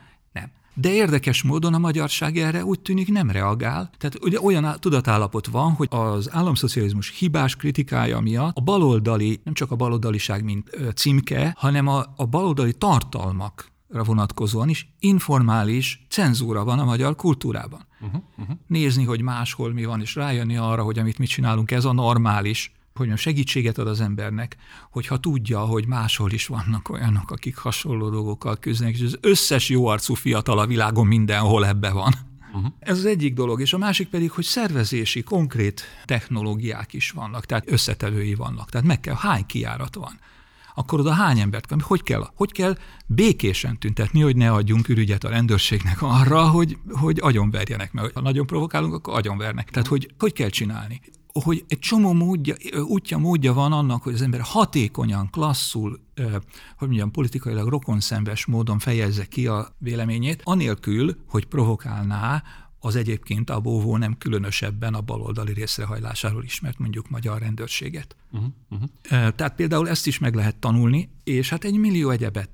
De 0.80 0.92
érdekes 0.92 1.42
módon 1.42 1.74
a 1.74 1.78
magyarság 1.78 2.36
erre 2.36 2.64
úgy 2.64 2.80
tűnik 2.80 3.08
nem 3.08 3.30
reagál. 3.30 3.90
Tehát 3.98 4.24
ugye 4.24 4.40
olyan 4.40 4.76
tudatállapot 4.78 5.46
van, 5.46 5.72
hogy 5.72 5.88
az 5.90 6.28
államszocializmus 6.32 7.18
hibás 7.18 7.56
kritikája 7.56 8.20
miatt 8.20 8.56
a 8.56 8.60
baloldali, 8.60 9.40
nem 9.44 9.54
csak 9.54 9.70
a 9.70 9.76
baloldaliság, 9.76 10.44
mint 10.44 10.70
címke, 10.94 11.54
hanem 11.58 11.86
a, 11.86 12.04
a 12.16 12.26
baloldali 12.26 12.72
tartalmak 12.72 13.70
vonatkozóan 13.88 14.68
is 14.68 14.94
informális 14.98 16.06
cenzúra 16.08 16.64
van 16.64 16.78
a 16.78 16.84
magyar 16.84 17.16
kultúrában. 17.16 17.86
Uh-huh, 18.00 18.22
uh-huh. 18.38 18.56
Nézni, 18.66 19.04
hogy 19.04 19.22
máshol 19.22 19.72
mi 19.72 19.84
van, 19.84 20.00
és 20.00 20.14
rájönni 20.14 20.56
arra, 20.56 20.82
hogy 20.82 20.98
amit 20.98 21.18
mi 21.18 21.26
csinálunk, 21.26 21.70
ez 21.70 21.84
a 21.84 21.92
normális, 21.92 22.72
hogy 22.94 23.16
segítséget 23.16 23.78
ad 23.78 23.86
az 23.86 24.00
embernek, 24.00 24.56
hogyha 24.90 25.18
tudja, 25.18 25.60
hogy 25.60 25.86
máshol 25.86 26.32
is 26.32 26.46
vannak 26.46 26.88
olyanok, 26.88 27.30
akik 27.30 27.56
hasonló 27.56 28.10
dolgokkal 28.10 28.56
küzdenek, 28.56 28.94
és 28.94 29.02
az 29.02 29.18
összes 29.20 29.68
jó 29.68 29.86
arcú 29.86 30.14
fiatal 30.14 30.58
a 30.58 30.66
világon 30.66 31.06
mindenhol 31.06 31.66
ebbe 31.66 31.90
van. 31.90 32.14
Uh-huh. 32.54 32.72
Ez 32.78 32.98
az 32.98 33.04
egyik 33.04 33.34
dolog, 33.34 33.60
és 33.60 33.72
a 33.72 33.78
másik 33.78 34.08
pedig, 34.08 34.30
hogy 34.30 34.44
szervezési, 34.44 35.22
konkrét 35.22 35.82
technológiák 36.04 36.92
is 36.92 37.10
vannak, 37.10 37.46
tehát 37.46 37.70
összetevői 37.70 38.34
vannak. 38.34 38.70
Tehát 38.70 38.86
meg 38.86 39.00
kell, 39.00 39.16
hány 39.18 39.46
kiárat 39.46 39.94
van 39.94 40.18
akkor 40.74 41.00
oda 41.00 41.12
hány 41.12 41.38
embert 41.38 41.66
kell, 41.66 41.78
hogy 41.82 42.02
kell, 42.02 42.30
hogy 42.34 42.52
kell 42.52 42.76
békésen 43.06 43.78
tüntetni, 43.78 44.20
hogy 44.20 44.36
ne 44.36 44.52
adjunk 44.52 44.88
ürügyet 44.88 45.24
a 45.24 45.28
rendőrségnek 45.28 46.02
arra, 46.02 46.48
hogy, 46.48 46.78
hogy 46.90 47.18
agyonverjenek, 47.20 47.92
mert 47.92 48.12
ha 48.12 48.20
nagyon 48.20 48.46
provokálunk, 48.46 48.94
akkor 48.94 49.14
agyonvernek. 49.14 49.70
Tehát, 49.70 49.88
hogy 49.88 50.14
hogy 50.18 50.32
kell 50.32 50.48
csinálni 50.48 51.00
hogy 51.32 51.64
egy 51.68 51.78
csomó 51.78 52.12
módja, 52.12 52.54
útja, 52.86 53.18
módja 53.18 53.52
van 53.52 53.72
annak, 53.72 54.02
hogy 54.02 54.14
az 54.14 54.22
ember 54.22 54.40
hatékonyan, 54.40 55.30
klasszul, 55.30 56.00
hogy 56.76 56.88
mondjam, 56.88 57.10
politikailag 57.10 57.68
rokonszenves 57.68 58.46
módon 58.46 58.78
fejezze 58.78 59.24
ki 59.24 59.46
a 59.46 59.74
véleményét, 59.78 60.40
anélkül, 60.44 61.16
hogy 61.26 61.46
provokálná 61.46 62.42
az 62.78 62.96
egyébként 62.96 63.50
a 63.50 63.60
bóvó 63.60 63.96
nem 63.96 64.18
különösebben 64.18 64.94
a 64.94 65.00
baloldali 65.00 65.52
részrehajlásáról 65.52 66.44
ismert 66.44 66.78
mondjuk 66.78 67.08
magyar 67.08 67.40
rendőrséget. 67.40 68.16
Uh-huh, 68.30 68.50
uh-huh. 68.70 68.88
Tehát 69.08 69.54
például 69.54 69.88
ezt 69.88 70.06
is 70.06 70.18
meg 70.18 70.34
lehet 70.34 70.56
tanulni, 70.56 71.10
és 71.24 71.48
hát 71.48 71.64
egy 71.64 71.76
millió 71.76 72.10
egyebet. 72.10 72.50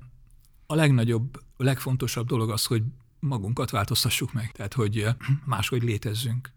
A 0.65 0.75
legnagyobb, 0.75 1.41
legfontosabb 1.57 2.27
dolog 2.27 2.49
az, 2.49 2.65
hogy 2.65 2.83
magunkat 3.19 3.69
változtassuk 3.69 4.33
meg, 4.33 4.51
tehát 4.51 4.73
hogy 4.73 5.07
máshogy 5.45 5.83
létezzünk 5.83 6.55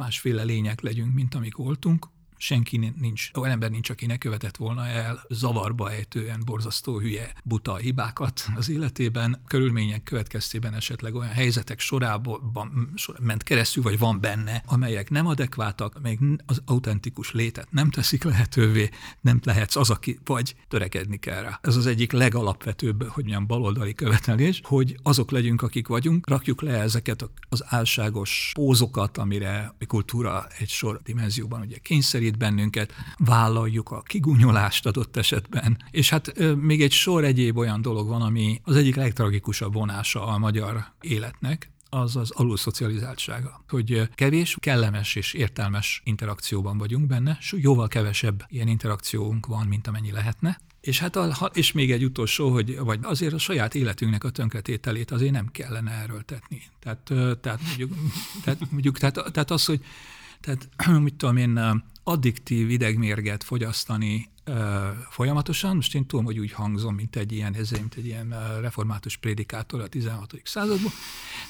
másféle 0.00 0.42
lények 0.42 0.80
legyünk, 0.80 1.14
mint 1.14 1.34
amik 1.34 1.56
voltunk, 1.56 2.08
senki 2.40 2.92
nincs, 3.00 3.30
olyan 3.34 3.50
ember 3.50 3.70
nincs, 3.70 3.90
aki 3.90 4.06
ne 4.06 4.16
követett 4.16 4.56
volna 4.56 4.86
el 4.86 5.24
zavarba 5.28 5.90
ejtően 5.90 6.42
borzasztó 6.44 6.98
hülye, 6.98 7.32
buta 7.44 7.76
hibákat 7.76 8.46
az 8.56 8.68
életében, 8.68 9.42
körülmények 9.46 10.02
következtében 10.02 10.74
esetleg 10.74 11.14
olyan 11.14 11.28
helyzetek 11.28 11.80
sorában 11.80 12.94
ment 13.20 13.42
keresztül, 13.42 13.82
vagy 13.82 13.98
van 13.98 14.20
benne, 14.20 14.62
amelyek 14.66 15.10
nem 15.10 15.26
adekváltak, 15.26 15.94
amelyek 15.94 16.18
az 16.46 16.62
autentikus 16.64 17.32
létet 17.32 17.70
nem 17.70 17.90
teszik 17.90 18.24
lehetővé, 18.24 18.88
nem 19.20 19.40
lehetsz 19.44 19.76
az, 19.76 19.90
aki 19.90 20.18
vagy 20.24 20.54
törekedni 20.68 21.18
kell 21.18 21.42
rá. 21.42 21.58
Ez 21.62 21.76
az 21.76 21.86
egyik 21.86 22.12
legalapvetőbb, 22.12 23.08
hogy 23.08 23.24
milyen 23.24 23.46
baloldali 23.46 23.94
követelés, 23.94 24.60
hogy 24.64 24.96
azok 25.02 25.30
legyünk, 25.30 25.62
akik 25.62 25.86
vagyunk, 25.86 26.28
rakjuk 26.28 26.62
le 26.62 26.80
ezeket 26.80 27.30
az 27.48 27.64
álságos 27.66 28.50
pózokat, 28.54 29.18
amire 29.18 29.74
a 29.80 29.86
kultúra 29.86 30.46
egy 30.58 30.68
sor 30.68 31.00
dimenzióban 31.02 31.60
ugye 31.60 31.78
kényszerít 31.78 32.29
bennünket, 32.36 32.92
vállaljuk 33.18 33.90
a 33.90 34.02
kigúnyolást 34.02 34.86
adott 34.86 35.16
esetben, 35.16 35.78
és 35.90 36.10
hát 36.10 36.32
még 36.56 36.82
egy 36.82 36.92
sor 36.92 37.24
egyéb 37.24 37.56
olyan 37.56 37.82
dolog 37.82 38.08
van, 38.08 38.22
ami 38.22 38.60
az 38.64 38.76
egyik 38.76 38.96
legtragikusabb 38.96 39.72
vonása 39.72 40.26
a 40.26 40.38
magyar 40.38 40.84
életnek, 41.00 41.70
az 41.90 42.16
az 42.16 42.30
alulszocializáltsága. 42.30 43.64
Hogy 43.68 44.08
kevés, 44.14 44.56
kellemes 44.60 45.14
és 45.14 45.32
értelmes 45.32 46.00
interakcióban 46.04 46.78
vagyunk 46.78 47.06
benne, 47.06 47.36
és 47.40 47.54
jóval 47.56 47.88
kevesebb 47.88 48.44
ilyen 48.48 48.68
interakciónk 48.68 49.46
van, 49.46 49.66
mint 49.66 49.86
amennyi 49.86 50.10
lehetne. 50.10 50.60
És 50.80 50.98
hát 50.98 51.16
a, 51.16 51.50
és 51.52 51.72
még 51.72 51.92
egy 51.92 52.04
utolsó, 52.04 52.50
hogy 52.50 52.78
vagy 52.78 52.98
azért 53.02 53.32
a 53.32 53.38
saját 53.38 53.74
életünknek 53.74 54.24
a 54.24 54.30
tönkretételét 54.30 55.10
azért 55.10 55.32
nem 55.32 55.46
kellene 55.46 55.90
erőltetni. 55.90 56.62
Tehát, 56.80 57.12
tehát, 57.40 57.60
mondjuk, 57.66 57.94
tehát, 58.44 58.70
mondjuk, 58.70 58.98
tehát, 58.98 59.14
tehát 59.32 59.50
az, 59.50 59.64
hogy 59.64 59.80
tehát, 60.40 60.68
mit 61.02 61.14
tudom 61.14 61.36
én, 61.36 61.82
addiktív 62.02 62.70
idegmérget 62.70 63.44
fogyasztani 63.44 64.28
ö, 64.44 64.88
folyamatosan, 65.10 65.74
most 65.76 65.94
én 65.94 66.06
tudom, 66.06 66.24
hogy 66.24 66.38
úgy 66.38 66.52
hangzom, 66.52 66.94
mint 66.94 67.16
egy 67.16 67.32
ilyen, 67.32 67.54
ez, 67.54 67.70
mint 67.70 67.94
egy 67.94 68.06
ilyen 68.06 68.34
református 68.60 69.16
prédikátor 69.16 69.80
a 69.80 69.86
16. 69.86 70.40
században, 70.44 70.92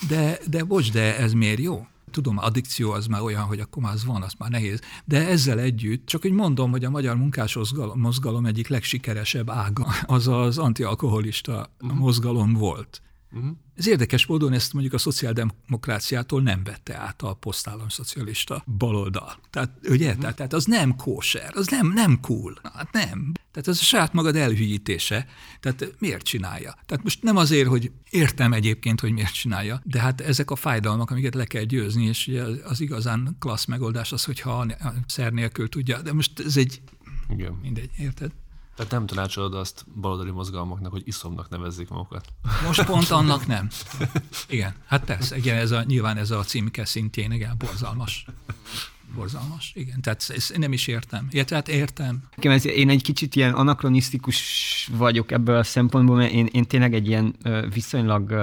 de, 0.08 0.38
de 0.48 0.64
bocs, 0.64 0.92
de 0.92 1.16
ez 1.16 1.32
miért 1.32 1.60
jó? 1.60 1.86
Tudom, 2.10 2.38
addikció 2.38 2.90
az 2.90 3.06
már 3.06 3.20
olyan, 3.20 3.42
hogy 3.42 3.60
akkor 3.60 3.82
már 3.82 3.92
az 3.92 4.04
van, 4.04 4.22
az 4.22 4.32
már 4.38 4.50
nehéz. 4.50 4.80
De 5.04 5.28
ezzel 5.28 5.58
együtt, 5.58 6.06
csak 6.06 6.22
hogy 6.22 6.32
mondom, 6.32 6.70
hogy 6.70 6.84
a 6.84 6.90
magyar 6.90 7.16
munkás 7.16 7.58
mozgalom 7.94 8.46
egyik 8.46 8.68
legsikeresebb 8.68 9.50
ága, 9.50 9.86
az 10.06 10.28
az 10.28 10.58
antialkoholista 10.58 11.70
uh-huh. 11.80 11.98
mozgalom 11.98 12.52
volt. 12.52 13.02
Uh-huh. 13.32 13.50
Ez 13.74 13.88
érdekes 13.88 14.26
módon 14.26 14.52
ezt 14.52 14.72
mondjuk 14.72 14.94
a 14.94 14.98
szociáldemokráciától 14.98 16.42
nem 16.42 16.64
vette 16.64 16.96
át 16.96 17.22
a 17.22 17.38
szocialista 17.88 18.64
baloldal. 18.78 19.36
Tehát, 19.50 19.70
ugye? 19.88 20.06
Uh-huh. 20.06 20.20
Tehát, 20.20 20.36
tehát 20.36 20.52
az 20.52 20.64
nem 20.64 20.96
kóser, 20.96 21.50
az 21.54 21.66
nem, 21.66 21.92
nem 21.92 22.20
cool. 22.20 22.60
Hát 22.74 22.92
nem. 22.92 23.32
Tehát 23.50 23.68
az 23.68 23.78
a 23.78 23.82
saját 23.82 24.12
magad 24.12 24.36
elhülyítése. 24.36 25.26
Tehát 25.60 25.94
miért 25.98 26.22
csinálja? 26.24 26.74
Tehát 26.86 27.04
most 27.04 27.22
nem 27.22 27.36
azért, 27.36 27.68
hogy 27.68 27.92
értem 28.10 28.52
egyébként, 28.52 29.00
hogy 29.00 29.12
miért 29.12 29.32
csinálja, 29.32 29.80
de 29.84 30.00
hát 30.00 30.20
ezek 30.20 30.50
a 30.50 30.56
fájdalmak, 30.56 31.10
amiket 31.10 31.34
le 31.34 31.44
kell 31.44 31.62
győzni, 31.62 32.04
és 32.04 32.26
ugye 32.26 32.42
az 32.64 32.80
igazán 32.80 33.36
klassz 33.38 33.64
megoldás 33.64 34.12
az, 34.12 34.24
hogyha 34.24 34.58
a 34.58 34.92
szer 35.06 35.32
nélkül 35.32 35.68
tudja. 35.68 36.02
De 36.02 36.12
most 36.12 36.40
ez 36.40 36.56
egy... 36.56 36.80
Igen. 37.28 37.52
Mindegy, 37.52 37.90
érted? 37.98 38.30
Tehát 38.80 38.94
nem 38.94 39.06
tanácsolod 39.06 39.54
azt 39.54 39.84
baloldali 40.00 40.30
mozgalmaknak, 40.30 40.90
hogy 40.90 41.02
iszomnak 41.04 41.48
nevezzék 41.48 41.88
magukat. 41.88 42.28
Most 42.66 42.84
pont 42.84 43.10
annak 43.20 43.46
nem. 43.46 43.68
Igen, 44.48 44.74
hát 44.86 45.04
tesz. 45.04 45.30
Igen, 45.30 45.56
ez 45.56 45.70
a, 45.70 45.82
nyilván 45.82 46.16
ez 46.16 46.30
a 46.30 46.42
címke 46.42 46.84
szintjén, 46.84 47.32
igen, 47.32 47.54
borzalmas. 47.58 48.24
Borzalmas, 49.14 49.72
igen. 49.74 50.00
Tehát 50.00 50.24
ezt 50.28 50.56
nem 50.56 50.72
is 50.72 50.86
értem. 50.86 51.28
Ja, 51.30 51.44
tehát 51.44 51.68
értem. 51.68 52.22
Én 52.62 52.88
egy 52.88 53.02
kicsit 53.02 53.36
ilyen 53.36 53.54
anakronisztikus 53.54 54.90
vagyok 54.92 55.30
ebből 55.30 55.56
a 55.56 55.62
szempontból, 55.62 56.16
mert 56.16 56.32
én, 56.32 56.46
én 56.52 56.64
tényleg 56.64 56.94
egy 56.94 57.06
ilyen 57.06 57.36
viszonylag 57.72 58.34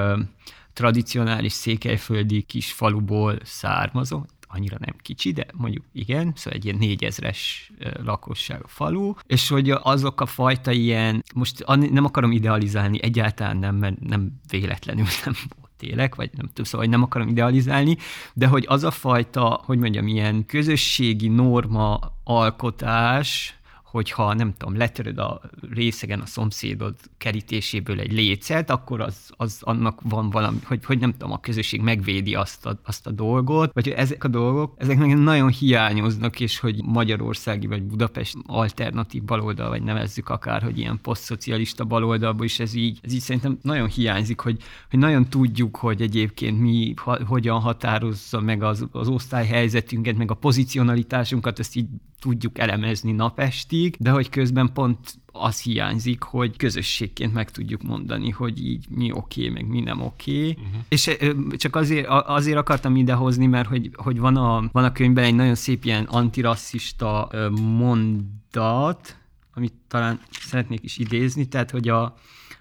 tradicionális 0.74 1.54
székelyföldi 1.54 2.42
kis 2.42 2.72
faluból 2.72 3.40
származom, 3.44 4.26
annyira 4.48 4.78
nem 4.80 4.96
kicsi, 5.02 5.32
de 5.32 5.46
mondjuk 5.54 5.86
igen, 5.94 6.32
szóval 6.36 6.60
egy 6.60 6.66
ilyen 6.66 6.78
négyezres 6.78 7.72
lakosság 8.04 8.62
a 8.64 8.68
falu, 8.68 9.14
és 9.28 9.50
hogy 9.50 9.70
azok 9.70 10.22
a 10.22 10.26
fajta 10.26 10.72
ilyen, 10.72 11.24
most 11.36 11.66
nem 11.92 12.06
akarom 12.06 12.32
idealizálni, 12.32 13.04
egyáltalán 13.04 13.58
nem, 13.58 13.76
mert 13.76 14.00
nem 14.00 14.32
véletlenül 14.50 15.06
nem 15.26 15.34
télek, 15.78 16.16
vagy 16.16 16.30
nem 16.34 16.46
tudom, 16.46 16.66
szóval 16.66 16.88
nem 16.88 17.04
akarom 17.04 17.28
idealizálni, 17.28 17.98
de 18.34 18.48
hogy 18.48 18.66
az 18.68 18.84
a 18.84 18.92
fajta, 18.92 19.62
hogy 19.66 19.78
mondjam, 19.78 20.08
ilyen 20.08 20.46
közösségi 20.46 21.28
norma 21.28 22.00
alkotás, 22.24 23.57
hogyha 23.98 24.34
nem 24.34 24.54
tudom, 24.58 24.78
letöröd 24.78 25.18
a 25.18 25.42
részegen 25.72 26.20
a 26.20 26.26
szomszédod 26.26 26.96
kerítéséből 27.18 28.00
egy 28.00 28.12
lécet, 28.12 28.70
akkor 28.70 29.02
az, 29.02 29.30
az 29.30 29.60
annak 29.62 30.00
van 30.04 30.30
valami, 30.30 30.58
hogy, 30.64 30.86
hogy 30.86 31.00
nem 31.00 31.12
tudom, 31.12 31.32
a 31.32 31.40
közösség 31.40 31.82
megvédi 31.82 32.36
azt 32.36 32.66
a, 32.66 32.80
azt 32.86 33.08
a 33.08 33.12
dolgot, 33.12 33.74
vagy 33.74 33.84
hogy 33.84 33.94
ezek 33.94 34.24
a 34.24 34.28
dolgok, 34.28 34.74
ezek 34.78 34.98
nagyon 35.16 35.50
hiányoznak, 35.50 36.40
és 36.40 36.60
hogy 36.60 36.84
magyarországi 36.84 37.68
vagy 37.68 37.84
Budapest 37.84 38.36
alternatív 38.46 39.24
baloldal, 39.24 39.70
vagy 39.70 39.84
nevezzük 39.84 40.30
akár, 40.30 40.62
hogy 40.62 40.78
ilyen 40.78 41.00
posztszocialista 41.02 41.84
baloldalból 41.84 42.46
is 42.46 42.60
ez 42.60 42.74
így, 42.74 43.00
ez 43.02 43.14
így 43.14 43.20
szerintem 43.20 43.60
nagyon 43.62 43.88
hiányzik, 43.88 44.40
hogy, 44.40 44.58
hogy 44.90 45.00
nagyon 45.00 45.30
tudjuk, 45.30 45.76
hogy 45.76 46.02
egyébként 46.02 46.60
mi 46.60 46.94
ha, 46.96 47.26
hogyan 47.26 47.60
határozza 47.60 48.42
meg 48.42 48.64
az, 48.64 48.88
az 48.92 49.08
osztályhelyzetünket, 49.08 50.18
meg 50.18 50.32
a 50.32 50.36
pozicionalitásunkat, 50.36 51.60
ezt 51.60 51.76
így 51.76 51.88
tudjuk 52.20 52.60
elemezni 52.60 53.12
napestig, 53.12 53.96
de 54.00 54.10
hogy 54.10 54.30
közben 54.30 54.74
pont 54.74 54.98
az 55.32 55.62
hiányzik, 55.62 56.22
hogy 56.22 56.58
közösségként 56.58 57.34
meg 57.34 57.52
tudjuk 57.52 57.82
mondani, 57.82 58.30
hogy 58.30 58.66
így 58.66 58.86
mi 58.90 59.12
oké, 59.12 59.42
okay, 59.42 59.54
meg 59.54 59.68
mi 59.68 59.80
nem 59.80 60.02
oké. 60.02 60.50
Okay. 60.50 60.64
Uh-huh. 60.64 60.82
És 60.88 61.18
csak 61.58 61.76
azért, 61.76 62.08
azért 62.08 62.58
akartam 62.58 62.96
idehozni, 62.96 63.46
mert 63.46 63.68
hogy, 63.68 63.92
hogy 63.94 64.20
van, 64.20 64.36
a, 64.36 64.70
van 64.72 64.84
a 64.84 64.92
könyvben 64.92 65.24
egy 65.24 65.36
nagyon 65.36 65.56
szép 65.56 65.86
ilyen 65.86 66.04
antirasszista 66.04 67.30
mondat, 67.62 69.18
amit 69.54 69.74
talán 69.88 70.20
szeretnék 70.30 70.84
is 70.84 70.98
idézni, 70.98 71.48
tehát 71.48 71.72
hogy 71.72 71.90
a, 71.90 72.16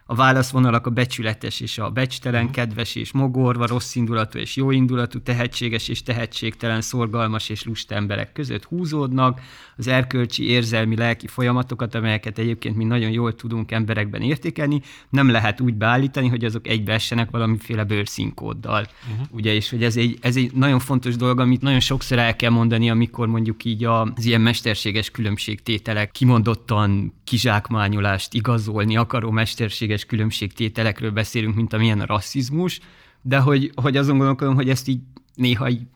a 0.09 0.15
válaszvonalak 0.15 0.87
a 0.87 0.91
becsületes 0.91 1.61
és 1.61 1.79
a 1.79 1.91
becstelen, 1.91 2.43
mhm. 2.45 2.53
kedves 2.53 2.95
és 2.95 3.13
mogorva, 3.13 3.67
rossz 3.67 3.95
indulatú 3.95 4.39
és 4.39 4.57
jó 4.57 4.71
indulatú, 4.71 5.21
tehetséges 5.21 5.89
és 5.89 6.03
tehetségtelen, 6.03 6.81
szorgalmas 6.81 7.49
és 7.49 7.65
lusta 7.65 7.95
emberek 7.95 8.33
között 8.33 8.65
húzódnak, 8.65 9.41
az 9.77 9.87
erkölcsi, 9.87 10.49
érzelmi, 10.49 10.97
lelki 10.97 11.27
folyamatokat, 11.27 11.95
amelyeket 11.95 12.39
egyébként 12.39 12.77
mi 12.77 12.85
nagyon 12.85 13.11
jól 13.11 13.35
tudunk 13.35 13.73
emberekben 13.73 14.23
értékelni, 14.23 14.81
nem 15.09 15.31
lehet 15.31 15.61
úgy 15.61 15.75
beállítani, 15.75 16.29
hogy 16.29 16.45
azok 16.45 16.69
egybeessenek 16.69 17.31
valamiféle 17.31 17.85
bőrszínkóddal. 17.85 18.87
Uh-huh. 19.11 19.27
Ugye, 19.31 19.55
és 19.55 19.71
hogy 19.71 19.83
ez 19.83 19.97
egy, 19.97 20.19
ez 20.21 20.37
egy 20.37 20.53
nagyon 20.53 20.79
fontos 20.79 21.17
dolog, 21.17 21.41
amit 21.41 21.61
nagyon 21.61 21.81
sokszor 21.81 22.19
el 22.19 22.37
kell 22.37 22.51
mondani, 22.51 22.91
amikor 22.91 23.29
mondjuk 23.29 23.65
így 23.65 23.85
az 23.85 24.25
ilyen 24.25 24.41
mesterséges 24.41 25.11
különbségtételek 25.11 26.11
kimondottan 26.11 27.15
kizsákmányolást 27.25 28.35
igazolni 28.35 28.97
akaró 28.97 29.31
mesterséges 29.31 29.96
különbségtételekről 30.05 31.11
beszélünk, 31.11 31.55
mint 31.55 31.73
amilyen 31.73 32.01
a 32.01 32.07
rasszizmus, 32.07 32.81
de 33.23 33.39
hogy, 33.39 33.73
hogy 33.75 33.97
azon 33.97 34.17
gondolkodom, 34.17 34.55
hogy 34.55 34.69
ezt 34.69 34.89
így 34.89 35.01
néha 35.35 35.69
így 35.69 35.87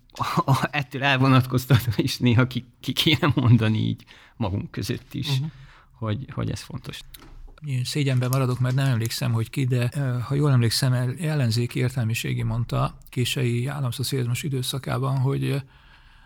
ettől 0.70 1.02
elvonatkoztatva 1.02 1.92
is 1.96 2.18
néha 2.18 2.46
ki, 2.46 2.64
ki 2.80 2.92
kéne 2.92 3.32
mondani 3.34 3.78
így 3.78 4.04
magunk 4.36 4.70
között 4.70 5.14
is, 5.14 5.28
uh-huh. 5.28 5.50
hogy, 5.92 6.26
hogy 6.32 6.50
ez 6.50 6.60
fontos. 6.60 7.00
Én 7.64 7.84
szégyenben 7.84 8.28
maradok, 8.28 8.60
mert 8.60 8.74
nem 8.74 8.86
emlékszem, 8.86 9.32
hogy 9.32 9.50
ki, 9.50 9.64
de 9.64 9.90
ha 10.26 10.34
jól 10.34 10.50
emlékszem, 10.50 10.92
ellenzéki 11.20 11.78
értelmiségi 11.78 12.42
mondta 12.42 12.98
kései 13.08 13.66
államszocializmus 13.66 14.42
időszakában, 14.42 15.18
hogy 15.18 15.62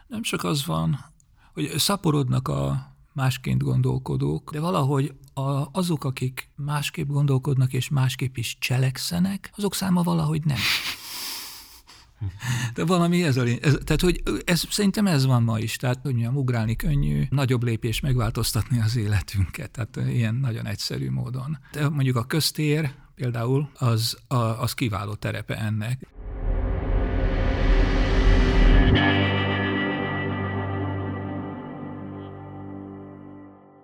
nem 0.07 0.22
csak 0.22 0.45
az 0.45 0.66
van, 0.66 1.05
hogy 1.53 1.72
szaporodnak 1.77 2.49
a 2.49 2.93
másként 3.12 3.62
gondolkodók, 3.62 4.51
de 4.53 4.61
valahogy 4.61 5.14
a, 5.35 5.68
azok, 5.72 6.05
akik 6.05 6.51
másképp 6.57 7.09
gondolkodnak 7.09 7.72
és 7.72 7.89
másképp 7.89 8.37
is 8.37 8.57
cselekszenek, 8.59 9.51
azok 9.57 9.74
száma 9.74 10.03
valahogy 10.03 10.45
nem. 10.45 10.59
De 12.74 12.85
valami 12.85 13.24
ez 13.24 13.37
a 13.37 13.45
ez, 13.47 13.76
Tehát, 13.85 14.01
hogy 14.01 14.22
ez, 14.45 14.64
szerintem 14.70 15.07
ez 15.07 15.26
van 15.26 15.43
ma 15.43 15.59
is. 15.59 15.76
Tehát, 15.76 15.99
hogy 16.03 16.12
mondjam, 16.12 16.37
ugrálni 16.37 16.76
könnyű, 16.76 17.26
nagyobb 17.30 17.62
lépés 17.62 18.01
megváltoztatni 18.01 18.80
az 18.80 18.97
életünket. 18.97 19.70
Tehát 19.70 20.11
ilyen 20.11 20.35
nagyon 20.35 20.66
egyszerű 20.66 21.11
módon. 21.11 21.59
De 21.72 21.89
mondjuk 21.89 22.16
a 22.16 22.24
köztér 22.24 22.95
például 23.14 23.68
az, 23.78 24.18
a, 24.26 24.37
az 24.37 24.72
kiváló 24.72 25.14
terepe 25.14 25.57
ennek. 25.59 26.07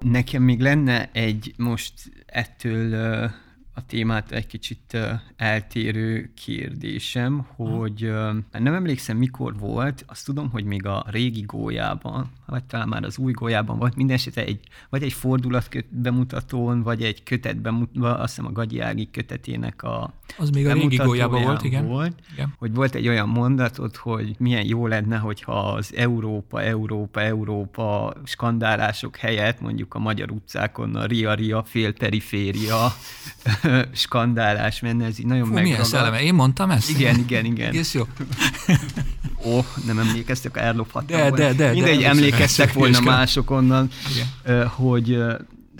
Nekem 0.01 0.43
még 0.43 0.61
lenne 0.61 1.11
egy 1.13 1.55
most 1.57 1.93
ettől 2.27 3.31
a 3.81 3.87
témát 3.87 4.33
egy 4.33 4.47
kicsit 4.47 4.99
eltérő 5.37 6.31
kérdésem, 6.35 7.47
hogy 7.57 8.13
nem 8.53 8.75
emlékszem 8.75 9.17
mikor 9.17 9.59
volt, 9.59 10.05
azt 10.07 10.25
tudom, 10.25 10.51
hogy 10.51 10.65
még 10.65 10.87
a 10.87 11.05
régi 11.09 11.41
gólyában, 11.41 12.31
vagy 12.47 12.65
talán 12.65 12.89
már 12.89 13.05
az 13.05 13.19
új 13.19 13.33
gólyában 13.33 13.79
volt, 13.79 13.97
minden 13.97 14.17
esetre 14.17 14.45
egy, 14.45 14.61
vagy 14.89 15.03
egy 15.03 15.13
fordulat 15.13 15.69
bemutatón, 15.89 16.83
vagy 16.83 17.03
egy 17.03 17.23
kötet 17.23 17.61
bemutatón, 17.61 18.21
azt 18.21 18.35
hiszem 18.35 18.51
a 18.51 18.53
Gagyi 18.53 18.81
Ági 18.81 19.09
kötetének 19.11 19.83
a 19.83 20.13
Az 20.39 20.51
még 20.51 20.67
a 20.67 20.73
régi 20.73 20.97
gólyában 20.97 21.43
volt, 21.43 21.65
igen. 21.65 21.87
Volt, 21.87 22.15
igen. 22.33 22.55
Hogy 22.59 22.75
volt 22.75 22.95
egy 22.95 23.09
olyan 23.09 23.29
mondatot, 23.29 23.97
hogy 23.97 24.35
milyen 24.39 24.67
jó 24.67 24.87
lenne, 24.87 25.17
hogyha 25.17 25.73
az 25.73 25.95
Európa, 25.97 26.63
Európa, 26.63 27.21
Európa 27.21 28.15
skandálások 28.25 29.17
helyett 29.17 29.61
mondjuk 29.61 29.95
a 29.95 29.99
magyar 29.99 30.31
utcákon 30.31 30.97
a 30.97 31.05
Ria 31.05 31.35
Ria 31.35 31.65
félperiféria 31.65 32.93
skandálás 33.93 34.81
menne, 34.81 35.05
ez 35.05 35.19
így 35.19 35.27
nagyon 35.27 35.47
Fú, 35.47 35.53
milyen 35.53 35.85
szelleme. 35.85 36.23
Én 36.23 36.35
mondtam 36.35 36.71
ezt? 36.71 36.91
Igen, 36.91 37.19
igen, 37.19 37.45
igen. 37.45 37.69
Egész 37.69 37.95
jó. 37.95 38.03
Ó, 39.45 39.65
nem 39.87 39.99
emlékeztek, 39.99 40.57
ellophattam 40.57 41.17
de, 41.17 41.29
volna. 41.29 41.37
De, 41.37 41.53
de, 41.53 41.73
Mindegy, 41.73 41.99
de, 41.99 42.09
emlékeztek 42.09 42.73
volna 42.73 43.01
mások 43.01 43.51
onnan, 43.51 43.91
igen. 44.45 44.69
hogy 44.69 45.19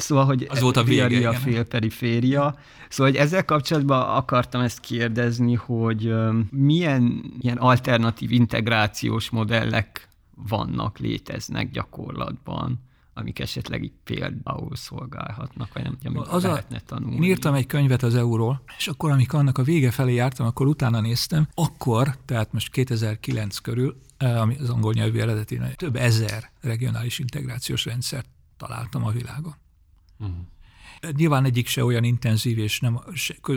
Szóval, 0.01 0.25
hogy 0.25 0.47
az 0.51 0.61
volt 0.61 0.77
a 0.77 0.83
vége, 0.83 1.29
a 1.29 1.33
félperiféria. 1.33 2.55
Szóval, 2.89 3.13
hogy 3.13 3.21
ezzel 3.21 3.45
kapcsolatban 3.45 4.17
akartam 4.17 4.61
ezt 4.61 4.81
kérdezni, 4.81 5.55
hogy 5.55 6.15
milyen 6.51 7.33
ilyen 7.41 7.57
alternatív 7.57 8.33
integrációs 8.33 9.31
modellek 9.31 10.09
vannak, 10.49 10.99
léteznek 10.99 11.71
gyakorlatban 11.71 12.81
amik 13.21 13.39
esetleg 13.39 13.83
itt 13.83 13.99
például 14.05 14.77
szolgálhatnak, 14.77 15.73
vagy 15.73 15.83
nem 15.83 15.99
tudom, 15.99 16.17
amit 16.17 16.29
az 16.29 16.43
lehetne 16.43 16.77
a, 16.77 16.81
tanulni. 16.87 17.17
Én 17.17 17.23
írtam 17.23 17.55
egy 17.55 17.67
könyvet 17.67 18.03
az 18.03 18.15
euról, 18.15 18.63
és 18.79 18.89
akkor, 18.89 19.11
amikor 19.11 19.39
annak 19.39 19.59
a 19.59 19.63
vége 19.63 19.91
felé 19.91 20.15
jártam, 20.15 20.47
akkor 20.47 20.67
utána 20.67 21.01
néztem, 21.01 21.49
akkor, 21.55 22.17
tehát 22.25 22.53
most 22.53 22.71
2009 22.71 23.59
körül, 23.59 24.01
ami 24.19 24.57
az 24.57 24.71
angol 24.71 24.93
nyelvű 24.93 25.19
eredeti, 25.19 25.61
több 25.77 25.97
ezer 25.97 26.51
regionális 26.61 27.19
integrációs 27.19 27.85
rendszert 27.85 28.29
találtam 28.57 29.05
a 29.05 29.11
világon. 29.11 29.55
Uh-huh. 30.19 30.37
Nyilván 31.17 31.45
egyik 31.45 31.67
se 31.67 31.85
olyan 31.85 32.05
intenzív, 32.05 32.59
és 32.59 32.81
nem, 32.81 33.01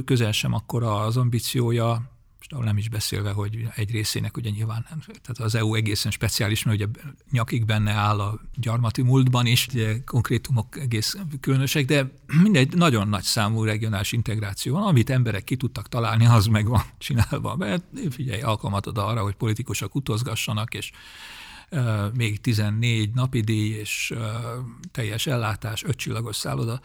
közel 0.06 0.32
sem 0.32 0.54
akkora 0.54 1.02
az 1.02 1.18
ambíciója, 1.18 2.12
most 2.50 2.66
nem 2.66 2.78
is 2.78 2.90
beszélve, 2.90 3.32
hogy 3.32 3.68
egy 3.76 3.92
részének 3.92 4.38
ugye 4.38 4.50
nyilván, 4.50 4.86
tehát 5.08 5.40
az 5.40 5.56
EU 5.56 5.76
egészen 5.76 6.12
speciális, 6.12 6.64
mert 6.64 6.78
ugye 6.78 6.88
nyakig 7.32 7.66
benne 7.66 7.92
áll 7.92 8.20
a 8.20 8.40
gyarmati 8.56 9.02
múltban 9.02 9.46
is, 9.46 9.68
ugye 9.68 10.04
konkrétumok 10.06 10.80
egész 10.80 11.18
különösek, 11.40 11.86
de 11.86 12.12
mindegy 12.42 12.76
nagyon 12.76 13.08
nagy 13.08 13.24
számú 13.24 13.64
regionális 13.64 14.12
integráció 14.12 14.74
van, 14.74 14.88
amit 14.88 15.10
emberek 15.10 15.44
ki 15.44 15.56
tudtak 15.56 15.90
találni, 15.90 16.26
az 16.26 16.46
meg 16.46 16.68
van 16.68 16.84
csinálva. 16.98 17.56
Mert 17.56 17.84
figyelj, 18.10 18.42
alkalmat 18.42 18.86
ad 18.86 18.98
arra, 18.98 19.22
hogy 19.22 19.36
politikusok 19.36 19.96
utazgassanak, 19.96 20.74
és 20.74 20.92
még 22.14 22.42
14 22.42 23.14
napi 23.14 23.40
díj 23.40 23.70
és 23.70 24.14
teljes 24.92 25.28
ellátás, 25.28 25.84
ötcsillagos 25.84 26.36
szálloda, 26.36 26.82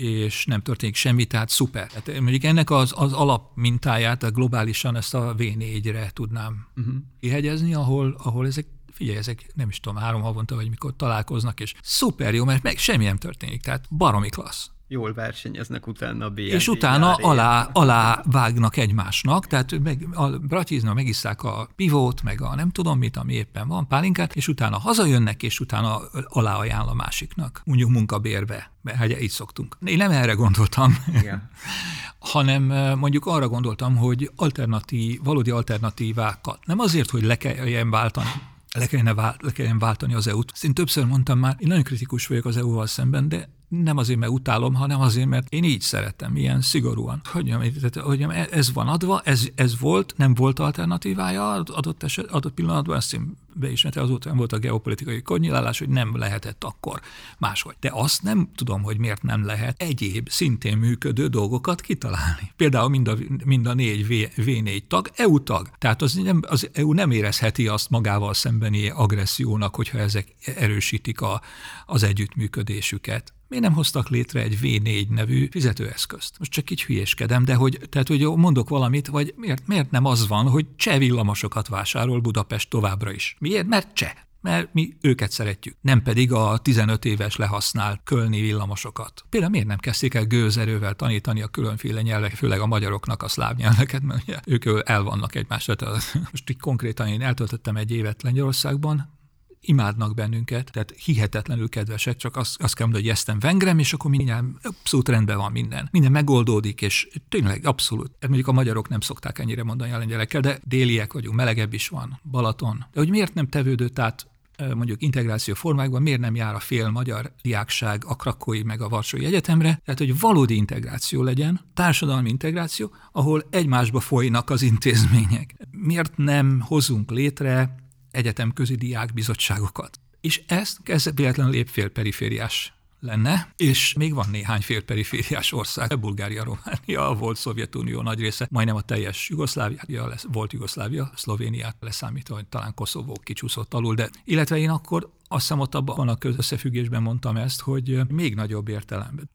és 0.00 0.44
nem 0.46 0.62
történik 0.62 0.94
semmi, 0.94 1.24
tehát 1.24 1.48
szuper. 1.48 1.86
Tehát 1.86 2.20
mondjuk 2.20 2.44
ennek 2.44 2.70
az, 2.70 2.92
az 2.96 3.12
alapmintáját 3.12 4.22
a 4.22 4.30
globálisan 4.30 4.96
ezt 4.96 5.14
a 5.14 5.34
V4-re 5.38 6.10
tudnám 6.12 6.66
uh-huh. 6.76 6.94
kihegyezni, 7.20 7.74
ahol, 7.74 8.16
ahol 8.22 8.46
ezek 8.46 8.66
figyelj, 8.92 9.18
ezek 9.18 9.46
nem 9.54 9.68
is 9.68 9.80
tudom, 9.80 9.98
három 9.98 10.22
havonta 10.22 10.54
vagy 10.54 10.68
mikor 10.68 10.96
találkoznak, 10.96 11.60
és 11.60 11.74
szuper 11.82 12.34
jó, 12.34 12.44
mert 12.44 12.62
meg 12.62 12.78
semmi 12.78 13.04
nem 13.04 13.16
történik, 13.16 13.62
tehát 13.62 13.84
baromi 13.90 14.28
klassz 14.28 14.70
jól 14.92 15.12
versenyeznek 15.12 15.86
utána 15.86 16.24
a 16.24 16.30
BND 16.30 16.38
És 16.38 16.68
utána 16.68 17.14
alá, 17.14 17.68
alá 17.72 18.22
vágnak 18.24 18.76
egymásnak, 18.76 19.46
tehát 19.46 19.78
meg, 19.78 20.08
a 20.12 20.28
Bratizna 20.28 20.94
megisszák 20.94 21.42
a 21.42 21.68
pivót, 21.76 22.22
meg 22.22 22.40
a 22.40 22.54
nem 22.54 22.70
tudom 22.70 22.98
mit, 22.98 23.16
ami 23.16 23.34
éppen 23.34 23.68
van, 23.68 23.86
pálinkát, 23.86 24.36
és 24.36 24.48
utána 24.48 24.78
hazajönnek, 24.78 25.42
és 25.42 25.60
utána 25.60 26.00
alá 26.28 26.56
ajánl 26.56 26.88
a 26.88 26.94
másiknak, 26.94 27.62
mondjuk 27.64 27.90
munkabérbe, 27.90 28.70
mert 28.82 28.96
hát 28.96 29.22
így 29.22 29.30
szoktunk. 29.30 29.76
Én 29.84 29.96
nem 29.96 30.10
erre 30.10 30.32
gondoltam, 30.32 30.96
Igen. 31.20 31.50
hanem 32.32 32.62
mondjuk 32.98 33.26
arra 33.26 33.48
gondoltam, 33.48 33.96
hogy 33.96 34.30
alternatív, 34.36 35.20
valódi 35.24 35.50
alternatívákat, 35.50 36.58
nem 36.66 36.78
azért, 36.78 37.10
hogy 37.10 37.22
le 37.22 37.36
kelljen 37.36 37.90
váltani, 37.90 38.30
le 38.72 38.86
kellene, 38.86 39.14
vált, 39.14 39.42
le 39.42 39.52
kellene 39.52 39.78
váltani 39.78 40.14
az 40.14 40.26
EU-t. 40.26 40.52
Én 40.62 40.74
többször 40.74 41.04
mondtam 41.04 41.38
már, 41.38 41.56
én 41.58 41.68
nagyon 41.68 41.82
kritikus 41.82 42.26
vagyok 42.26 42.44
az 42.44 42.56
EU-val 42.56 42.86
szemben, 42.86 43.28
de 43.28 43.48
nem 43.70 43.96
azért, 43.96 44.18
mert 44.18 44.32
utálom, 44.32 44.74
hanem 44.74 45.00
azért, 45.00 45.28
mert 45.28 45.52
én 45.52 45.64
így 45.64 45.80
szeretem, 45.80 46.36
ilyen 46.36 46.60
szigorúan. 46.60 47.20
Hogy, 47.24 47.44
tehát, 47.80 47.96
hogy 47.96 48.22
ez 48.50 48.72
van 48.72 48.88
adva, 48.88 49.20
ez, 49.24 49.48
ez 49.54 49.78
volt, 49.78 50.14
nem 50.16 50.34
volt 50.34 50.58
alternatívája 50.58 51.50
adott, 51.50 52.02
eset, 52.02 52.30
adott 52.30 52.54
pillanatban, 52.54 52.96
ezt 52.96 53.14
én 53.14 53.36
beismerte, 53.54 54.00
azóta 54.00 54.28
nem 54.28 54.36
volt 54.36 54.52
a 54.52 54.58
geopolitikai 54.58 55.22
konyilálás, 55.22 55.78
hogy 55.78 55.88
nem 55.88 56.16
lehetett 56.16 56.64
akkor 56.64 57.00
máshogy. 57.38 57.76
De 57.80 57.90
azt 57.92 58.22
nem 58.22 58.50
tudom, 58.54 58.82
hogy 58.82 58.98
miért 58.98 59.22
nem 59.22 59.44
lehet 59.44 59.82
egyéb 59.82 60.28
szintén 60.28 60.76
működő 60.76 61.26
dolgokat 61.26 61.80
kitalálni. 61.80 62.52
Például 62.56 62.88
mind 62.88 63.08
a, 63.08 63.16
mind 63.44 63.66
a 63.66 63.74
négy 63.74 64.06
v, 64.06 64.40
V4 64.40 64.80
tag 64.88 65.10
EU 65.14 65.42
tag. 65.42 65.70
Tehát 65.78 66.02
az, 66.02 66.14
nem, 66.14 66.40
az 66.48 66.70
EU 66.72 66.92
nem 66.92 67.10
érezheti 67.10 67.68
azt 67.68 67.90
magával 67.90 68.34
szembeni 68.34 68.88
agressziónak, 68.88 69.74
hogyha 69.74 69.98
ezek 69.98 70.34
erősítik 70.56 71.20
a, 71.20 71.40
az 71.86 72.02
együttműködésüket 72.02 73.32
miért 73.50 73.64
nem 73.64 73.74
hoztak 73.74 74.08
létre 74.08 74.42
egy 74.42 74.58
V4 74.62 75.08
nevű 75.08 75.48
fizetőeszközt? 75.50 76.38
Most 76.38 76.50
csak 76.50 76.70
így 76.70 76.82
hülyéskedem, 76.82 77.44
de 77.44 77.54
hogy, 77.54 77.78
tehát, 77.88 78.08
hogy 78.08 78.20
mondok 78.20 78.68
valamit, 78.68 79.06
vagy 79.06 79.34
miért, 79.36 79.66
miért 79.66 79.90
nem 79.90 80.04
az 80.04 80.28
van, 80.28 80.48
hogy 80.48 80.66
cseh 80.76 80.98
villamosokat 80.98 81.68
vásárol 81.68 82.20
Budapest 82.20 82.70
továbbra 82.70 83.12
is? 83.12 83.36
Miért? 83.38 83.66
Mert 83.66 83.92
cseh 83.92 84.12
mert 84.42 84.74
mi 84.74 84.96
őket 85.00 85.30
szeretjük, 85.30 85.76
nem 85.80 86.02
pedig 86.02 86.32
a 86.32 86.58
15 86.58 87.04
éves 87.04 87.36
lehasznált 87.36 88.00
kölni 88.04 88.40
villamosokat. 88.40 89.24
Például 89.28 89.52
miért 89.52 89.66
nem 89.66 89.78
kezdték 89.78 90.14
el 90.14 90.24
gőzerővel 90.24 90.94
tanítani 90.94 91.42
a 91.42 91.48
különféle 91.48 92.02
nyelvek, 92.02 92.34
főleg 92.34 92.60
a 92.60 92.66
magyaroknak 92.66 93.22
a 93.22 93.28
szláv 93.28 93.56
nyelveket, 93.56 94.02
mert 94.02 94.22
ugye 94.22 94.40
ők 94.46 94.64
el 94.84 95.02
vannak 95.02 95.34
egymásra. 95.34 95.74
Most 96.30 96.50
így 96.50 96.60
konkrétan 96.60 97.08
én 97.08 97.22
eltöltöttem 97.22 97.76
egy 97.76 97.90
évet 97.90 98.22
Lengyelországban, 98.22 99.19
imádnak 99.60 100.14
bennünket, 100.14 100.70
tehát 100.72 100.94
hihetetlenül 101.04 101.68
kedvesek, 101.68 102.16
csak 102.16 102.36
azt, 102.36 102.62
azt 102.62 102.74
kell 102.74 102.86
mondani, 102.86 103.06
hogy 103.06 103.16
esztem 103.16 103.38
vengrem, 103.38 103.78
és 103.78 103.92
akkor 103.92 104.10
minden 104.10 104.58
abszolút 104.62 105.08
rendben 105.08 105.36
van 105.36 105.52
minden. 105.52 105.88
Minden 105.92 106.12
megoldódik, 106.12 106.82
és 106.82 107.08
tényleg 107.28 107.66
abszolút. 107.66 108.10
Hát 108.20 108.28
mondjuk 108.28 108.48
a 108.48 108.52
magyarok 108.52 108.88
nem 108.88 109.00
szokták 109.00 109.38
ennyire 109.38 109.62
mondani 109.62 109.92
a 109.92 109.98
lengyelekkel, 109.98 110.40
de 110.40 110.58
déliek 110.64 111.12
vagyunk, 111.12 111.36
melegebb 111.36 111.72
is 111.72 111.88
van, 111.88 112.20
Balaton. 112.30 112.86
De 112.92 113.00
hogy 113.00 113.10
miért 113.10 113.34
nem 113.34 113.48
tevődött 113.48 113.98
át 113.98 114.30
mondjuk 114.74 115.02
integráció 115.02 115.54
formákban 115.54 116.02
miért 116.02 116.20
nem 116.20 116.34
jár 116.34 116.54
a 116.54 116.58
fél 116.58 116.88
magyar 116.88 117.32
diákság 117.42 118.02
a 118.06 118.16
Krakói 118.16 118.62
meg 118.62 118.80
a 118.80 118.88
Varsói 118.88 119.24
Egyetemre, 119.24 119.80
tehát 119.84 120.00
hogy 120.00 120.20
valódi 120.20 120.54
integráció 120.54 121.22
legyen, 121.22 121.60
társadalmi 121.74 122.28
integráció, 122.28 122.90
ahol 123.12 123.44
egymásba 123.50 124.00
folynak 124.00 124.50
az 124.50 124.62
intézmények. 124.62 125.54
Miért 125.70 126.16
nem 126.16 126.60
hozunk 126.60 127.10
létre 127.10 127.74
egyetemközi 128.10 128.74
diákbizottságokat. 128.74 130.00
És 130.20 130.42
ezt, 130.46 130.78
ez 130.84 131.10
véletlenül 131.14 131.54
épp 131.54 131.66
félperifériás 131.66 132.72
lenne, 133.00 133.52
és 133.56 133.92
még 133.94 134.14
van 134.14 134.30
néhány 134.30 134.60
félperifériás 134.60 135.52
ország, 135.52 136.00
Bulgária, 136.00 136.44
Románia, 136.44 137.08
a 137.08 137.14
volt 137.14 137.36
Szovjetunió 137.36 138.02
nagy 138.02 138.20
része, 138.20 138.48
majdnem 138.50 138.76
a 138.76 138.80
teljes 138.80 139.28
Jugoszlávia, 139.28 140.06
lesz, 140.06 140.26
volt 140.32 140.52
Jugoszlávia, 140.52 141.10
Szlovéniát 141.14 141.76
leszámítva, 141.80 142.34
hogy 142.34 142.46
talán 142.46 142.74
Koszovó 142.74 143.20
kicsúszott 143.22 143.74
alul, 143.74 143.94
de 143.94 144.10
illetve 144.24 144.58
én 144.58 144.70
akkor 144.70 145.12
azt 145.28 145.40
hiszem 145.40 145.58
ott 145.58 145.74
abban 145.74 146.08
a 146.08 146.16
összefüggésben 146.20 147.02
mondtam 147.02 147.36
ezt, 147.36 147.60
hogy 147.60 148.00
még 148.08 148.34
nagyobb 148.34 148.68
értelemben. 148.68 149.30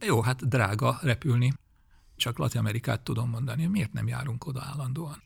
Jó, 0.00 0.20
hát 0.20 0.48
drága 0.48 0.98
repülni, 1.02 1.52
csak 2.16 2.38
Latin 2.38 2.60
Amerikát 2.60 3.00
tudom 3.00 3.30
mondani, 3.30 3.66
miért 3.66 3.92
nem 3.92 4.08
járunk 4.08 4.46
oda 4.46 4.62
állandóan? 4.62 5.22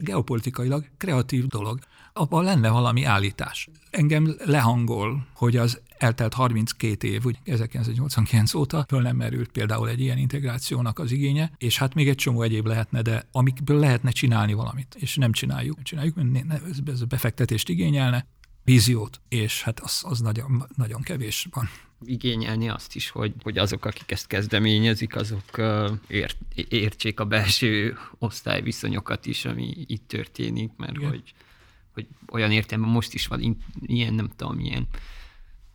geopolitikailag 0.00 0.84
kreatív 0.96 1.46
dolog. 1.46 1.78
Abban 2.12 2.44
lenne 2.44 2.68
valami 2.68 3.04
állítás. 3.04 3.68
Engem 3.90 4.34
lehangol, 4.44 5.26
hogy 5.34 5.56
az 5.56 5.80
eltelt 5.98 6.34
32 6.34 7.08
év, 7.08 7.24
úgy 7.24 7.38
1989 7.44 8.54
óta 8.54 8.84
föl 8.88 9.02
nem 9.02 9.16
merült 9.16 9.50
például 9.50 9.88
egy 9.88 10.00
ilyen 10.00 10.18
integrációnak 10.18 10.98
az 10.98 11.12
igénye, 11.12 11.50
és 11.58 11.78
hát 11.78 11.94
még 11.94 12.08
egy 12.08 12.14
csomó 12.14 12.42
egyéb 12.42 12.66
lehetne, 12.66 13.02
de 13.02 13.28
amikből 13.32 13.78
lehetne 13.78 14.10
csinálni 14.10 14.52
valamit, 14.52 14.96
és 14.98 15.16
nem 15.16 15.32
csináljuk. 15.32 15.74
Nem 15.74 15.84
csináljuk, 15.84 16.14
mert 16.46 16.88
ez 16.88 17.04
befektetést 17.04 17.68
igényelne, 17.68 18.26
víziót, 18.64 19.20
és 19.28 19.62
hát 19.62 19.80
az, 19.80 20.02
az 20.06 20.20
nagyon, 20.20 20.66
nagyon 20.76 21.02
kevés 21.02 21.48
van 21.50 21.68
igényelni 22.04 22.68
azt 22.68 22.94
is, 22.94 23.10
hogy, 23.10 23.32
hogy 23.42 23.58
azok, 23.58 23.84
akik 23.84 24.10
ezt 24.10 24.26
kezdeményezik, 24.26 25.16
azok 25.16 25.60
ért, 26.06 26.38
értsék 26.54 27.20
a 27.20 27.24
belső 27.24 27.96
osztályviszonyokat 28.18 29.26
is, 29.26 29.44
ami 29.44 29.74
itt 29.86 30.08
történik, 30.08 30.70
mert 30.76 30.96
hogy, 30.96 31.32
hogy 31.92 32.08
olyan 32.32 32.50
értelemben 32.50 32.92
most 32.92 33.14
is 33.14 33.26
van 33.26 33.58
ilyen, 33.80 34.14
nem 34.14 34.30
tudom, 34.36 34.58
ilyen 34.58 34.86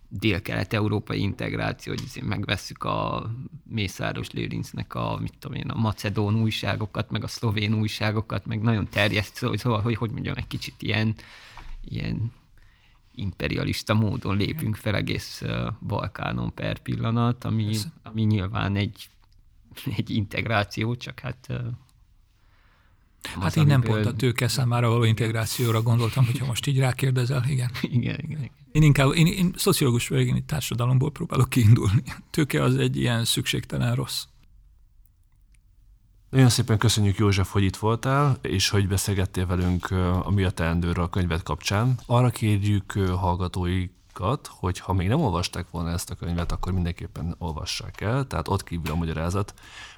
dél-kelet-európai 0.10 1.22
integráció, 1.22 1.94
hogy 1.94 2.04
azért 2.08 2.26
megvesszük 2.26 2.84
a 2.84 3.30
Mészáros 3.64 4.32
Lőrincnek 4.32 4.94
a, 4.96 5.18
mit 5.22 5.34
tudom 5.40 5.58
én, 5.58 5.70
a 5.70 5.80
macedón 5.80 6.36
újságokat, 6.36 7.10
meg 7.10 7.24
a 7.24 7.28
szlovén 7.28 7.74
újságokat, 7.74 8.46
meg 8.46 8.62
nagyon 8.62 8.88
terjeszt, 8.90 9.36
szóval, 9.36 9.58
szóval 9.58 9.82
hogy, 9.82 9.96
hogy 9.96 10.12
mondjam, 10.12 10.36
egy 10.38 10.48
kicsit 10.48 10.82
ilyen, 10.82 11.16
ilyen 11.84 12.32
imperialista 13.16 13.94
módon 13.94 14.38
lépünk 14.38 14.76
fel 14.76 14.96
egész 14.96 15.44
Balkánon 15.88 16.54
per 16.54 16.80
pillanat, 16.80 17.44
ami, 17.44 17.76
ami 18.04 18.22
nyilván 18.22 18.76
egy, 18.76 19.10
egy 19.98 20.10
integráció, 20.10 20.96
csak 20.96 21.20
hát 21.20 21.54
Hát 23.40 23.56
én 23.56 23.66
nem 23.66 23.82
pont 23.82 24.06
a 24.06 24.14
tőke 24.14 24.48
számára 24.48 24.90
való 24.90 25.04
integrációra 25.04 25.82
gondoltam, 25.82 26.26
hogyha 26.26 26.46
most 26.46 26.68
így 26.68 26.80
rákérdezel, 26.80 27.44
igen. 27.48 27.72
igen, 27.98 28.20
igen, 28.20 28.40
igen. 28.40 28.52
Én 28.72 28.84
inkább, 28.84 29.14
én, 29.14 29.26
én 29.26 29.54
szociológus 29.56 30.08
vagyok, 30.08 30.28
én 30.28 30.46
társadalomból 30.46 31.12
próbálok 31.12 31.50
kiindulni. 31.50 32.04
Tőke 32.32 32.64
az 32.64 32.78
egy 32.78 32.98
ilyen 32.98 33.26
szükségtelen 33.26 33.96
rossz. 33.96 34.24
Nagyon 36.30 36.50
szépen 36.50 36.78
köszönjük 36.78 37.18
József, 37.18 37.52
hogy 37.52 37.64
itt 37.64 37.76
voltál, 37.76 38.38
és 38.42 38.70
hogy 38.70 38.88
beszélgettél 38.88 39.46
velünk 39.46 39.92
a 39.92 40.32
Mi 40.32 40.44
a 40.44 40.50
teendőről 40.50 41.04
a 41.04 41.10
könyvet 41.10 41.44
kapcsán. 41.44 42.00
Arra 42.06 42.30
kérjük 42.30 42.92
hallgatóikat, 42.92 44.48
hogy 44.48 44.80
ha 44.80 44.94
még 44.94 45.08
nem 45.08 45.22
olvasták 45.22 45.70
volna 45.72 45.90
ezt 45.90 46.10
a 46.10 46.16
könyvet, 46.16 46.52
akkor 46.52 46.74
mindenképpen 46.74 47.36
olvassák 47.38 48.02
el, 48.02 48.28
tehát 48.28 48.48
ott 48.48 48.64
kívül 48.64 48.92
a 48.92 48.96
magyarázat 48.96 49.54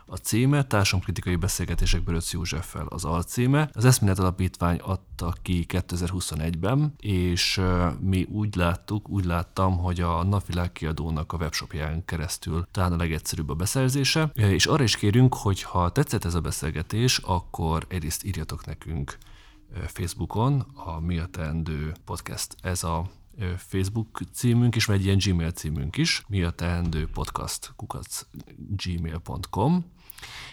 a 0.09 0.15
címe, 0.15 0.63
Társadalomkritikai 0.63 1.35
beszélgetések 1.35 2.03
Böröc 2.03 2.31
Józseffel 2.31 2.85
az 2.89 3.05
alcíme. 3.05 3.69
Az 3.73 3.85
Eszmélet 3.85 4.19
Alapítvány 4.19 4.77
adta 4.77 5.33
ki 5.41 5.65
2021-ben, 5.67 6.93
és 6.97 7.61
mi 7.99 8.23
úgy 8.23 8.55
láttuk, 8.55 9.09
úgy 9.09 9.25
láttam, 9.25 9.77
hogy 9.77 10.01
a 10.01 10.23
Napvilág 10.23 10.71
kiadónak 10.71 11.33
a 11.33 11.37
webshopján 11.37 12.05
keresztül 12.05 12.67
talán 12.71 12.93
a 12.93 12.97
legegyszerűbb 12.97 13.49
a 13.49 13.53
beszerzése, 13.53 14.31
és 14.33 14.65
arra 14.65 14.83
is 14.83 14.95
kérünk, 14.95 15.35
hogy 15.35 15.61
ha 15.61 15.89
tetszett 15.89 16.25
ez 16.25 16.33
a 16.33 16.41
beszélgetés, 16.41 17.17
akkor 17.17 17.85
egyrészt 17.87 18.25
írjatok 18.25 18.65
nekünk 18.65 19.17
Facebookon, 19.85 20.65
a 20.73 20.99
Mi 20.99 21.17
a 21.17 21.25
Teendő 21.25 21.95
podcast. 22.05 22.55
Ez 22.61 22.83
a 22.83 23.09
Facebook 23.57 24.19
címünk 24.33 24.75
is, 24.75 24.85
vagy 24.85 24.95
egy 24.95 25.05
ilyen 25.05 25.17
Gmail 25.17 25.51
címünk 25.51 25.97
is, 25.97 26.23
mi 26.27 26.43
a 26.43 26.51
teendő 26.51 27.07
podcast 27.13 27.73
kukac 27.75 28.25
gmail.com 28.57 29.85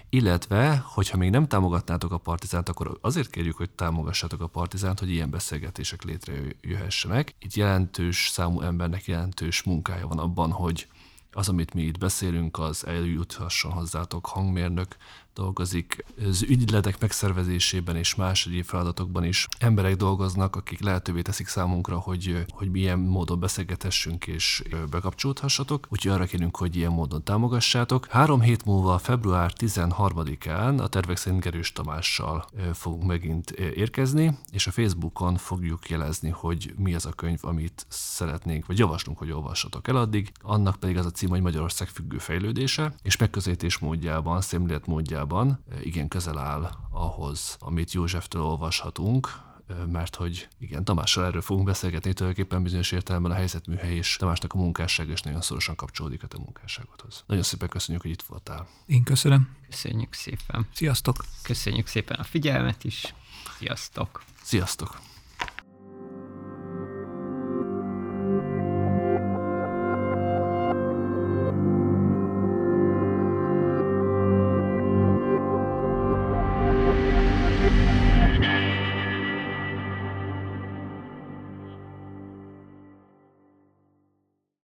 illetve, 0.09 0.85
hogyha 0.87 1.17
még 1.17 1.31
nem 1.31 1.49
támogatnátok 1.49 2.13
a 2.13 2.19
Partizánt, 2.19 2.69
akkor 2.69 2.99
azért 3.01 3.31
kérjük, 3.31 3.57
hogy 3.57 3.71
támogassátok 3.71 4.41
a 4.41 4.47
Partizánt, 4.47 4.99
hogy 4.99 5.11
ilyen 5.11 5.31
beszélgetések 5.31 6.03
létrejöhessenek. 6.03 7.35
Itt 7.39 7.55
jelentős 7.55 8.29
számú 8.29 8.61
embernek 8.61 9.07
jelentős 9.07 9.63
munkája 9.63 10.07
van 10.07 10.19
abban, 10.19 10.51
hogy 10.51 10.89
az, 11.33 11.49
amit 11.49 11.75
mi 11.75 11.83
itt 11.83 11.99
beszélünk, 11.99 12.59
az 12.59 12.87
eljuthasson 12.87 13.73
hozzátok 13.73 14.27
hangmérnök, 14.27 14.97
dolgozik, 15.35 16.05
az 16.27 16.43
ügyletek 16.43 17.01
megszervezésében 17.01 17.97
és 17.97 18.15
más 18.15 18.47
egyéb 18.47 18.65
feladatokban 18.65 19.25
is 19.25 19.49
emberek 19.59 19.97
dolgoznak, 19.97 20.57
akik 20.57 20.81
lehetővé 20.81 21.23
teszik 21.23 21.47
számunkra, 21.47 21.99
hogy, 21.99 22.45
hogy 22.49 22.71
milyen 22.71 22.99
módon 22.99 23.41
beszélgethessünk 23.41 24.27
és 24.27 24.63
bekapcsolódhassatok. 24.91 25.87
Úgyhogy 25.91 26.13
arra 26.13 26.25
kérünk, 26.25 26.57
hogy 26.57 26.77
ilyen 26.77 26.93
módon 26.93 27.23
támogassátok. 27.25 28.07
Három 28.07 28.41
hét 28.41 28.65
múlva, 28.65 28.99
február 28.99 29.53
13-án 29.59 30.81
a 30.81 30.89
tervek 30.89 31.17
szerint 31.17 31.43
Gerős 31.43 31.73
Tamással 31.73 32.45
fogunk 32.73 33.05
megint 33.05 33.51
érkezni, 33.51 34.39
és 34.53 34.67
a 34.67 34.71
Facebookon 34.71 35.37
fogjuk 35.37 35.89
jelezni, 35.89 36.31
hogy 36.31 36.75
mi 36.77 36.95
az 36.95 37.07
a 37.07 37.13
könyv, 37.13 37.39
amit 37.43 37.87
szeretnénk, 37.89 38.67
vagy 38.67 38.79
javaslunk, 38.79 39.19
hogy 39.19 39.31
olvassatok 39.31 39.89
el 39.89 39.97
addig. 39.97 40.33
Annak 40.43 40.77
pedig 40.77 40.97
az 40.97 41.07
a 41.07 41.11
cím, 41.11 41.29
hogy 41.29 41.41
Magyarország 41.41 41.89
függő 41.89 42.19
fejlődése, 42.19 42.95
és 43.03 43.17
megközelítés 43.17 43.79
módjában, 43.79 44.41
szemlélet 44.41 44.87
módjában 44.87 45.24
valójában 45.29 45.65
eh, 45.71 45.87
igen 45.87 46.09
közel 46.09 46.39
áll 46.39 46.71
ahhoz, 46.91 47.57
amit 47.61 47.93
Józseftől 47.93 48.43
olvashatunk, 48.43 49.29
eh, 49.67 49.77
mert 49.87 50.17
hogy 50.17 50.49
igen, 50.59 50.85
Tamással 50.85 51.25
erről 51.25 51.41
fogunk 51.41 51.67
beszélgetni, 51.67 52.13
tulajdonképpen 52.13 52.63
bizonyos 52.63 52.93
értelemben 52.93 53.33
a 53.33 53.35
helyzetműhely 53.35 53.95
és 53.95 54.17
Tamásnak 54.17 54.53
a 54.53 54.57
munkásság 54.57 55.09
is 55.09 55.21
nagyon 55.21 55.41
szorosan 55.41 55.77
kapcsolódik 55.77 56.23
a 56.23 56.27
te 56.27 56.39
munkásságodhoz. 56.39 57.25
Nagyon 57.27 57.43
szépen 57.43 57.69
köszönjük, 57.69 58.03
hogy 58.03 58.11
itt 58.11 58.23
voltál. 58.23 58.67
Én 58.87 59.03
köszönöm. 59.03 59.49
Köszönjük 59.71 60.13
szépen. 60.13 60.69
Sziasztok. 60.73 61.25
Köszönjük 61.43 61.87
szépen 61.87 62.19
a 62.19 62.25
figyelmet 62.25 62.85
is. 62.85 63.15
Sziasztok. 63.59 64.23
Sziasztok. 64.43 65.01